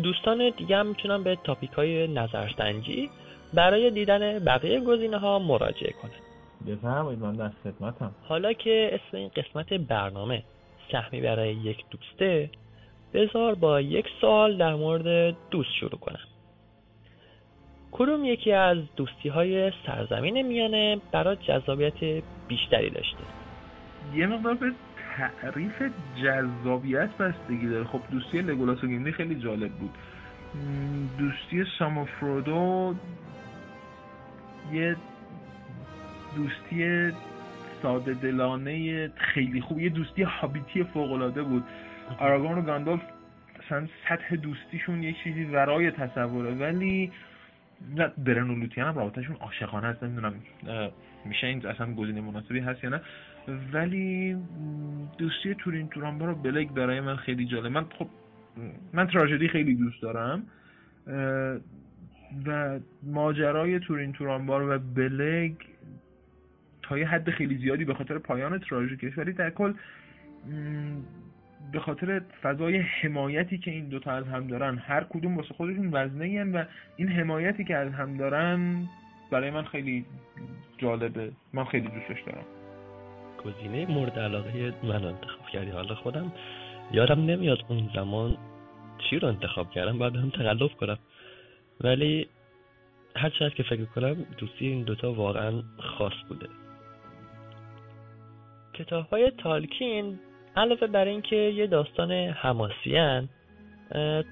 دوستان 0.03 0.51
دیگه 0.51 0.77
هم 0.77 0.87
می‌تونن 0.87 1.23
به 1.23 1.39
تاپیک 1.45 1.71
های 1.71 2.07
نظرسنجی 2.07 3.11
برای 3.55 3.91
دیدن 3.91 4.39
بقیه 4.39 4.81
گزینه 4.81 5.19
ها 5.19 5.39
مراجعه 5.39 5.93
کنن. 5.93 6.11
بفرمایید 6.67 7.21
من 7.21 7.33
در 7.33 7.51
خدمتم. 7.65 8.11
حالا 8.29 8.53
که 8.53 8.91
اسم 8.93 9.17
این 9.17 9.31
قسمت 9.37 9.73
برنامه 9.73 10.43
سهمی 10.93 11.21
برای 11.21 11.55
یک 11.55 11.85
دوسته 11.91 12.51
بذار 13.15 13.55
با 13.55 13.81
یک 13.81 14.07
سوال 14.21 14.57
در 14.57 14.75
مورد 14.75 15.37
دوست 15.51 15.71
شروع 15.81 15.99
کنم. 16.01 16.21
کدوم 17.93 18.25
یکی 18.25 18.53
از 18.53 18.79
دوستی 18.97 19.29
های 19.29 19.73
سرزمین 19.87 20.43
میانه 20.43 21.01
برای 21.13 21.37
جذابیت 21.37 22.23
بیشتری 22.49 22.91
داشته؟ 22.91 23.19
یه 24.15 24.27
مقدار 24.27 24.55
به 24.55 24.73
تعریف 25.17 25.83
جذابیت 26.23 27.11
بستگی 27.17 27.67
داره. 27.67 27.85
خب 27.85 28.01
دوستی 28.11 28.43
لگولاس 28.43 28.85
و 28.85 28.87
گیملی 28.87 29.13
خیلی 29.13 29.35
جالب 29.35 29.73
بود. 29.73 29.91
دوستی 31.19 31.65
ساموفرودو 31.79 32.95
یه 34.73 34.97
دوستی 36.37 37.13
ساده 37.83 38.15
دلانه 38.15 39.09
خیلی 39.09 39.61
خوب. 39.61 39.81
یه 39.81 39.89
دوستی 39.89 40.23
هابیتی 40.23 40.85
فوق 40.85 41.13
العاده 41.13 41.43
بود. 41.43 41.65
آراگون 42.19 42.59
و 42.59 42.63
گاندالف 42.63 43.01
اصلا 43.67 43.87
سطح 44.09 44.37
دوستیشون 44.37 45.03
یه 45.03 45.13
چیزی 45.25 45.45
ورای 45.45 45.91
تصوره. 45.91 46.55
ولی 46.55 47.13
درن 48.25 48.51
و 48.51 48.55
لوتیان 48.55 48.89
هم 48.89 48.99
رابطهشون 48.99 49.37
عاشقانه 49.37 49.87
هست 49.87 50.03
نمی‌دونم 50.03 50.35
میشه 51.25 51.47
این 51.47 51.67
اصلا 51.67 51.95
گزینه 51.95 52.21
مناسبی 52.21 52.61
هست 52.61 52.85
یا 52.85 52.91
نه. 52.91 53.01
ولی 53.73 54.37
دوستی 55.19 55.55
تورین 55.55 55.89
تورانبا 55.89 56.27
رو 56.27 56.35
بلگ 56.35 56.69
برای 56.69 57.01
من 57.01 57.17
خیلی 57.17 57.47
جالب. 57.47 57.67
من 57.67 57.85
خب 57.99 58.09
من 58.93 59.07
تراژدی 59.07 59.49
خیلی 59.49 59.75
دوست 59.75 60.03
دارم 60.03 60.43
و 62.47 62.81
ماجرای 63.03 63.79
تورین 63.79 64.13
تورانبار 64.13 64.63
و 64.71 64.79
بلگ 64.79 65.55
تا 66.89 66.99
یه 66.99 67.07
حد 67.07 67.31
خیلی 67.31 67.57
زیادی 67.57 67.85
به 67.85 67.95
خاطر 67.95 68.19
پایان 68.19 68.59
تراژیکش 68.59 69.19
ولی 69.19 69.33
در 69.33 69.51
کل 69.51 69.75
به 71.73 71.81
خاطر 71.81 72.21
فضای 72.43 72.77
حمایتی 72.77 73.59
که 73.59 73.71
این 73.71 73.89
دوتا 73.89 74.11
از 74.11 74.25
هم 74.25 74.47
دارن 74.47 74.79
هر 74.79 75.05
کدوم 75.05 75.37
واسه 75.37 75.55
خودشون 75.55 75.91
وزنه 75.93 76.45
و 76.45 76.65
این 76.97 77.09
حمایتی 77.09 77.65
که 77.65 77.77
از 77.77 77.93
هم 77.93 78.17
دارن 78.17 78.89
برای 79.31 79.51
من 79.51 79.65
خیلی 79.65 80.05
جالبه. 80.79 81.33
من 81.53 81.65
خیلی 81.65 81.89
دوستش 81.89 82.23
دارم. 82.27 82.45
گزینه 83.45 83.87
مورد 83.87 84.19
علاقه 84.19 84.75
من 84.83 85.05
انتخاب 85.05 85.47
کردی؟ 85.53 85.71
حالا 85.71 85.95
خودم 85.95 86.33
یادم 86.93 87.21
نمیاد 87.25 87.59
اون 87.69 87.91
زمان 87.95 88.37
چی 88.99 89.19
رو 89.19 89.29
انتخاب 89.29 89.71
کردم. 89.71 89.99
باید 89.99 90.17
هم 90.17 90.31
تقلب 90.31 90.71
کنم. 90.71 90.99
ولی 91.81 92.29
هر 93.17 93.31
چقدر 93.31 93.55
که 93.55 93.63
فکر 93.63 93.85
کنم 93.85 94.15
دوستی 94.39 94.67
این 94.67 94.83
دوتا 94.83 95.13
واقعا 95.13 95.63
خاص 95.79 96.13
بوده. 96.29 96.47
کتاب 98.79 99.07
های 99.07 99.31
تالکین 99.31 100.19
علاوه 100.57 100.87
بر 100.87 101.05
اینکه 101.05 101.37
یه 101.37 101.67
داستان 101.67 102.13
حماسیان 102.13 103.29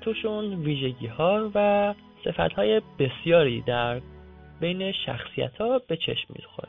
توشون 0.00 0.54
ویژگی 0.54 1.06
ها 1.06 1.50
و 1.54 1.94
صفت 2.24 2.52
های 2.52 2.82
بسیاری 2.98 3.60
در 3.60 4.00
بین 4.60 4.92
شخصیت 4.92 5.56
ها 5.56 5.80
به 5.88 5.96
چشم 5.96 6.34
می‌خوره. 6.36 6.68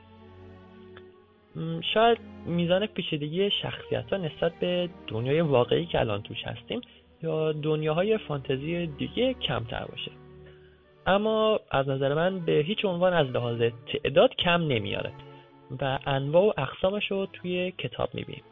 شاید 1.93 2.17
میزان 2.45 2.85
پیچیدگی 2.85 3.51
شخصیت 3.51 4.13
ها 4.13 4.17
نسبت 4.17 4.59
به 4.59 4.89
دنیای 5.07 5.41
واقعی 5.41 5.85
که 5.85 5.99
الان 5.99 6.21
توش 6.21 6.43
هستیم 6.43 6.81
یا 7.23 7.51
دنیاهای 7.51 8.17
فانتزی 8.17 8.87
دیگه 8.87 9.33
کمتر 9.33 9.85
باشه. 9.85 10.11
اما 11.07 11.59
از 11.71 11.89
نظر 11.89 12.13
من 12.13 12.39
به 12.39 12.51
هیچ 12.51 12.85
عنوان 12.85 13.13
از 13.13 13.27
لحاظ 13.27 13.61
تعداد 13.93 14.35
کم 14.35 14.61
نمیاره. 14.61 15.11
و 15.81 15.99
انواع 16.05 16.45
و 16.45 16.51
اقسامش 16.57 17.11
رو 17.11 17.25
توی 17.25 17.71
کتاب 17.71 18.09
می‌بینیم. 18.13 18.43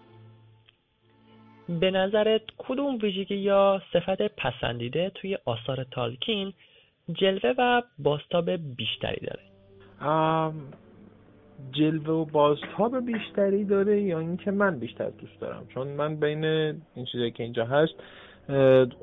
به 1.79 1.91
نظرت 1.91 2.41
کدوم 2.57 2.97
ویژگی 3.01 3.35
یا 3.35 3.81
صفت 3.93 4.21
پسندیده 4.21 5.11
توی 5.15 5.37
آثار 5.45 5.83
تالکین 5.83 6.53
جلوه 7.13 7.53
و 7.57 7.81
باستاب 7.99 8.49
بیشتری 8.51 9.27
داره؟ 9.27 9.41
جلوه 11.71 12.09
و 12.09 12.25
بازتاب 12.25 13.05
بیشتری 13.05 13.65
داره 13.65 14.01
یا 14.01 14.19
اینکه 14.19 14.51
من 14.51 14.79
بیشتر 14.79 15.09
دوست 15.09 15.39
دارم؟ 15.39 15.67
چون 15.73 15.87
من 15.87 16.15
بین 16.15 16.45
این 16.45 17.05
چیزایی 17.11 17.31
که 17.31 17.43
اینجا 17.43 17.65
هست 17.65 17.93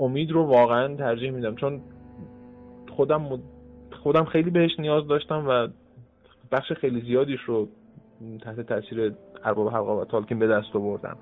امید 0.01 0.31
رو 0.31 0.45
واقعا 0.45 0.97
ترجیح 0.97 1.31
میدم. 1.31 1.57
چون 1.57 1.81
خودم 2.97 3.43
خودم 4.03 4.25
خیلی 4.25 4.51
بهش 4.51 4.71
نیاز 4.79 5.07
داشتم 5.09 5.49
و 5.49 5.69
بخش 6.53 6.73
خیلی 6.73 7.01
زیادیش 7.01 7.41
رو 7.41 7.69
تحت 8.43 8.61
تاثیر 8.61 9.15
ارباب 9.45 9.69
حلقا 9.69 10.01
و 10.01 10.05
تالکین 10.05 10.39
به 10.39 10.47
دست 10.47 10.77
آوردم. 10.77 11.17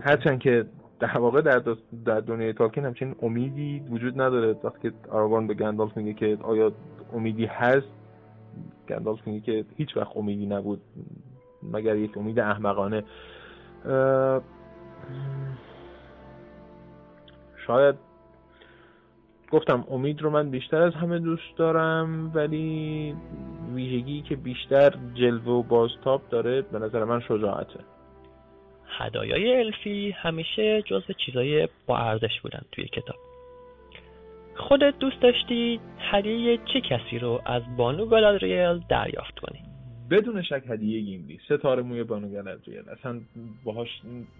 هرچند 0.00 0.38
که 0.38 0.66
در 1.00 1.18
واقع 1.18 1.40
در, 1.40 1.62
در 2.04 2.20
دنیای 2.20 2.52
تالکین 2.52 2.84
همچین 2.84 3.14
امیدی 3.22 3.82
وجود 3.90 4.20
نداره. 4.20 4.56
وقتی 4.64 4.78
که 4.82 4.92
آراگورن 5.10 5.46
به 5.46 5.54
گندالف 5.54 5.96
میگه 5.96 6.12
که 6.12 6.38
آیا 6.42 6.72
امیدی 7.12 7.44
هست 7.46 7.88
گندالف 8.88 9.26
میگه 9.26 9.40
که 9.40 9.64
هیچ 9.76 9.96
وقت 9.96 10.16
امیدی 10.16 10.46
نبود 10.46 10.80
مگر 11.62 11.96
یک 11.96 12.18
امید 12.18 12.40
احمقانه. 12.40 13.04
شاید 17.66 17.94
گفتم 19.52 19.84
امید 19.90 20.22
رو 20.22 20.30
من 20.30 20.50
بیشتر 20.50 20.82
از 20.82 20.94
همه 20.94 21.18
دوست 21.18 21.56
دارم 21.56 22.32
ولی 22.34 23.14
ویژگی 23.76 24.22
که 24.22 24.36
بیشتر 24.36 24.94
جلوه 25.14 25.52
و 25.52 25.62
بازتاب 25.62 26.22
داره 26.30 26.62
به 26.62 26.78
نظر 26.78 27.04
من 27.04 27.20
شجاعته. 27.20 27.80
هدایای 28.98 29.56
الفی 29.56 30.10
همیشه 30.10 30.82
جزو 30.82 31.12
چیزای 31.26 31.68
با 31.86 31.98
ارزش 31.98 32.40
بودن 32.42 32.60
توی 32.72 32.84
کتاب. 32.84 33.16
خودت 34.56 34.98
دوست 34.98 35.20
داشتی 35.20 35.80
هدیه 35.98 36.58
چه 36.72 36.80
کسی 36.80 37.18
رو 37.18 37.42
از 37.46 37.62
بانو 37.76 38.06
گالادریل 38.06 38.80
دریافت 38.88 39.38
کنی؟ 39.38 39.58
بدون 40.10 40.42
شک 40.42 40.62
هدیه 40.68 41.00
گیملی. 41.00 41.40
ستاره 41.44 41.82
موی 41.82 42.04
بانو 42.04 42.28
گالادریل. 42.28 42.88
اصلا 42.88 43.20
باهاش 43.64 43.88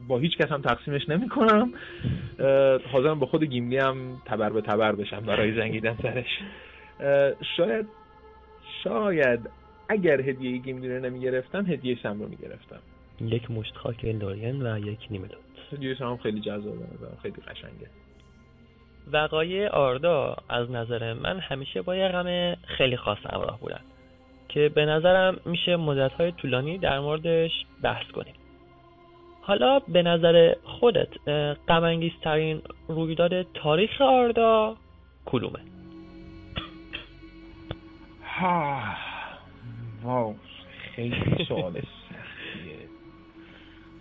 با 0.09 0.18
هیچ 0.18 0.37
کس 0.39 0.53
هم 0.53 0.62
تقسیمش 0.62 1.09
نمی 1.09 1.28
کنم 1.28 1.72
حاضرم 2.93 3.18
با 3.18 3.26
خود 3.26 3.45
گیملی 3.45 3.78
هم 3.78 4.22
تبر 4.26 4.51
به 4.51 4.61
تبر 4.61 4.93
بشم 4.93 5.20
برای 5.20 5.57
جنگیدن 5.57 5.97
سرش. 6.03 6.39
شاید 7.57 7.87
شاید 8.85 9.41
اگر 9.89 10.20
هدیه 10.20 10.57
گیملی 10.57 10.97
رو 10.97 11.05
نمی 11.05 11.20
گرفتم 11.20 11.66
هدیه 11.66 11.99
سم 12.03 12.22
رو 12.22 12.29
می 12.29 12.37
گرفتم 12.37 12.81
یک 13.20 13.51
مشت 13.51 13.77
خاک 13.77 14.05
لورین 14.05 14.66
و 14.66 14.79
یک 14.79 15.07
نیمه 15.11 15.29
هدیه 15.72 15.95
سم 15.95 16.16
خیلی 16.16 16.41
جذابه 16.41 16.87
خیلی 17.22 17.37
قشنگه. 17.49 17.87
وقایع 19.12 19.68
آردا 19.68 20.37
از 20.49 20.70
نظر 20.70 21.12
من 21.12 21.39
همیشه 21.39 21.83
با 21.83 21.97
یه 21.97 22.09
غم 22.09 22.55
خیلی 22.55 22.97
خاص 22.97 23.18
همراه 23.31 23.61
بودن 23.61 23.81
که 24.49 24.68
به 24.74 24.87
نظرم 24.87 25.41
میشه 25.45 25.77
مدت 25.77 26.37
طولانی 26.37 26.79
در 26.79 27.01
موردش 27.01 27.51
بحث 27.83 28.07
کنیم. 28.07 28.35
حالا 29.41 29.79
به 29.79 30.03
نظر 30.03 30.55
خودت 30.64 31.09
غمانگیزترین 31.68 32.62
رویداد 32.89 33.43
تاریخ 33.43 34.01
آردا 34.01 34.77
کدومه؟ 35.27 35.59
ها 35.59 35.76
واو 40.03 40.37
خیلی 40.95 41.45
سوال 41.49 41.72
سختیه. 41.82 42.89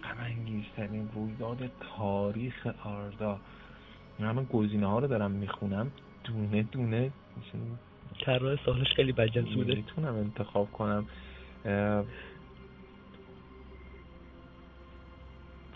غمانگیزترین 0.04 1.10
رویداد 1.14 1.72
تاریخ 1.98 2.68
آردا. 2.84 3.40
همه 4.20 4.44
گزینه 4.44 4.88
ها 4.88 5.00
رو 5.00 5.08
دارم 5.08 5.32
می‌خونم. 5.32 5.92
دونه 6.24 6.64
دونه. 6.64 7.12
طراح 8.26 8.56
سالش 8.66 8.94
خیلی 8.96 9.12
بجنس 9.12 9.48
بوده. 9.56 9.76
می‌تونم 9.76 10.16
انتخاب 10.16 10.72
کنم. 10.72 11.08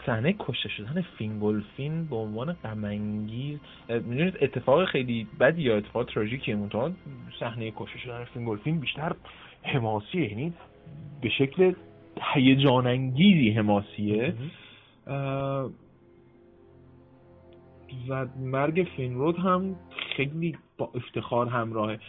صحنه 0.05 0.35
کشته 0.39 0.69
شدن 0.69 1.01
فینگولفین 1.01 2.05
به 2.05 2.15
عنوان 2.15 2.53
غمانگیز 2.53 3.59
می‌دونید 3.89 4.37
اتفاق 4.41 4.85
خیلی 4.85 5.27
بدی 5.39 5.61
یا 5.61 5.77
اتفاق 5.77 6.05
تراژیکیه 6.05 6.55
منتها 6.55 6.91
صحنه 7.39 7.71
کشته 7.75 7.99
شدن 7.99 8.23
فینگولفین 8.23 8.79
بیشتر 8.79 9.15
حماسیه 9.63 10.29
یعنی 10.29 10.53
به 11.21 11.29
شکل 11.29 11.73
هیجان 12.33 12.87
انگیزی 12.87 13.51
حماسیه 13.51 14.33
و 18.09 18.25
مرگ 18.39 18.87
فینرود 18.95 19.37
هم 19.37 19.75
خیلی 20.15 20.57
با 20.77 20.91
افتخار 20.95 21.47
همراهه. 21.47 21.99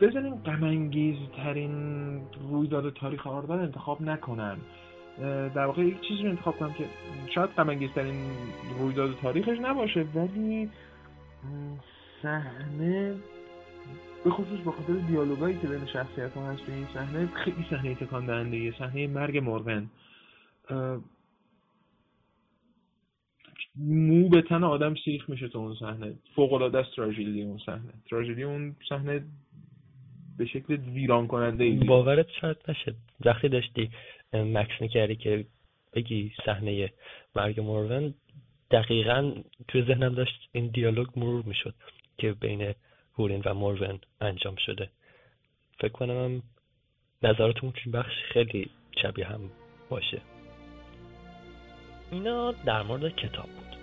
بذاریم 0.00 0.34
غمانگیز 0.34 1.16
ترین 1.36 1.72
رویداد 2.50 2.92
تاریخ 2.92 3.26
آردان 3.26 3.60
انتخاب 3.60 4.02
نکنن. 4.02 4.56
در 5.54 5.66
واقع 5.66 5.82
یک 5.82 6.00
چیزی 6.00 6.22
رو 6.22 6.28
انتخاب 6.28 6.58
کنم 6.58 6.72
که 6.72 6.84
شاید 7.34 7.50
غمانگیز 7.50 7.90
ترین 7.90 8.30
رویداد 8.78 9.16
تاریخش 9.22 9.58
نباشه 9.62 10.06
ولی 10.14 10.70
صحنه 12.22 13.14
به 14.24 14.30
خصوص 14.30 14.60
به 14.60 14.70
خاطر 14.70 14.92
دیالوگایی 14.92 15.58
که 15.58 15.66
بین 15.66 15.86
شخصیت 15.86 16.32
ها 16.32 16.50
هست 16.50 16.62
این 16.68 16.86
صحنه 16.94 17.26
خیلی 17.26 17.66
صحنه 17.70 17.94
تکان 17.94 18.26
دهنده 18.26 18.72
صحنه 18.78 19.06
مرگ 19.06 19.38
مورون 19.38 19.90
مو 23.76 24.28
به 24.28 24.42
تن 24.42 24.64
آدم 24.64 24.94
سیخ 25.04 25.30
میشه 25.30 25.48
تو 25.48 25.58
اون 25.58 25.74
صحنه. 25.74 26.14
فوق 26.34 26.52
العاده 26.52 26.78
است 26.78 26.96
تراژدی 26.96 27.42
اون 27.42 27.58
صحنه. 27.66 27.92
تراژدی 28.10 28.42
اون 28.42 28.76
صحنه 28.88 29.24
به 30.38 30.46
شکل 30.46 30.74
ویران 30.74 31.26
کننده 31.26 31.64
ای 31.64 31.74
باورت 31.74 32.26
شاید 32.40 32.56
نشه. 32.68 32.94
وقتی 33.24 33.48
داشتی 33.48 33.90
مکس 34.34 34.80
می‌کردی 34.80 35.16
که 35.16 35.46
بگی 35.92 36.32
صحنه 36.46 36.92
مرگ 37.36 37.60
مورون. 37.60 38.14
دقیقا 38.70 39.34
توی 39.68 39.82
ذهنم 39.82 40.14
داشت 40.14 40.48
این 40.52 40.66
دیالوگ 40.66 41.06
مرور 41.16 41.44
می‌شد 41.44 41.74
که 42.18 42.32
بین 42.32 42.74
هورین 43.18 43.42
و 43.44 43.54
مورون 43.54 44.00
انجام 44.20 44.56
شده. 44.56 44.88
فکر 45.78 45.92
کنم 45.92 46.42
نظراتمون 47.22 47.72
تو 47.72 47.90
بخش 47.90 48.14
خیلی 48.32 48.70
شبیه 49.02 49.26
هم 49.26 49.40
باشه. 49.88 50.20
اینا 52.10 52.52
در 52.52 52.82
مورد 52.82 53.16
کتاب 53.16 53.46
بود. 53.46 53.76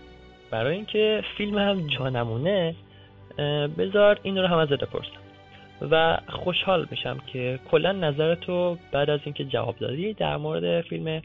برای 0.52 0.76
اینکه 0.76 1.24
فیلم 1.38 1.58
هم 1.58 1.88
جانمونه 1.88 2.76
بذار 3.78 4.20
این 4.24 4.38
رو 4.38 4.48
هم 4.48 4.58
ازت 4.58 4.84
بپرسم. 4.84 5.19
و 5.92 6.18
خوشحال 6.28 6.88
میشم 6.92 7.18
که 7.34 7.60
کلا 7.72 7.92
نظرتو 7.92 8.78
بعد 8.92 9.10
از 9.10 9.20
اینکه 9.24 9.44
جواب 9.46 9.76
دادی 9.80 10.14
در 10.14 10.38
مورد 10.38 10.82
فیلم 10.82 11.22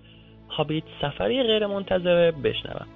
هابیت 0.49 0.85
سفری 1.03 1.43
غیر 1.43 1.67
منتظره 1.67 2.31
بشنوم. 2.31 2.87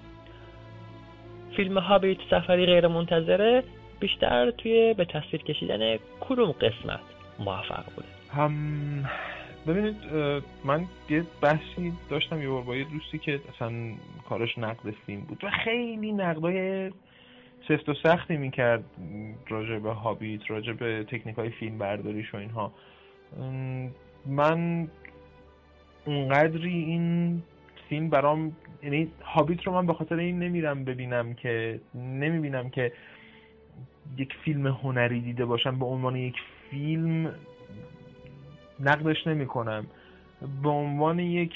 فیلم 1.57 1.79
هابیت 1.79 2.19
سفری 2.31 2.67
غیر 2.67 2.87
منتظره 2.87 3.63
بیشتر 4.01 4.51
توی 4.51 4.95
به 4.95 5.05
تصویر 5.05 5.43
کشیدن 5.43 5.97
کدوم 6.21 6.53
قسمت 6.53 7.01
موفق 7.39 7.85
بوده؟ 7.97 8.09
هم 8.37 8.53
ببینید 9.67 9.97
من 10.65 10.85
یه 11.11 11.25
بحثی 11.43 11.93
داشتم 12.11 12.43
یه 12.43 12.49
با 12.49 12.77
یه 12.77 12.85
دوستی 12.85 13.19
که 13.19 13.41
اصلا 13.55 13.73
کارش 14.29 14.59
نقد 14.59 14.91
فیلم 15.07 15.21
بود 15.21 15.45
و 15.45 15.51
خیلی 15.65 16.13
نقدای 16.13 16.91
سفت 17.69 17.89
و 17.89 17.95
سختی 17.95 18.37
می‌کرد 18.37 18.85
راجع 19.49 19.79
به 19.79 19.93
هابیت 19.93 20.51
راجع 20.51 20.73
به 20.73 21.05
تکنیک 21.05 21.37
های 21.37 21.51
فیلم 21.51 21.79
برداریش 21.79 22.35
و 22.35 22.37
اینها. 22.37 22.73
من 24.27 24.89
اونقدری 26.05 26.85
این 26.85 27.43
فیلم 27.89 28.11
برام 28.11 28.57
یعنی 28.83 29.09
هابیت 29.23 29.63
رو 29.67 29.73
من 29.73 29.87
به 29.87 29.95
خاطر 29.95 30.15
این 30.15 30.39
نمیرم 30.39 30.85
ببینم 30.85 31.35
که 31.35 31.81
نمی‌بینم 31.95 32.71
که 32.71 32.93
یک 34.17 34.33
فیلم 34.45 34.67
هنری 34.67 35.21
دیده 35.21 35.45
باشم. 35.45 35.79
به 35.79 35.85
عنوان 35.85 36.17
یک 36.17 36.37
فیلم 36.71 37.35
نقدش 38.81 39.27
نمی 39.27 39.47
کنم 39.47 39.87
به 40.63 40.69
عنوان 40.69 41.19
یک 41.19 41.53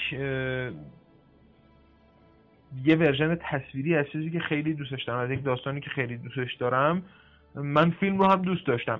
یه 2.85 2.95
ورژن 2.95 3.35
تصویری 3.35 3.95
از 3.95 4.05
چیزی 4.11 4.31
که 4.31 4.39
خیلی 4.39 4.73
دوستش 4.73 5.03
دارم 5.03 5.19
از 5.19 5.31
یک 5.31 5.43
داستانی 5.43 5.79
که 5.79 5.89
خیلی 5.89 6.17
دوستش 6.17 6.55
دارم. 6.55 7.03
من 7.55 7.89
فیلم 7.89 8.17
رو 8.17 8.25
هم 8.25 8.41
دوست 8.41 8.65
داشتم. 8.65 8.99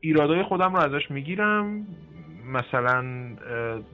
ایرادای 0.00 0.42
خودم 0.42 0.76
رو 0.76 0.80
ازش 0.80 1.10
می‌گیرم. 1.10 1.86
مثلا 2.46 3.04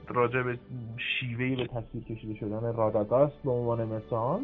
راجع 0.07 0.41
به 0.41 0.59
شیوهی 0.97 1.55
به 1.55 1.67
تصویر 1.67 2.03
کشیده 2.03 2.35
شدن 2.35 2.73
راداگاست 2.73 3.43
به 3.43 3.51
عنوان 3.51 3.85
مثال. 3.85 4.39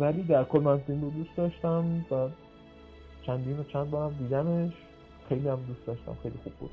ولی 0.00 0.22
در 0.22 0.44
کل 0.44 0.58
من 0.58 0.78
فیلم 0.78 1.00
رو 1.00 1.10
دوست 1.10 1.36
داشتم 1.36 2.06
و 2.10 2.28
چندین 3.26 3.58
و 3.58 3.64
چند 3.64 3.90
بارم 3.90 4.16
دیدمش. 4.18 4.72
خیلی 5.28 5.48
هم 5.48 5.58
دوست 5.68 5.86
داشتم. 5.86 6.16
خیلی 6.22 6.34
خوب 6.44 6.52
بود. 6.52 6.70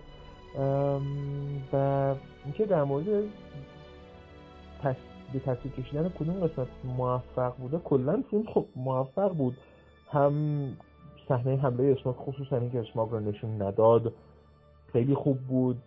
و 1.73 1.75
اینکه 2.45 2.65
در 2.65 2.83
مورد 2.83 3.23
به 5.33 5.39
تصویر 5.39 5.73
کشیدن 5.73 6.09
کدوم 6.09 6.33
قسمت 6.33 6.67
موفق 6.97 7.55
بوده؟ 7.57 7.77
کلا 7.77 8.23
فیلم 8.31 8.43
خب 8.53 8.65
موفق 8.75 9.33
بود. 9.33 9.57
هم 10.11 10.33
صحنه 11.27 11.55
حمله 11.55 11.95
اسماک 11.99 12.15
خصوصا 12.15 12.57
اینکه 12.57 12.79
اسماک 12.79 13.09
رو 13.09 13.19
نشون 13.19 13.61
نداد 13.61 14.13
خیلی 14.93 15.15
خوب 15.15 15.37
بود. 15.37 15.77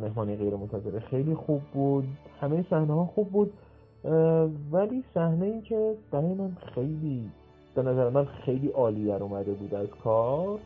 مهمانی 0.00 0.36
غیر 0.36 0.56
منتظره 0.56 1.00
خیلی 1.00 1.34
خوب 1.34 1.62
بود. 1.74 2.04
همه 2.40 2.64
صحنه 2.70 2.94
ها 2.94 3.04
خوب 3.04 3.28
بود. 3.30 3.52
ولی 4.72 5.04
صحنه 5.14 5.46
این 5.46 5.62
که 5.62 5.94
برای 6.10 6.34
من 6.34 6.56
خیلی 6.74 7.30
به 7.74 7.82
نظر 7.82 8.10
من 8.10 8.24
خیلی 8.24 8.68
عالی 8.68 9.06
در 9.06 9.22
اومده 9.22 9.52
بود 9.52 9.74
از 9.74 9.86
کار 10.04 10.58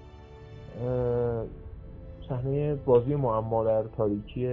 صحنه 2.29 2.75
بازی 2.75 3.15
معما 3.15 3.65
در 3.65 3.83
تاریکی 3.83 4.49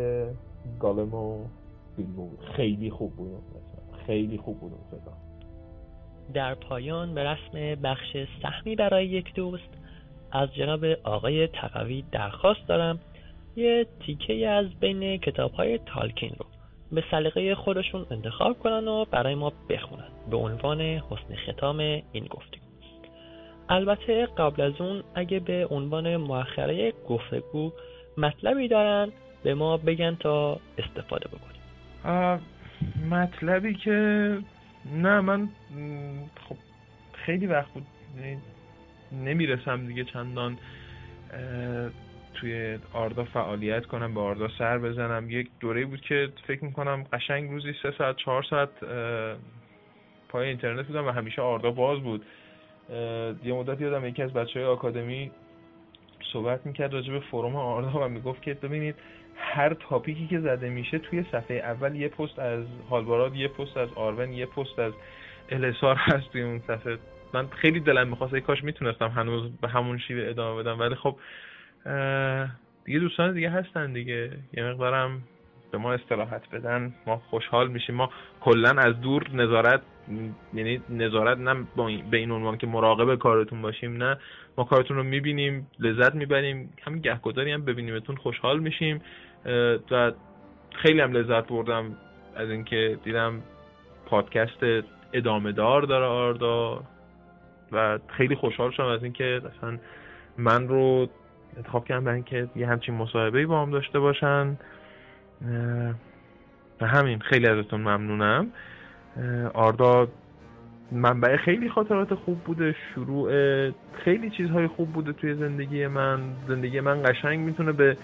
گالم 0.80 1.14
و 1.14 1.38
خیلی 2.56 2.90
خوب 2.90 3.12
بود. 3.12 3.32
خیلی 4.08 4.38
خوب 4.38 4.60
بود 4.60 4.72
اون 4.72 5.02
در 6.34 6.56
پایان 6.56 7.14
به 7.14 7.24
رسم 7.24 7.82
بخش 7.82 8.18
سهمی 8.42 8.76
برای 8.76 9.06
یک 9.06 9.34
دوست 9.34 9.70
از 10.32 10.56
جناب 10.56 10.86
آقای 11.04 11.48
تقوی 11.48 12.04
درخواست 12.12 12.68
دارم 12.68 13.00
یه 13.56 13.88
تیکه 14.00 14.48
از 14.50 14.80
بین 14.80 15.18
کتاب 15.18 15.52
های 15.52 15.78
تالکین 15.78 16.36
رو 16.40 16.46
به 16.92 17.04
سلیقه 17.12 17.56
خودشون 17.56 18.06
انتخاب 18.12 18.60
کنن 18.60 18.88
و 18.88 19.06
برای 19.06 19.36
ما 19.36 19.54
بخونن 19.70 20.08
به 20.32 20.38
عنوان 20.38 20.82
حسن 20.82 21.36
ختام 21.48 21.80
این 22.12 22.26
گفتگو. 22.30 22.64
البته 23.70 24.26
قبل 24.26 24.62
از 24.62 24.82
اون 24.82 25.04
اگه 25.16 25.40
به 25.40 25.68
عنوان 25.72 26.18
مؤخره 26.18 26.94
گفتگو 27.10 27.72
مطلبی 28.18 28.68
دارن 28.68 29.12
به 29.44 29.54
ما 29.54 29.78
بگن 29.78 30.16
تا 30.16 30.60
استفاده 30.78 31.28
بکنیم. 31.28 31.62
مطلبی 33.10 33.74
که 33.74 34.38
نه 34.94 35.22
من 35.22 35.50
خب 36.50 36.56
خیلی 37.14 37.48
وقت 37.48 37.74
بود 37.74 37.86
یعنی 38.18 38.38
نمی‌رسم 39.12 39.88
دیگه 39.88 40.04
چندان 40.04 40.58
توی 42.34 42.80
آردا 42.94 43.24
فعالیت 43.24 43.86
کنم 43.86 44.14
به 44.14 44.20
آردا 44.20 44.48
سر 44.58 44.78
بزنم. 44.78 45.30
یک 45.30 45.50
دوره 45.60 45.86
بود 45.86 46.02
که 46.02 46.30
فکر 46.48 46.66
می‌کنم 46.66 47.04
قشنگ 47.14 47.50
روزی 47.50 47.74
سه 47.84 47.92
ساعت 47.98 48.16
چهار 48.16 48.44
ساعت 48.44 48.70
پای 50.30 50.48
اینترنت 50.48 50.88
بودم 50.88 51.06
و 51.06 51.12
همیشه 51.12 51.42
آردا 51.42 51.72
باز 51.72 52.00
بود. 52.00 52.26
یه 53.44 53.54
مدت 53.54 53.82
یادم 53.82 54.06
یکی 54.06 54.22
از 54.24 54.34
بچه 54.34 54.60
های 54.60 54.70
آکادمی 54.70 55.32
صحبت 56.34 56.66
می‌کرد 56.66 56.94
راجع 56.94 57.14
به 57.14 57.20
فروم 57.20 57.56
آردا 57.56 58.06
و 58.06 58.10
می‌گفت 58.10 58.42
که 58.42 58.54
ببینید 58.54 58.96
هر 59.36 59.74
تاپیکی 59.74 60.28
که 60.28 60.40
زده 60.40 60.70
میشه 60.70 61.00
توی 61.00 61.26
صفحه 61.32 61.58
اول 61.58 61.96
یه 61.96 62.08
پست 62.08 62.40
از 62.40 62.66
هالباراد 62.90 63.36
یه 63.36 63.48
پست 63.48 63.78
از 63.78 63.90
آرون 63.96 64.34
یه 64.34 64.46
پست 64.46 64.80
از 64.80 64.94
السار 65.50 65.96
هست 66.08 66.32
توی 66.32 66.42
اون 66.42 66.60
صفحه. 66.60 66.98
من 67.34 67.48
خیلی 67.48 67.80
دلم 67.80 68.08
می‌خواست 68.08 68.36
کاش 68.36 68.64
می‌تونستم 68.64 69.08
هنوز 69.08 69.52
به 69.62 69.68
همون 69.68 69.98
شیوه 69.98 70.30
ادامه 70.30 70.64
بدم 70.64 70.80
ولی 70.80 70.96
خب 70.96 71.16
دیگه 72.86 73.00
دوستان 73.00 73.34
دیگه 73.34 73.50
هستن 73.50 73.94
دیگه. 73.94 74.32
یه 74.54 74.64
مقدارم 74.64 75.24
به 75.72 75.78
ما 75.78 75.94
استراحت 75.94 76.50
بدن. 76.50 76.94
ما 77.08 77.18
خوشحال 77.30 77.68
میشیم. 77.68 77.96
ما 77.96 78.10
کلا 78.42 78.70
از 78.70 79.02
دور 79.02 79.30
نظارت 79.34 79.82
یعنی 80.54 80.82
نظارت 80.90 81.38
نه 81.38 81.68
به 82.12 82.18
این 82.18 82.32
عنوان 82.32 82.58
که 82.58 82.68
مراقب 82.68 83.16
کارتون 83.16 83.62
باشیم 83.62 84.04
نه. 84.04 84.18
ما 84.58 84.64
کارتون 84.64 84.98
رو 84.98 85.04
می‌بینیم 85.04 85.68
لذت 85.80 86.16
می‌بریم 86.16 86.74
همین 86.84 87.02
گهگداری 87.02 87.52
هم 87.52 87.66
ببینیمتون 87.66 88.16
خوشحال 88.16 88.60
میشیم. 88.60 89.02
و 89.92 90.12
خیلی 90.76 91.02
هم 91.02 91.12
لذت 91.12 91.48
بردم 91.48 91.98
از 92.36 92.50
اینکه 92.50 93.00
دیدم 93.04 93.42
پادکست 94.06 94.64
ادامه 95.14 95.52
دار 95.52 95.82
داره 95.82 96.06
آردا. 96.06 96.84
و 97.72 98.00
خیلی 98.08 98.36
خوشحال 98.36 98.72
شدم 98.72 98.86
از 98.86 99.04
اینکه 99.04 99.42
اصلا 99.58 99.78
من 100.38 100.68
رو 100.68 101.08
انتخاب 101.58 101.86
کردم 101.86 102.04
برای 102.04 102.16
اینکه 102.16 102.48
یه 102.56 102.68
همچین 102.68 102.96
مصاحبه 102.96 103.46
با 103.46 103.62
هم 103.62 103.72
داشته 103.72 104.00
باشن. 104.00 104.58
و 106.82 106.88
همین 106.88 107.20
خیلی 107.20 107.48
ازتون 107.48 107.82
ممنونم. 107.82 108.52
آردا 109.54 110.08
منبع 110.92 111.38
خیلی 111.38 111.70
خاطرات 111.70 112.14
خوب 112.14 112.44
بوده 112.44 112.76
شروع 112.96 113.32
خیلی 113.94 114.30
چیزهای 114.30 114.68
خوب 114.68 114.94
بوده 114.94 115.14
توی 115.14 115.36
زندگی 115.36 115.88
من. 115.88 116.36
زندگی 116.48 116.80
من 116.80 117.04
قشنگ 117.04 117.40
می‌تونه 117.40 117.72
به 117.72 117.98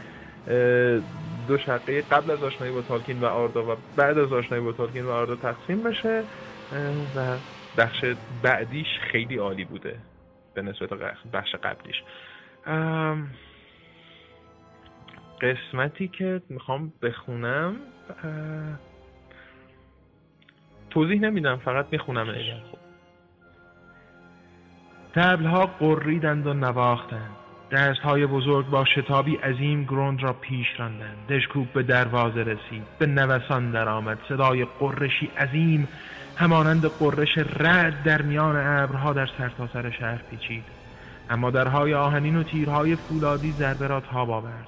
دو 1.48 1.58
شقه 1.58 2.02
قبل 2.02 2.32
از 2.32 2.44
آشنایی 2.44 2.74
با 2.74 2.82
تالکین 2.82 3.20
و 3.20 3.26
آردا 3.26 3.72
و 3.72 3.78
بعد 3.96 4.18
از 4.18 4.34
آشنایی 4.34 4.64
با 4.64 4.72
تالکین 4.72 5.06
و 5.06 5.10
آردا 5.10 5.36
تقسیم 5.36 5.84
بشه 5.84 6.24
و 7.16 7.40
بخش 7.78 8.06
بعدیش 8.44 8.88
خیلی 9.12 9.38
عالی 9.38 9.66
بوده 9.66 10.00
به 10.54 10.62
نسبت 10.62 10.90
بخش 11.34 11.56
قبلیش. 11.56 12.04
قسمتی 15.42 16.08
که 16.08 16.42
می‌خوام 16.50 16.94
بخونم 17.02 17.76
توضیح 20.90 21.20
نمیدم 21.20 21.56
فقط 21.56 21.86
می‌خونم 21.92 22.28
تبلها 25.16 25.66
قریدند 25.66 26.48
و 26.48 26.54
نواختند. 26.54 27.30
های 28.04 28.26
بزرگ 28.26 28.70
با 28.70 28.86
شتابی 28.86 29.36
عظیم 29.36 29.84
گروند 29.84 30.24
را 30.24 30.34
پیش 30.34 30.68
راندند. 30.78 31.28
دشکوب 31.30 31.74
به 31.74 31.84
دروازه 31.84 32.44
رسید. 32.44 32.84
به 33.00 33.06
نوسان 33.06 33.72
درآمد. 33.72 34.18
صدای 34.30 34.66
قرشی 34.80 35.32
عظیم 35.38 35.88
همانند 36.36 36.86
قرش 36.86 37.38
رد 37.38 38.04
در 38.04 38.22
میان 38.22 38.56
ابرها 38.56 39.14
در 39.14 39.30
سرتاسر 39.38 39.82
سر 39.82 39.90
شهر 39.90 40.20
پیچید. 40.32 40.64
اما 41.30 41.52
درهای 41.52 41.94
آهنین 41.94 42.36
و 42.36 42.44
تیرهای 42.44 42.96
فولادی 42.96 43.52
ضربه 43.52 43.88
را 43.88 44.00
تاب 44.00 44.30
آورد. 44.30 44.68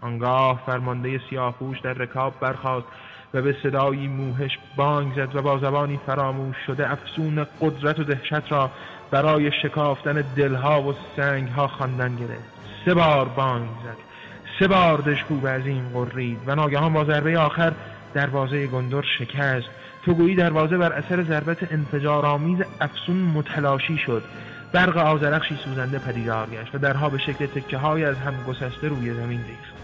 آنگاه 0.00 0.62
فرمانده 0.66 1.20
سیاهپوش 1.30 1.80
در 1.80 1.92
رکاب 1.92 2.40
برخاست. 2.40 2.86
و 3.34 3.42
به 3.42 3.56
صدایی 3.62 4.08
موهش 4.08 4.58
بانگ 4.76 5.14
زد 5.14 5.36
و 5.36 5.42
با 5.42 5.58
زبانی 5.58 6.00
فراموش 6.06 6.56
شده 6.66 6.92
افسون 6.92 7.46
قدرت 7.60 7.98
و 7.98 8.04
دهشت 8.04 8.52
را 8.52 8.70
برای 9.10 9.50
شکافتن 9.62 10.24
دلها 10.36 10.82
و 10.82 10.94
سنگها 11.16 11.68
خواندن 11.68 12.16
گرفت. 12.16 12.54
سه 12.84 12.94
بار 12.94 13.28
بانگ 13.28 13.68
زد. 13.84 13.96
سه 14.58 14.68
بار 14.68 14.98
دشکوب 14.98 15.48
عظیم 15.48 15.88
قرید 15.88 16.38
و 16.46 16.54
ناگهان 16.54 16.92
با 16.92 17.04
ضربه 17.04 17.38
آخر 17.38 17.72
دروازه 18.14 18.66
گندر 18.66 19.02
شکست. 19.18 19.68
تو 20.04 20.34
دروازه 20.34 20.78
بر 20.78 20.92
اثر 20.92 21.22
ضربت 21.22 21.72
انفجارآمیز 21.72 22.58
افسون 22.80 23.16
متلاشی 23.16 23.98
شد. 23.98 24.22
برق 24.72 24.96
آزرخشی 24.96 25.56
سوزنده 25.64 25.98
پدیدار 25.98 26.46
گشت 26.50 26.74
و 26.74 26.78
درها 26.78 27.08
به 27.08 27.18
شکل 27.18 27.46
تکه 27.46 27.76
های 27.76 28.04
از 28.04 28.16
هم 28.16 28.34
گسسته 28.48 28.88
روی 28.88 29.14
زمین 29.14 29.40
ریخت. 29.40 29.74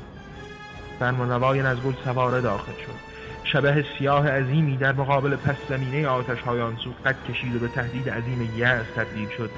فرمانروای 0.99 1.63
نزگل 1.63 1.93
سواره 2.05 2.41
داخل 2.41 2.73
شد. 2.73 3.10
شبه 3.53 3.85
سیاه 3.99 4.29
عظیمی 4.29 4.77
در 4.77 4.93
مقابل 4.93 5.37
پس 5.37 5.57
زمینه 5.69 6.09
آتش 6.09 6.41
های 6.41 6.61
آنسو 6.61 6.91
قد 7.07 7.17
کشید 7.29 7.57
و 7.57 7.59
به 7.59 7.69
تهدید 7.69 8.11
عظیم 8.11 8.53
یأس 8.57 8.87
تبدیل 8.97 9.29
شد. 9.37 9.51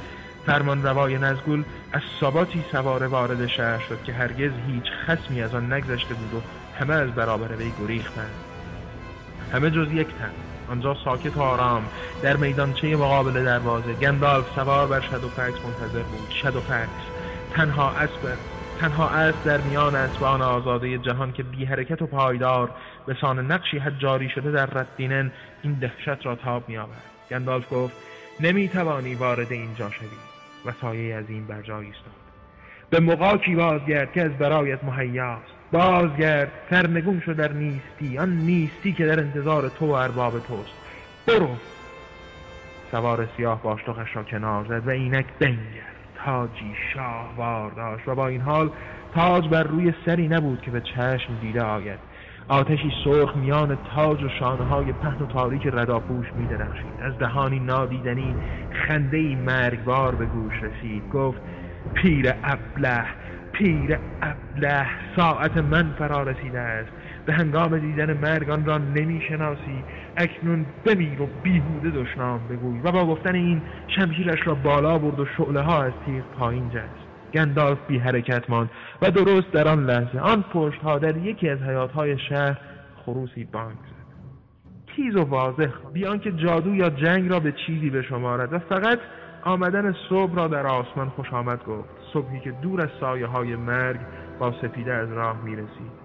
فرمان 0.47 0.83
روای 0.83 1.19
نزگل 1.19 1.63
از 1.93 2.03
ساباتی 2.21 2.65
سواره 2.73 3.07
وارد 3.07 3.47
شهر 3.47 3.79
شد 3.89 4.03
که 4.05 4.13
هرگز 4.13 4.51
هیچ 4.67 4.85
خسمی 5.07 5.43
از 5.43 5.55
آن 5.55 5.73
نگذشته 5.73 6.15
بود 6.15 6.35
و 6.35 6.41
همه 6.79 6.95
از 6.95 7.11
برابر 7.11 7.57
وی 7.57 7.73
گریختند. 7.83 8.35
همه 9.53 9.71
جز 9.71 9.93
یک 9.93 10.07
تن 10.07 10.31
آنجا 10.71 10.97
ساکت 11.05 11.37
و 11.37 11.41
آرام. 11.43 11.85
در 12.23 12.37
میدانچه 12.37 12.97
مقابل 12.97 13.45
دروازه 13.45 13.93
گندالف 13.93 14.55
سوار 14.55 14.87
بر 14.87 15.01
شادوفکس 15.01 15.65
منتظر 15.65 16.03
بود. 16.03 16.31
شادوفکس 16.43 17.03
تنها 17.55 17.91
اسب 17.91 18.37
تنها 18.81 19.09
اسب 19.09 19.45
در 19.45 19.61
میان 19.61 19.95
اسبان 19.95 20.43
آزاده 20.43 20.99
جهان 20.99 21.33
که 21.33 21.43
بی 21.43 21.65
حرکت 21.65 22.03
و 22.03 22.07
پایدار 22.07 22.71
به 23.07 23.17
سان 23.21 23.53
نقشی 23.53 23.79
حد 23.79 23.99
جاری 23.99 24.29
شده 24.29 24.51
در 24.51 24.67
ردینن 24.67 25.33
این 25.63 25.73
دهشت 25.73 26.27
را 26.27 26.35
تاب 26.35 26.69
میآورد. 26.69 27.03
گندالف 27.31 27.73
گفت 27.73 27.97
نمی‌توانی 28.41 29.15
وارد 29.15 29.53
اینجا 29.53 29.91
شوی. 29.91 30.07
و 30.67 30.73
سایه 30.81 31.15
از 31.15 31.25
این 31.29 31.47
بر 31.47 31.63
جای 31.63 31.87
ایستاد. 31.87 32.13
به 32.91 33.01
مقاکی 33.01 33.55
بازگرد 33.55 34.13
که 34.13 34.23
از 34.23 34.33
برایت 34.39 34.85
مهیاست. 34.85 35.53
بازگرد 35.73 36.53
سرنگون 36.71 37.21
شد 37.21 37.37
در 37.37 37.53
نیستی. 37.53 38.19
آن 38.19 38.37
نیستی 38.37 38.93
که 38.93 39.07
در 39.07 39.21
انتظار 39.21 39.69
تو 39.69 39.87
و 39.87 39.91
ارباب 39.91 40.33
توست. 40.33 40.73
برو. 41.27 41.57
سوار 42.91 43.29
سیاه 43.37 43.63
باشتخش 43.63 44.17
را 44.17 44.23
کنار 44.23 44.65
زد 44.65 44.87
و 44.87 44.91
اینک 44.91 45.27
بنگر 45.39 45.93
تاجی 46.25 46.75
شاهوار 46.95 47.71
داشت 47.71 48.09
و 48.09 48.15
با 48.15 48.27
این 48.27 48.41
حال 48.41 48.71
تاج 49.15 49.49
بر 49.49 49.63
روی 49.63 49.95
سری 50.07 50.29
نبود 50.29 50.63
که 50.63 50.71
به 50.71 50.81
چشم 50.81 51.39
دیده 51.41 51.63
آید. 51.63 51.99
آتشی 52.49 52.93
سرخ 53.05 53.37
میان 53.37 53.79
تاج 53.95 54.23
و 54.23 54.29
شانه 54.29 54.65
های 54.65 54.93
پهن 54.93 55.23
و 55.23 55.27
تاریک 55.27 55.67
رداپوش 55.67 56.27
می 56.35 56.47
درخشید 56.47 56.95
از 57.01 57.19
دهانی 57.19 57.61
نادیدنی 57.61 58.37
خنده 58.71 59.37
مرگبار 59.37 60.15
به 60.15 60.27
گوش 60.27 60.63
رسید. 60.63 61.09
گفت 61.09 61.41
پیر 61.95 62.33
ابله 62.45 63.05
پیر 63.53 63.99
ابله 64.23 64.87
ساعت 65.17 65.57
من 65.57 65.93
فرا 65.99 66.23
رسیده 66.23 66.59
است. 66.59 66.91
به 67.27 67.33
هنگام 67.33 67.79
دیدن 67.79 68.13
مرگ 68.13 68.51
آن 68.51 68.65
را 68.65 68.79
نمی‌شناسی. 68.79 69.85
اکنون 70.17 70.67
بمیر 70.85 71.23
و 71.23 71.29
بیهوده 71.43 71.91
دشنام 71.91 72.49
بگوی. 72.49 72.81
و 72.81 72.93
با 72.93 73.07
گفتن 73.07 73.35
این 73.35 73.63
شمشیرش 73.87 74.47
را 74.47 74.55
بالا 74.55 74.99
برد 74.99 75.21
و 75.21 75.27
شعله 75.37 75.61
ها 75.61 75.83
از 75.83 75.93
تیغ 76.07 76.25
پایین 76.39 76.71
جست. 76.71 77.02
گندالف 77.35 77.79
بی 77.89 77.99
حرکت 77.99 78.51
ماند 78.51 78.71
و 79.03 79.11
درست 79.11 79.51
در 79.53 79.69
آن 79.69 79.85
لحظه 79.85 80.19
آن 80.19 80.45
پشت 80.53 80.83
ها 80.83 80.99
در 80.99 81.17
یکی 81.17 81.49
از 81.49 81.59
حیات 81.59 81.93
های 81.93 82.19
شهر 82.19 82.59
خروسی 83.07 83.45
بانک 83.45 83.77
زد. 83.77 84.03
تیز 84.97 85.17
و 85.17 85.25
واضح 85.25 85.71
بیان 85.93 86.19
که 86.19 86.33
جادو 86.33 86.75
یا 86.75 86.91
جنگ 86.91 87.31
را 87.31 87.41
به 87.41 87.53
چیزی 87.67 87.91
بشمارد 87.91 88.53
و 88.53 88.59
فقط 88.59 88.99
آمدن 89.45 89.95
صبح 90.09 90.35
را 90.35 90.49
در 90.49 90.67
آسمان 90.67 91.09
خوش 91.09 91.33
آمد 91.33 91.65
گفت. 91.65 91.89
صبحی 92.13 92.41
که 92.41 92.51
دور 92.51 92.81
از 92.81 92.89
سایه 93.01 93.27
های 93.27 93.57
مرگ 93.57 94.01
با 94.39 94.55
سپیده 94.63 94.95
از 94.95 95.13
راه 95.13 95.43
می 95.45 95.57
رسید 95.57 96.03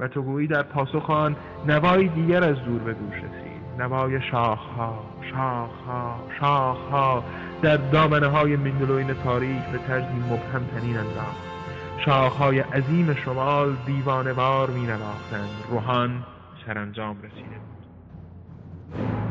و 0.00 0.08
تو 0.08 0.22
گویی 0.22 0.46
در 0.46 0.62
پاسخ 0.62 1.10
آن 1.10 1.36
نوایی 1.66 2.08
دیگر 2.08 2.44
از 2.44 2.64
دور 2.64 2.78
به 2.78 2.94
گوش 2.94 3.14
رسید. 3.14 3.47
نوای 3.78 4.20
شاخها 4.30 5.04
شاخها 5.30 6.20
شاخها. 6.40 7.24
در 7.62 7.76
دامنه 7.76 8.26
های 8.26 8.56
مندلوین 8.56 9.14
تاریک 9.14 9.62
به 9.72 9.78
طرزی 9.78 10.16
مبهم 10.30 10.64
تنین 10.64 10.96
انداخت. 10.96 11.48
شاخهای 12.04 12.60
عظیم 12.60 13.14
شمال 13.14 13.76
دیوانوار 13.86 14.70
می 14.70 14.86
نواختند 14.86 15.50
روحان 15.70 16.24
سرانجام 16.66 17.16
رسیده 17.18 17.58
بود. 17.58 19.27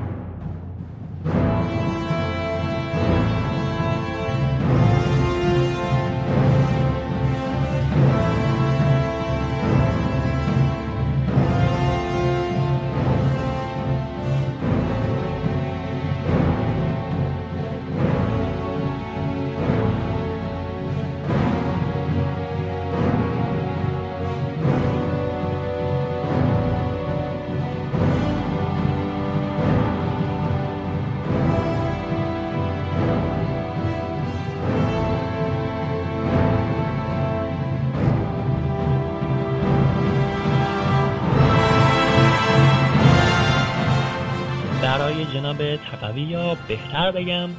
جناب 45.37 45.75
تقوی 45.75 46.21
یا 46.21 46.57
بهتر 46.67 47.11
بگم 47.11 47.49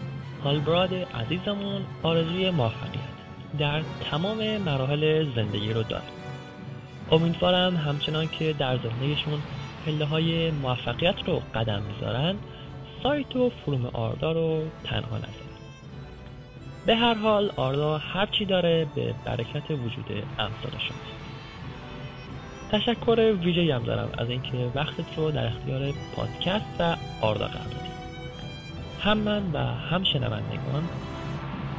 هالبراد 0.45 0.95
عزیزمون 0.95 1.83
آرزوی 2.03 2.51
موفقیت 2.51 3.19
در 3.59 3.83
تمام 4.11 4.57
مراحل 4.57 5.35
زندگی 5.35 5.73
رو 5.73 5.83
داره. 5.83 6.03
امیدوارم 7.11 7.77
همچنان 7.77 8.29
که 8.29 8.53
در 8.53 8.77
زندگیشون 8.77 9.43
پله 9.87 10.05
های 10.05 10.51
موفقیت 10.51 11.15
رو 11.27 11.43
قدم 11.55 11.83
می‌ذارن 11.83 12.35
سایت 13.03 13.37
و 13.37 13.51
فروم 13.51 13.87
آردا 13.87 14.33
رو 14.33 14.63
تنها 14.85 15.17
نذارن. 15.17 15.33
به 16.87 16.97
هر 16.97 17.15
حال 17.15 17.51
آردا 17.57 17.99
هرچی 17.99 18.45
داره 18.45 18.87
به 18.95 19.15
برکت 19.25 19.71
وجود 19.71 20.11
امثال 20.39 20.71
شماست 20.71 21.18
تشکر 22.73 23.35
ویژه 23.43 23.75
هم 23.75 23.83
دارم 23.83 24.09
از 24.19 24.31
اینکه 24.31 24.71
وقتت 24.75 25.05
رو 25.17 25.31
در 25.31 25.47
اختیار 25.47 25.93
پادکست 26.17 26.65
و 26.79 26.97
آردا 27.21 27.47
قرار 27.47 27.65
دادی. 27.65 27.89
هم 29.01 29.19
من 29.19 29.43
و 29.53 29.59
هم 29.59 30.05
شنوندگان 30.05 30.89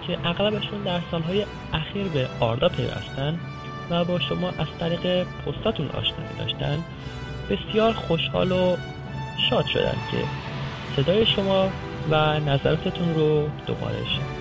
که 0.07 0.17
اغلبشون 0.23 0.83
در 0.83 0.99
سالهای 1.11 1.45
اخیر 1.73 2.07
به 2.07 2.27
آردا 2.39 2.69
پیوستن 2.69 3.39
و 3.89 4.05
با 4.05 4.19
شما 4.19 4.47
از 4.47 4.67
طریق 4.79 5.23
پستاتون 5.23 5.87
آشنایی 5.87 6.37
داشتن 6.39 6.83
بسیار 7.49 7.93
خوشحال 7.93 8.51
و 8.51 8.77
شاد 9.49 9.65
شدن 9.65 9.95
که 10.11 10.17
صدای 10.95 11.25
شما 11.25 11.69
و 12.11 12.39
نظراتتون 12.39 13.15
رو 13.15 13.49
دوباره 13.67 14.05
شد 14.05 14.39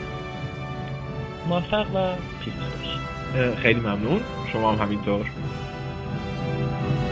موفق 1.49 1.87
و 1.95 2.15
پیروز 2.45 2.61
باشید. 2.79 3.59
خیلی 3.59 3.81
ممنون. 3.81 4.21
شما 4.53 4.73
هم 4.73 4.85
همینطور. 4.85 5.27
Thank 6.49 7.03
you. 7.03 7.08